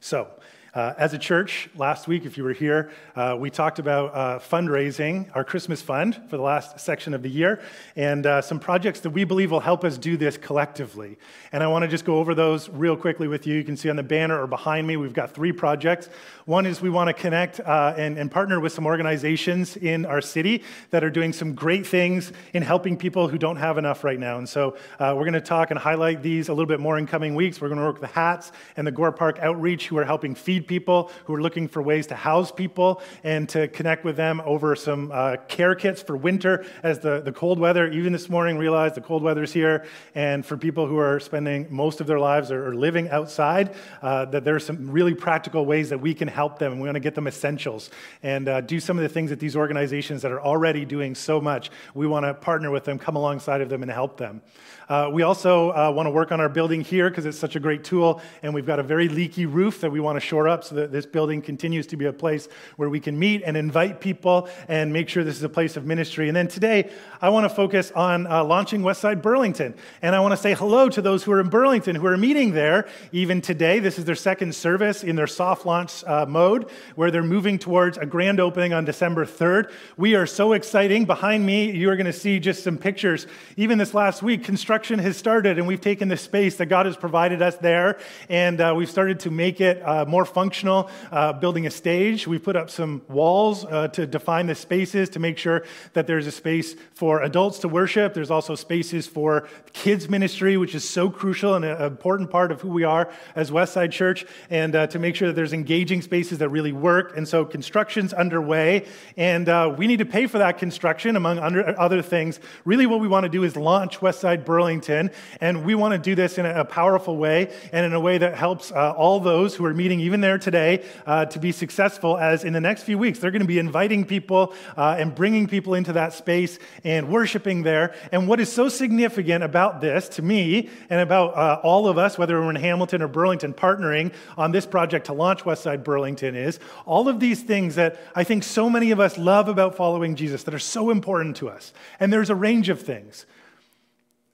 So, 0.00 0.28
uh, 0.76 0.92
as 0.98 1.14
a 1.14 1.18
church, 1.18 1.70
last 1.74 2.06
week, 2.06 2.26
if 2.26 2.36
you 2.36 2.44
were 2.44 2.52
here, 2.52 2.90
uh, 3.14 3.34
we 3.38 3.48
talked 3.48 3.78
about 3.78 4.14
uh, 4.14 4.38
fundraising, 4.38 5.34
our 5.34 5.42
Christmas 5.42 5.80
fund 5.80 6.20
for 6.28 6.36
the 6.36 6.42
last 6.42 6.78
section 6.78 7.14
of 7.14 7.22
the 7.22 7.30
year, 7.30 7.62
and 7.96 8.26
uh, 8.26 8.42
some 8.42 8.60
projects 8.60 9.00
that 9.00 9.08
we 9.08 9.24
believe 9.24 9.50
will 9.50 9.60
help 9.60 9.84
us 9.84 9.96
do 9.96 10.18
this 10.18 10.36
collectively. 10.36 11.16
And 11.50 11.62
I 11.62 11.66
want 11.68 11.84
to 11.84 11.88
just 11.88 12.04
go 12.04 12.18
over 12.18 12.34
those 12.34 12.68
real 12.68 12.94
quickly 12.94 13.26
with 13.26 13.46
you. 13.46 13.54
You 13.54 13.64
can 13.64 13.78
see 13.78 13.88
on 13.88 13.96
the 13.96 14.02
banner 14.02 14.38
or 14.38 14.46
behind 14.46 14.86
me, 14.86 14.98
we've 14.98 15.14
got 15.14 15.30
three 15.30 15.50
projects. 15.50 16.10
One 16.46 16.64
is 16.64 16.80
we 16.80 16.90
want 16.90 17.08
to 17.08 17.12
connect 17.12 17.58
uh, 17.58 17.94
and, 17.96 18.16
and 18.16 18.30
partner 18.30 18.60
with 18.60 18.72
some 18.72 18.86
organizations 18.86 19.76
in 19.76 20.06
our 20.06 20.20
city 20.20 20.62
that 20.90 21.02
are 21.02 21.10
doing 21.10 21.32
some 21.32 21.56
great 21.56 21.84
things 21.84 22.32
in 22.54 22.62
helping 22.62 22.96
people 22.96 23.26
who 23.26 23.36
don't 23.36 23.56
have 23.56 23.78
enough 23.78 24.04
right 24.04 24.16
now. 24.16 24.38
And 24.38 24.48
so 24.48 24.76
uh, 25.00 25.12
we're 25.16 25.24
going 25.24 25.32
to 25.32 25.40
talk 25.40 25.72
and 25.72 25.80
highlight 25.80 26.22
these 26.22 26.48
a 26.48 26.52
little 26.52 26.68
bit 26.68 26.78
more 26.78 26.98
in 26.98 27.06
coming 27.08 27.34
weeks. 27.34 27.60
We're 27.60 27.66
going 27.66 27.80
to 27.80 27.84
work 27.84 28.00
with 28.00 28.12
the 28.12 28.14
Hats 28.14 28.52
and 28.76 28.86
the 28.86 28.92
Gore 28.92 29.10
Park 29.10 29.40
Outreach, 29.40 29.88
who 29.88 29.98
are 29.98 30.04
helping 30.04 30.36
feed 30.36 30.68
people, 30.68 31.10
who 31.24 31.34
are 31.34 31.42
looking 31.42 31.66
for 31.66 31.82
ways 31.82 32.06
to 32.06 32.14
house 32.14 32.52
people 32.52 33.02
and 33.24 33.48
to 33.48 33.66
connect 33.66 34.04
with 34.04 34.14
them 34.14 34.40
over 34.44 34.76
some 34.76 35.10
uh, 35.12 35.38
care 35.48 35.74
kits 35.74 36.00
for 36.00 36.16
winter 36.16 36.64
as 36.84 37.00
the, 37.00 37.22
the 37.22 37.32
cold 37.32 37.58
weather, 37.58 37.88
even 37.88 38.12
this 38.12 38.28
morning, 38.28 38.56
realized 38.56 38.94
the 38.94 39.00
cold 39.00 39.24
weather's 39.24 39.52
here. 39.52 39.84
And 40.14 40.46
for 40.46 40.56
people 40.56 40.86
who 40.86 40.98
are 40.98 41.18
spending 41.18 41.66
most 41.70 42.00
of 42.00 42.06
their 42.06 42.20
lives 42.20 42.52
or, 42.52 42.68
or 42.68 42.76
living 42.76 43.10
outside, 43.10 43.74
uh, 44.00 44.26
that 44.26 44.44
there 44.44 44.54
are 44.54 44.60
some 44.60 44.92
really 44.92 45.12
practical 45.12 45.66
ways 45.66 45.88
that 45.88 45.98
we 45.98 46.14
can 46.14 46.35
help 46.36 46.58
them. 46.58 46.72
And 46.72 46.80
we 46.80 46.86
want 46.86 46.96
to 46.96 47.00
get 47.00 47.14
them 47.14 47.26
essentials 47.26 47.90
and 48.22 48.48
uh, 48.48 48.60
do 48.60 48.78
some 48.78 48.98
of 48.98 49.02
the 49.02 49.08
things 49.08 49.30
that 49.30 49.40
these 49.40 49.56
organizations 49.56 50.22
that 50.22 50.30
are 50.30 50.40
already 50.40 50.84
doing 50.84 51.14
so 51.14 51.40
much, 51.40 51.70
we 51.94 52.06
want 52.06 52.26
to 52.26 52.34
partner 52.34 52.70
with 52.70 52.84
them, 52.84 52.98
come 52.98 53.16
alongside 53.16 53.62
of 53.62 53.68
them, 53.68 53.82
and 53.82 53.90
help 53.90 54.18
them. 54.18 54.42
Uh, 54.88 55.10
we 55.12 55.22
also 55.22 55.70
uh, 55.70 55.90
want 55.90 56.06
to 56.06 56.10
work 56.10 56.30
on 56.30 56.40
our 56.40 56.48
building 56.48 56.80
here 56.80 57.10
because 57.10 57.26
it's 57.26 57.38
such 57.38 57.56
a 57.56 57.60
great 57.60 57.82
tool, 57.82 58.20
and 58.42 58.54
we've 58.54 58.66
got 58.66 58.78
a 58.78 58.82
very 58.84 59.08
leaky 59.08 59.44
roof 59.44 59.80
that 59.80 59.90
we 59.90 59.98
want 59.98 60.14
to 60.14 60.20
shore 60.20 60.46
up 60.46 60.62
so 60.62 60.76
that 60.76 60.92
this 60.92 61.04
building 61.04 61.42
continues 61.42 61.88
to 61.88 61.96
be 61.96 62.04
a 62.04 62.12
place 62.12 62.48
where 62.76 62.88
we 62.88 63.00
can 63.00 63.18
meet 63.18 63.42
and 63.44 63.56
invite 63.56 64.00
people 64.00 64.48
and 64.68 64.92
make 64.92 65.08
sure 65.08 65.24
this 65.24 65.36
is 65.36 65.42
a 65.42 65.48
place 65.48 65.76
of 65.76 65.86
ministry. 65.86 66.28
And 66.28 66.36
then 66.36 66.46
today, 66.46 66.90
I 67.20 67.30
want 67.30 67.48
to 67.48 67.54
focus 67.54 67.90
on 67.96 68.28
uh, 68.28 68.44
launching 68.44 68.82
Westside 68.82 69.22
Burlington. 69.22 69.74
And 70.02 70.14
I 70.14 70.20
want 70.20 70.32
to 70.32 70.36
say 70.36 70.54
hello 70.54 70.88
to 70.88 71.02
those 71.02 71.24
who 71.24 71.32
are 71.32 71.40
in 71.40 71.48
Burlington 71.48 71.96
who 71.96 72.06
are 72.06 72.16
meeting 72.16 72.52
there 72.52 72.86
even 73.10 73.40
today. 73.40 73.80
This 73.80 73.98
is 73.98 74.04
their 74.04 74.14
second 74.14 74.54
service 74.54 75.02
in 75.02 75.16
their 75.16 75.26
soft 75.26 75.66
launch 75.66 76.04
uh, 76.26 76.28
mode 76.28 76.70
where 76.94 77.10
they're 77.10 77.22
moving 77.22 77.58
towards 77.58 77.98
a 77.98 78.06
grand 78.06 78.40
opening 78.40 78.72
on 78.72 78.84
December 78.84 79.24
3rd. 79.24 79.70
We 79.96 80.14
are 80.14 80.26
so 80.26 80.52
exciting. 80.52 81.04
Behind 81.04 81.44
me, 81.44 81.70
you 81.70 81.90
are 81.90 81.96
going 81.96 82.06
to 82.06 82.12
see 82.12 82.38
just 82.38 82.64
some 82.64 82.78
pictures. 82.78 83.26
Even 83.56 83.78
this 83.78 83.94
last 83.94 84.22
week, 84.22 84.44
construction 84.44 84.98
has 84.98 85.16
started, 85.16 85.58
and 85.58 85.66
we've 85.66 85.80
taken 85.80 86.08
the 86.08 86.16
space 86.16 86.56
that 86.56 86.66
God 86.66 86.86
has 86.86 86.96
provided 86.96 87.42
us 87.42 87.56
there, 87.56 87.98
and 88.28 88.60
uh, 88.60 88.74
we've 88.76 88.90
started 88.90 89.20
to 89.20 89.30
make 89.30 89.60
it 89.60 89.82
uh, 89.82 90.04
more 90.06 90.24
functional, 90.24 90.90
uh, 91.12 91.32
building 91.32 91.66
a 91.66 91.70
stage. 91.70 92.26
We've 92.26 92.42
put 92.42 92.56
up 92.56 92.70
some 92.70 93.02
walls 93.08 93.64
uh, 93.64 93.88
to 93.88 94.06
define 94.06 94.46
the 94.46 94.54
spaces 94.54 95.08
to 95.10 95.18
make 95.18 95.38
sure 95.38 95.64
that 95.92 96.06
there's 96.06 96.26
a 96.26 96.32
space 96.32 96.74
for 96.94 97.22
adults 97.22 97.60
to 97.60 97.68
worship. 97.68 98.14
There's 98.14 98.30
also 98.30 98.54
spaces 98.54 99.06
for 99.06 99.48
kids' 99.72 100.08
ministry, 100.08 100.56
which 100.56 100.74
is 100.74 100.88
so 100.88 101.10
crucial 101.10 101.54
and 101.54 101.64
an 101.64 101.80
important 101.82 102.30
part 102.30 102.50
of 102.50 102.60
who 102.60 102.68
we 102.68 102.84
are 102.84 103.10
as 103.34 103.50
Westside 103.50 103.92
Church, 103.92 104.26
and 104.50 104.74
uh, 104.74 104.86
to 104.88 104.98
make 104.98 105.14
sure 105.14 105.28
that 105.28 105.34
there's 105.34 105.52
engaging 105.52 106.02
spaces 106.02 106.15
that 106.24 106.48
really 106.48 106.72
work. 106.72 107.16
And 107.16 107.26
so 107.28 107.44
construction's 107.44 108.12
underway, 108.12 108.86
and 109.16 109.48
uh, 109.48 109.74
we 109.76 109.86
need 109.86 109.98
to 109.98 110.06
pay 110.06 110.26
for 110.26 110.38
that 110.38 110.58
construction, 110.58 111.16
among 111.16 111.38
other 111.38 112.02
things. 112.02 112.40
Really, 112.64 112.86
what 112.86 113.00
we 113.00 113.08
want 113.08 113.24
to 113.24 113.28
do 113.28 113.44
is 113.44 113.56
launch 113.56 114.00
Westside 114.00 114.44
Burlington, 114.44 115.10
and 115.40 115.64
we 115.64 115.74
want 115.74 115.92
to 115.92 115.98
do 115.98 116.14
this 116.14 116.38
in 116.38 116.46
a 116.46 116.64
powerful 116.64 117.16
way 117.16 117.52
and 117.72 117.84
in 117.84 117.92
a 117.92 118.00
way 118.00 118.18
that 118.18 118.34
helps 118.34 118.72
uh, 118.72 118.92
all 118.92 119.20
those 119.20 119.54
who 119.54 119.64
are 119.66 119.74
meeting 119.74 120.00
even 120.00 120.20
there 120.20 120.38
today 120.38 120.84
uh, 121.06 121.26
to 121.26 121.38
be 121.38 121.52
successful. 121.52 122.16
As 122.16 122.44
in 122.44 122.52
the 122.52 122.60
next 122.60 122.84
few 122.84 122.96
weeks, 122.96 123.18
they're 123.18 123.30
going 123.30 123.42
to 123.42 123.46
be 123.46 123.58
inviting 123.58 124.04
people 124.04 124.54
uh, 124.76 124.96
and 124.98 125.14
bringing 125.14 125.46
people 125.46 125.74
into 125.74 125.92
that 125.92 126.14
space 126.14 126.58
and 126.82 127.10
worshiping 127.10 127.62
there. 127.62 127.94
And 128.10 128.26
what 128.26 128.40
is 128.40 128.50
so 128.50 128.68
significant 128.68 129.44
about 129.44 129.80
this 129.80 130.08
to 130.10 130.22
me 130.22 130.70
and 130.88 131.00
about 131.00 131.36
uh, 131.36 131.60
all 131.62 131.88
of 131.88 131.98
us, 131.98 132.16
whether 132.16 132.40
we're 132.40 132.50
in 132.50 132.56
Hamilton 132.56 133.02
or 133.02 133.08
Burlington, 133.08 133.52
partnering 133.52 134.12
on 134.38 134.52
this 134.52 134.64
project 134.64 135.06
to 135.06 135.12
launch 135.12 135.44
Westside 135.44 135.84
Burlington 135.84 136.05
is 136.14 136.58
all 136.84 137.08
of 137.08 137.20
these 137.20 137.42
things 137.42 137.74
that 137.74 137.98
I 138.14 138.24
think 138.24 138.44
so 138.44 138.70
many 138.70 138.90
of 138.90 139.00
us 139.00 139.18
love 139.18 139.48
about 139.48 139.74
following 139.74 140.16
Jesus 140.16 140.44
that 140.44 140.54
are 140.54 140.58
so 140.58 140.90
important 140.90 141.36
to 141.36 141.48
us. 141.48 141.72
And 141.98 142.12
there's 142.12 142.30
a 142.30 142.34
range 142.34 142.68
of 142.68 142.80
things. 142.80 143.26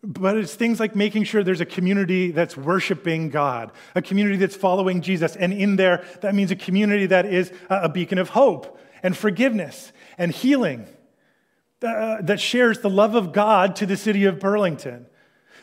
But 0.02 0.36
it's 0.36 0.54
things 0.54 0.80
like 0.80 0.96
making 0.96 1.24
sure 1.24 1.44
there's 1.44 1.60
a 1.60 1.66
community 1.66 2.32
that's 2.32 2.56
worshiping 2.56 3.30
God, 3.30 3.70
a 3.94 4.02
community 4.02 4.36
that's 4.36 4.56
following 4.56 5.00
Jesus. 5.00 5.36
And 5.36 5.52
in 5.52 5.76
there, 5.76 6.04
that 6.22 6.34
means 6.34 6.50
a 6.50 6.56
community 6.56 7.06
that 7.06 7.24
is 7.24 7.52
a 7.70 7.88
beacon 7.88 8.18
of 8.18 8.30
hope 8.30 8.78
and 9.02 9.16
forgiveness 9.16 9.92
and 10.18 10.32
healing 10.32 10.86
uh, 11.82 12.20
that 12.22 12.40
shares 12.40 12.80
the 12.80 12.90
love 12.90 13.14
of 13.14 13.32
God 13.32 13.76
to 13.76 13.86
the 13.86 13.96
city 13.96 14.24
of 14.24 14.40
Burlington 14.40 15.06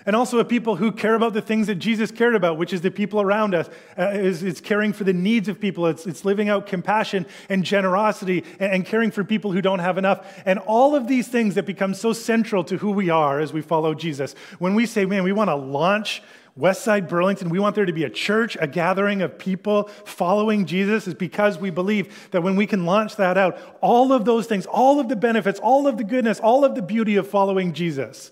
and 0.09 0.15
also 0.15 0.39
a 0.39 0.43
people 0.43 0.75
who 0.75 0.91
care 0.91 1.13
about 1.13 1.33
the 1.33 1.41
things 1.41 1.67
that 1.67 1.75
Jesus 1.75 2.09
cared 2.09 2.33
about, 2.33 2.57
which 2.57 2.73
is 2.73 2.81
the 2.81 2.89
people 2.89 3.21
around 3.21 3.53
us. 3.53 3.67
Uh, 3.95 4.09
it's, 4.11 4.41
it's, 4.41 4.59
caring 4.59 4.91
for 4.91 5.03
the 5.03 5.13
needs 5.13 5.47
of 5.47 5.59
people. 5.59 5.85
It's, 5.85 6.07
it's 6.07 6.25
living 6.25 6.49
out 6.49 6.65
compassion 6.65 7.27
and 7.47 7.63
generosity 7.63 8.43
and, 8.59 8.73
and, 8.73 8.85
caring 8.87 9.11
for 9.11 9.23
people 9.23 9.51
who 9.51 9.61
don't 9.61 9.77
have 9.77 9.99
enough. 9.99 10.41
And 10.47 10.57
all 10.57 10.95
of 10.95 11.07
these 11.07 11.27
things 11.27 11.53
that 11.53 11.67
become 11.67 11.93
so 11.93 12.11
central 12.11 12.63
to 12.63 12.77
who 12.77 12.89
we 12.89 13.11
are 13.11 13.39
as 13.39 13.53
we 13.53 13.61
follow 13.61 13.93
Jesus. 13.93 14.33
When 14.57 14.73
we 14.73 14.87
say, 14.87 15.05
man, 15.05 15.21
we 15.21 15.31
want 15.31 15.51
to 15.51 15.55
launch 15.55 16.23
Westside 16.57 17.07
Burlington, 17.07 17.49
we 17.49 17.59
want 17.59 17.75
there 17.75 17.85
to 17.85 17.93
be 17.93 18.03
a 18.03 18.09
church, 18.09 18.57
a 18.59 18.65
gathering 18.65 19.21
of 19.21 19.37
people 19.37 19.89
following 20.05 20.65
Jesus, 20.65 21.07
is 21.07 21.13
because 21.13 21.59
we 21.59 21.69
believe 21.69 22.31
that 22.31 22.41
when 22.41 22.55
we 22.55 22.65
can 22.65 22.87
launch 22.87 23.15
that 23.17 23.37
out, 23.37 23.59
all 23.79 24.11
of 24.11 24.25
those 24.25 24.47
things, 24.47 24.65
all 24.65 24.99
of 24.99 25.07
the 25.07 25.15
benefits, 25.15 25.59
all 25.59 25.85
of 25.85 25.99
the 25.99 26.03
goodness, 26.03 26.39
all 26.39 26.65
of 26.65 26.73
the 26.73 26.81
beauty 26.81 27.15
of 27.15 27.27
following 27.27 27.73
Jesus, 27.73 28.31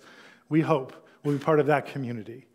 we 0.49 0.61
hope 0.61 1.03
will 1.27 1.37
be 1.37 1.43
part 1.43 1.59
of 1.59 1.65
that 1.67 1.87
community. 1.87 2.46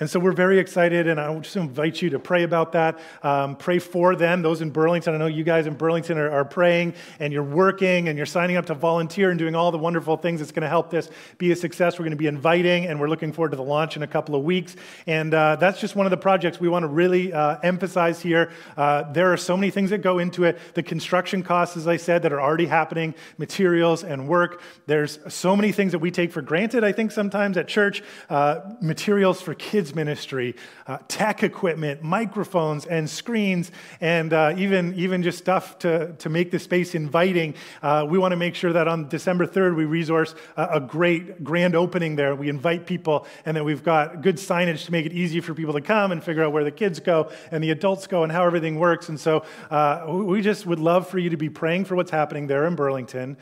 And 0.00 0.08
so 0.08 0.20
we're 0.20 0.30
very 0.30 0.60
excited, 0.60 1.08
and 1.08 1.18
I 1.18 1.36
just 1.40 1.56
invite 1.56 2.00
you 2.00 2.10
to 2.10 2.20
pray 2.20 2.44
about 2.44 2.70
that. 2.72 3.00
Um, 3.22 3.56
pray 3.56 3.80
for 3.80 4.14
them, 4.14 4.42
those 4.42 4.60
in 4.60 4.70
Burlington. 4.70 5.12
I 5.12 5.18
know 5.18 5.26
you 5.26 5.42
guys 5.42 5.66
in 5.66 5.74
Burlington 5.74 6.18
are, 6.18 6.30
are, 6.30 6.44
praying, 6.44 6.94
and 7.18 7.32
you're 7.32 7.42
working, 7.42 8.08
and 8.08 8.16
you're 8.16 8.24
signing 8.24 8.56
up 8.56 8.66
to 8.66 8.74
volunteer 8.74 9.30
and 9.30 9.38
doing 9.40 9.56
all 9.56 9.72
the 9.72 9.78
wonderful 9.78 10.16
things 10.16 10.38
that's 10.38 10.52
going 10.52 10.62
to 10.62 10.68
help 10.68 10.90
this 10.90 11.10
be 11.36 11.50
a 11.50 11.56
success. 11.56 11.98
We're 11.98 12.04
going 12.04 12.12
to 12.12 12.16
be 12.16 12.28
inviting, 12.28 12.86
and 12.86 13.00
we're 13.00 13.08
looking 13.08 13.32
forward 13.32 13.50
to 13.50 13.56
the 13.56 13.64
launch 13.64 13.96
in 13.96 14.04
a 14.04 14.06
couple 14.06 14.36
of 14.36 14.44
weeks. 14.44 14.76
And 15.08 15.34
uh, 15.34 15.56
that's 15.56 15.80
just 15.80 15.96
one 15.96 16.06
of 16.06 16.10
the 16.10 16.16
projects 16.16 16.60
we 16.60 16.68
want 16.68 16.84
to 16.84 16.88
really 16.88 17.32
uh, 17.32 17.56
emphasize 17.64 18.20
here. 18.20 18.52
Uh, 18.76 19.02
there 19.12 19.32
are 19.32 19.36
so 19.36 19.56
many 19.56 19.72
things 19.72 19.90
that 19.90 19.98
go 19.98 20.20
into 20.20 20.44
it. 20.44 20.60
The 20.74 20.82
construction 20.84 21.42
costs, 21.42 21.76
as 21.76 21.88
I 21.88 21.96
said, 21.96 22.22
that 22.22 22.32
are 22.32 22.40
already 22.40 22.66
happening, 22.66 23.16
materials 23.36 24.04
and 24.04 24.28
work. 24.28 24.62
There's 24.86 25.18
so 25.26 25.56
many 25.56 25.72
things 25.72 25.90
that 25.90 25.98
we 25.98 26.12
take 26.12 26.30
for 26.30 26.40
granted, 26.40 26.84
I 26.84 26.92
think, 26.92 27.10
sometimes 27.10 27.56
at 27.56 27.66
church. 27.66 28.04
Uh, 28.30 28.60
materials 28.80 29.42
for 29.42 29.54
kids 29.54 29.87
kids 29.88 29.94
ministry, 29.94 30.54
uh, 30.86 30.98
tech 31.08 31.42
equipment, 31.42 32.02
microphones 32.02 32.86
and 32.86 33.08
screens, 33.08 33.70
and 34.00 34.32
uh, 34.32 34.54
even, 34.56 34.94
even 34.94 35.22
just 35.22 35.38
stuff 35.38 35.78
to, 35.78 36.12
to 36.18 36.28
make 36.28 36.50
the 36.50 36.58
space 36.58 36.94
inviting. 36.94 37.54
Uh, 37.82 38.06
we 38.08 38.18
want 38.18 38.32
to 38.32 38.36
make 38.36 38.54
sure 38.54 38.72
that 38.72 38.86
on 38.88 39.08
December 39.08 39.46
3rd, 39.46 39.76
we 39.76 39.84
resource 39.84 40.34
a, 40.56 40.68
a, 40.72 40.80
great 40.80 41.42
grand 41.42 41.74
opening 41.74 42.16
there. 42.16 42.34
We 42.34 42.48
invite 42.48 42.86
people, 42.86 43.26
and 43.44 43.56
that 43.56 43.64
we've 43.64 43.82
got 43.82 44.22
good 44.22 44.36
signage 44.36 44.84
to 44.86 44.92
make 44.92 45.06
it 45.06 45.12
easy 45.12 45.40
for 45.40 45.54
people 45.54 45.74
to 45.74 45.80
come 45.80 46.12
and 46.12 46.22
figure 46.22 46.44
out 46.44 46.52
where 46.52 46.64
the 46.64 46.70
kids 46.70 47.00
go 47.00 47.30
and 47.50 47.62
the 47.62 47.70
adults 47.70 48.06
go 48.06 48.22
and 48.22 48.32
how 48.32 48.44
everything 48.44 48.78
works. 48.78 49.08
And 49.08 49.18
so 49.18 49.44
uh, 49.70 50.04
we 50.08 50.40
just 50.42 50.66
would 50.66 50.80
love 50.80 51.08
for 51.08 51.18
you 51.18 51.30
to 51.30 51.36
be 51.36 51.48
praying 51.48 51.86
for 51.86 51.96
what's 51.96 52.10
happening 52.10 52.46
there 52.46 52.66
in 52.66 52.74
Burlington 52.74 53.36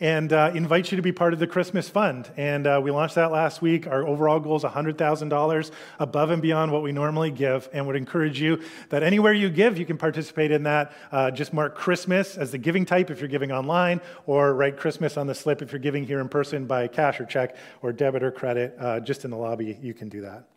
and 0.00 0.32
uh, 0.32 0.52
invite 0.54 0.90
you 0.90 0.96
to 0.96 1.02
be 1.02 1.12
part 1.12 1.32
of 1.32 1.38
the 1.38 1.46
Christmas 1.46 1.88
Fund. 1.88 2.30
And 2.36 2.66
we 2.82 2.90
launched 2.90 3.14
that 3.16 3.30
last 3.30 3.62
week. 3.62 3.86
Our 3.86 4.06
overall 4.06 4.40
goal 4.40 4.56
is 4.56 4.62
$100,000 4.62 5.70
above 5.98 6.30
and 6.30 6.42
beyond 6.42 6.72
what 6.72 6.82
we 6.82 6.92
normally 6.92 7.30
give, 7.30 7.68
and 7.72 7.86
would 7.86 7.96
encourage 7.96 8.40
you 8.40 8.60
that 8.88 9.02
anywhere 9.02 9.32
you 9.32 9.50
give, 9.50 9.78
you 9.78 9.86
can 9.86 9.98
participate 9.98 10.50
in 10.50 10.62
that. 10.64 10.92
Uh, 11.10 11.30
just 11.30 11.52
mark 11.52 11.74
Christmas 11.74 12.36
as 12.36 12.50
the 12.50 12.58
giving 12.58 12.84
type 12.84 13.10
if 13.10 13.20
you're 13.20 13.28
giving 13.28 13.52
online, 13.52 14.00
or 14.26 14.54
write 14.54 14.76
Christmas 14.76 15.16
on 15.16 15.26
the 15.26 15.34
slip 15.34 15.62
if 15.62 15.72
you're 15.72 15.78
giving 15.78 16.06
here 16.06 16.20
in 16.20 16.28
person 16.28 16.66
by 16.66 16.88
cash 16.88 17.20
or 17.20 17.24
check 17.24 17.56
or 17.82 17.92
debit 17.92 18.22
or 18.22 18.30
credit. 18.30 18.76
Uh, 18.78 19.00
just 19.00 19.24
in 19.24 19.30
the 19.30 19.36
lobby, 19.36 19.78
you 19.82 19.94
can 19.94 20.08
do 20.08 20.22
that. 20.22 20.48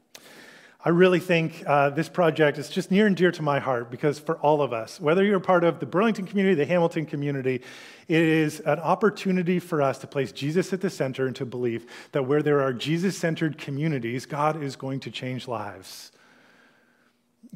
I 0.87 0.89
really 0.89 1.19
think 1.19 1.63
uh, 1.65 1.89
this 1.89 2.09
project 2.09 2.59
is 2.59 2.69
just 2.69 2.91
near 2.91 3.07
and 3.07 3.17
dear 3.17 3.31
to 3.31 3.41
my 3.41 3.59
heart 3.59 3.89
because 3.89 4.19
for 4.19 4.37
all 4.37 4.61
of 4.61 4.71
us, 4.71 5.01
whether 5.01 5.23
you're 5.23 5.39
part 5.39 5.63
of 5.63 5.79
the 5.79 5.87
Burlington 5.87 6.27
community, 6.27 6.53
the 6.53 6.67
Hamilton 6.67 7.07
community, 7.07 7.55
it 8.07 8.21
is 8.21 8.59
an 8.59 8.77
opportunity 8.77 9.57
for 9.57 9.81
us 9.81 9.97
to 9.97 10.07
place 10.07 10.31
Jesus 10.31 10.71
at 10.73 10.81
the 10.81 10.91
center 10.91 11.25
and 11.25 11.35
to 11.37 11.45
believe 11.45 11.87
that 12.11 12.27
where 12.27 12.43
there 12.43 12.61
are 12.61 12.71
Jesus 12.71 13.17
centered 13.17 13.57
communities, 13.57 14.27
God 14.27 14.61
is 14.61 14.75
going 14.75 14.99
to 14.99 15.09
change 15.09 15.47
lives. 15.47 16.11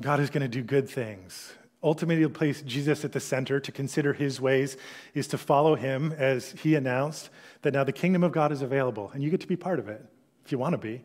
God 0.01 0.19
is 0.19 0.31
going 0.31 0.41
to 0.41 0.47
do 0.47 0.63
good 0.63 0.89
things. 0.89 1.53
Ultimately, 1.83 2.23
to 2.23 2.29
place 2.29 2.63
Jesus 2.63 3.05
at 3.05 3.11
the 3.11 3.19
center, 3.19 3.59
to 3.59 3.71
consider 3.71 4.11
his 4.11 4.41
ways, 4.41 4.75
is 5.13 5.27
to 5.27 5.37
follow 5.37 5.75
him 5.75 6.13
as 6.17 6.51
he 6.63 6.73
announced 6.73 7.29
that 7.61 7.73
now 7.73 7.83
the 7.83 7.93
kingdom 7.93 8.23
of 8.23 8.31
God 8.31 8.51
is 8.51 8.63
available, 8.63 9.11
and 9.13 9.21
you 9.21 9.29
get 9.29 9.39
to 9.41 9.47
be 9.47 9.55
part 9.55 9.77
of 9.77 9.87
it 9.87 10.03
if 10.43 10.51
you 10.51 10.57
want 10.57 10.73
to 10.73 10.79
be, 10.79 11.03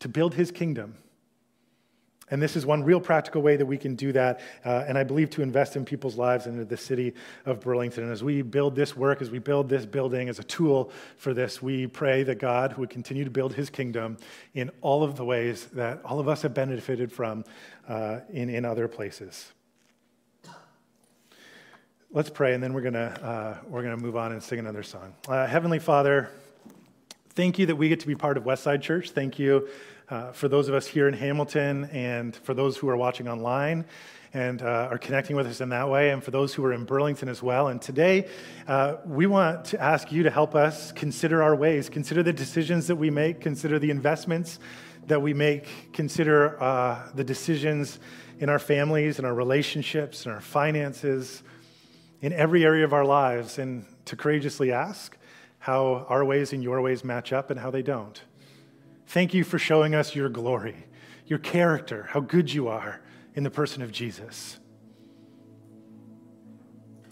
to 0.00 0.08
build 0.08 0.34
his 0.34 0.50
kingdom. 0.50 0.96
And 2.30 2.40
this 2.40 2.56
is 2.56 2.64
one 2.64 2.84
real 2.84 3.00
practical 3.00 3.42
way 3.42 3.56
that 3.56 3.66
we 3.66 3.76
can 3.76 3.94
do 3.94 4.12
that, 4.12 4.40
uh, 4.64 4.84
and 4.86 4.96
I 4.96 5.02
believe 5.02 5.30
to 5.30 5.42
invest 5.42 5.76
in 5.76 5.84
people's 5.84 6.16
lives 6.16 6.46
and 6.46 6.60
in 6.60 6.68
the 6.68 6.76
city 6.76 7.14
of 7.44 7.60
Burlington. 7.60 8.04
And 8.04 8.12
as 8.12 8.22
we 8.22 8.42
build 8.42 8.76
this 8.76 8.96
work, 8.96 9.20
as 9.20 9.30
we 9.30 9.38
build 9.38 9.68
this 9.68 9.84
building 9.84 10.28
as 10.28 10.38
a 10.38 10.44
tool 10.44 10.92
for 11.16 11.34
this, 11.34 11.60
we 11.60 11.86
pray 11.86 12.22
that 12.22 12.38
God 12.38 12.76
would 12.76 12.90
continue 12.90 13.24
to 13.24 13.30
build 13.30 13.54
his 13.54 13.68
kingdom 13.68 14.16
in 14.54 14.70
all 14.80 15.02
of 15.02 15.16
the 15.16 15.24
ways 15.24 15.66
that 15.72 16.00
all 16.04 16.20
of 16.20 16.28
us 16.28 16.42
have 16.42 16.54
benefited 16.54 17.10
from 17.10 17.44
uh, 17.88 18.20
in, 18.30 18.48
in 18.48 18.64
other 18.64 18.86
places. 18.86 19.52
Let's 22.12 22.30
pray, 22.30 22.54
and 22.54 22.62
then 22.62 22.72
we're 22.72 22.80
going 22.80 22.96
uh, 22.96 23.60
we're 23.68 23.82
gonna 23.82 23.96
move 23.96 24.16
on 24.16 24.32
and 24.32 24.42
sing 24.42 24.58
another 24.58 24.82
song. 24.82 25.14
Uh, 25.28 25.46
Heavenly 25.46 25.78
Father, 25.78 26.28
thank 27.34 27.56
you 27.56 27.66
that 27.66 27.76
we 27.76 27.88
get 27.88 28.00
to 28.00 28.08
be 28.08 28.16
part 28.16 28.36
of 28.36 28.42
Westside 28.42 28.82
Church. 28.82 29.10
Thank 29.10 29.38
you 29.38 29.68
uh, 30.10 30.32
for 30.32 30.48
those 30.48 30.68
of 30.68 30.74
us 30.74 30.86
here 30.86 31.08
in 31.08 31.14
Hamilton 31.14 31.84
and 31.92 32.34
for 32.34 32.52
those 32.52 32.76
who 32.76 32.88
are 32.88 32.96
watching 32.96 33.28
online 33.28 33.84
and 34.32 34.62
uh, 34.62 34.88
are 34.90 34.98
connecting 34.98 35.34
with 35.34 35.46
us 35.46 35.60
in 35.60 35.70
that 35.70 35.88
way, 35.88 36.10
and 36.10 36.22
for 36.22 36.30
those 36.30 36.54
who 36.54 36.64
are 36.64 36.72
in 36.72 36.84
Burlington 36.84 37.28
as 37.28 37.42
well. 37.42 37.68
And 37.68 37.82
today, 37.82 38.28
uh, 38.68 38.96
we 39.04 39.26
want 39.26 39.64
to 39.66 39.80
ask 39.80 40.12
you 40.12 40.22
to 40.22 40.30
help 40.30 40.54
us 40.54 40.92
consider 40.92 41.42
our 41.42 41.56
ways, 41.56 41.88
consider 41.88 42.22
the 42.22 42.32
decisions 42.32 42.86
that 42.86 42.96
we 42.96 43.10
make, 43.10 43.40
consider 43.40 43.78
the 43.78 43.90
investments 43.90 44.60
that 45.06 45.20
we 45.20 45.34
make, 45.34 45.92
consider 45.92 46.62
uh, 46.62 47.08
the 47.14 47.24
decisions 47.24 47.98
in 48.38 48.48
our 48.48 48.60
families, 48.60 49.18
in 49.18 49.24
our 49.24 49.34
relationships, 49.34 50.26
in 50.26 50.32
our 50.32 50.40
finances, 50.40 51.42
in 52.20 52.32
every 52.32 52.64
area 52.64 52.84
of 52.84 52.92
our 52.92 53.04
lives, 53.04 53.58
and 53.58 53.84
to 54.04 54.14
courageously 54.14 54.70
ask 54.70 55.16
how 55.58 56.06
our 56.08 56.24
ways 56.24 56.52
and 56.52 56.62
your 56.62 56.80
ways 56.80 57.02
match 57.02 57.32
up 57.32 57.50
and 57.50 57.58
how 57.58 57.70
they 57.70 57.82
don't. 57.82 58.22
Thank 59.10 59.34
you 59.34 59.42
for 59.42 59.58
showing 59.58 59.96
us 59.96 60.14
your 60.14 60.28
glory, 60.28 60.86
your 61.26 61.40
character, 61.40 62.06
how 62.10 62.20
good 62.20 62.54
you 62.54 62.68
are 62.68 63.00
in 63.34 63.42
the 63.42 63.50
person 63.50 63.82
of 63.82 63.90
Jesus. 63.90 64.56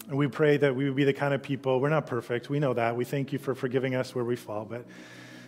And 0.07 0.17
we 0.17 0.27
pray 0.27 0.55
that 0.55 0.73
we 0.73 0.85
would 0.85 0.95
be 0.95 1.03
the 1.03 1.11
kind 1.11 1.33
of 1.33 1.43
people, 1.43 1.81
we're 1.81 1.89
not 1.89 2.07
perfect, 2.07 2.49
we 2.49 2.57
know 2.57 2.73
that. 2.73 2.95
We 2.95 3.03
thank 3.03 3.33
you 3.33 3.37
for 3.37 3.53
forgiving 3.53 3.95
us 3.95 4.15
where 4.15 4.23
we 4.23 4.37
fall, 4.37 4.63
but, 4.63 4.85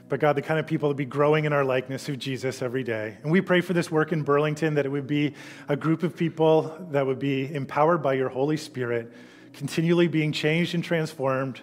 but 0.10 0.20
God, 0.20 0.36
the 0.36 0.42
kind 0.42 0.60
of 0.60 0.68
people 0.68 0.90
that 0.90 0.96
be 0.96 1.06
growing 1.06 1.46
in 1.46 1.54
our 1.54 1.64
likeness 1.64 2.10
of 2.10 2.20
Jesus 2.20 2.62
every 2.62 2.84
day. 2.84 3.18
And 3.24 3.32
we 3.32 3.40
pray 3.40 3.62
for 3.62 3.72
this 3.72 3.90
work 3.90 4.12
in 4.12 4.22
Burlington 4.22 4.74
that 4.74 4.86
it 4.86 4.90
would 4.90 5.08
be 5.08 5.36
a 5.70 5.78
group 5.78 6.04
of 6.04 6.18
people 6.18 6.86
that 6.92 7.06
would 7.06 7.20
be 7.20 7.50
empowered 7.56 8.04
by 8.04 8.16
your 8.16 8.28
Holy 8.28 8.58
Spirit, 8.58 9.14
continually 9.54 10.10
being 10.10 10.34
changed 10.34 10.76
and 10.76 10.84
transformed 10.84 11.62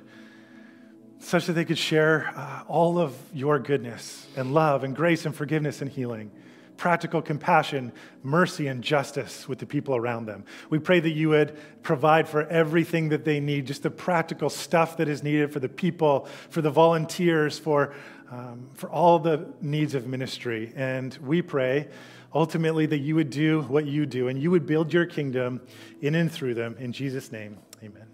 such 1.20 1.46
that 1.46 1.54
they 1.54 1.64
could 1.64 1.78
share 1.78 2.32
uh, 2.36 2.62
all 2.68 2.98
of 2.98 3.16
your 3.34 3.58
goodness 3.58 4.26
and 4.36 4.54
love 4.54 4.84
and 4.84 4.94
grace 4.94 5.26
and 5.26 5.34
forgiveness 5.34 5.82
and 5.82 5.90
healing 5.90 6.30
practical 6.78 7.20
compassion, 7.20 7.92
mercy, 8.22 8.68
and 8.68 8.82
justice 8.82 9.46
with 9.46 9.58
the 9.58 9.66
people 9.66 9.94
around 9.94 10.24
them. 10.24 10.44
We 10.70 10.78
pray 10.78 11.00
that 11.00 11.10
you 11.10 11.28
would 11.30 11.58
provide 11.82 12.28
for 12.28 12.46
everything 12.46 13.10
that 13.10 13.24
they 13.24 13.40
need, 13.40 13.66
just 13.66 13.82
the 13.82 13.90
practical 13.90 14.48
stuff 14.48 14.96
that 14.96 15.08
is 15.08 15.22
needed 15.22 15.52
for 15.52 15.60
the 15.60 15.68
people, 15.68 16.26
for 16.48 16.62
the 16.62 16.70
volunteers, 16.70 17.58
for, 17.58 17.92
um, 18.30 18.70
for 18.74 18.88
all 18.88 19.18
the 19.18 19.52
needs 19.60 19.94
of 19.94 20.06
ministry. 20.06 20.72
And 20.74 21.14
we 21.20 21.42
pray 21.42 21.88
ultimately 22.32 22.86
that 22.86 22.98
you 22.98 23.16
would 23.16 23.30
do 23.30 23.62
what 23.62 23.84
you 23.84 24.06
do 24.06 24.28
and 24.28 24.40
you 24.40 24.50
would 24.50 24.66
build 24.66 24.92
your 24.92 25.06
kingdom 25.06 25.60
in 26.00 26.14
and 26.14 26.30
through 26.30 26.54
them. 26.54 26.76
In 26.78 26.92
Jesus' 26.92 27.32
name, 27.32 27.58
amen. 27.82 28.07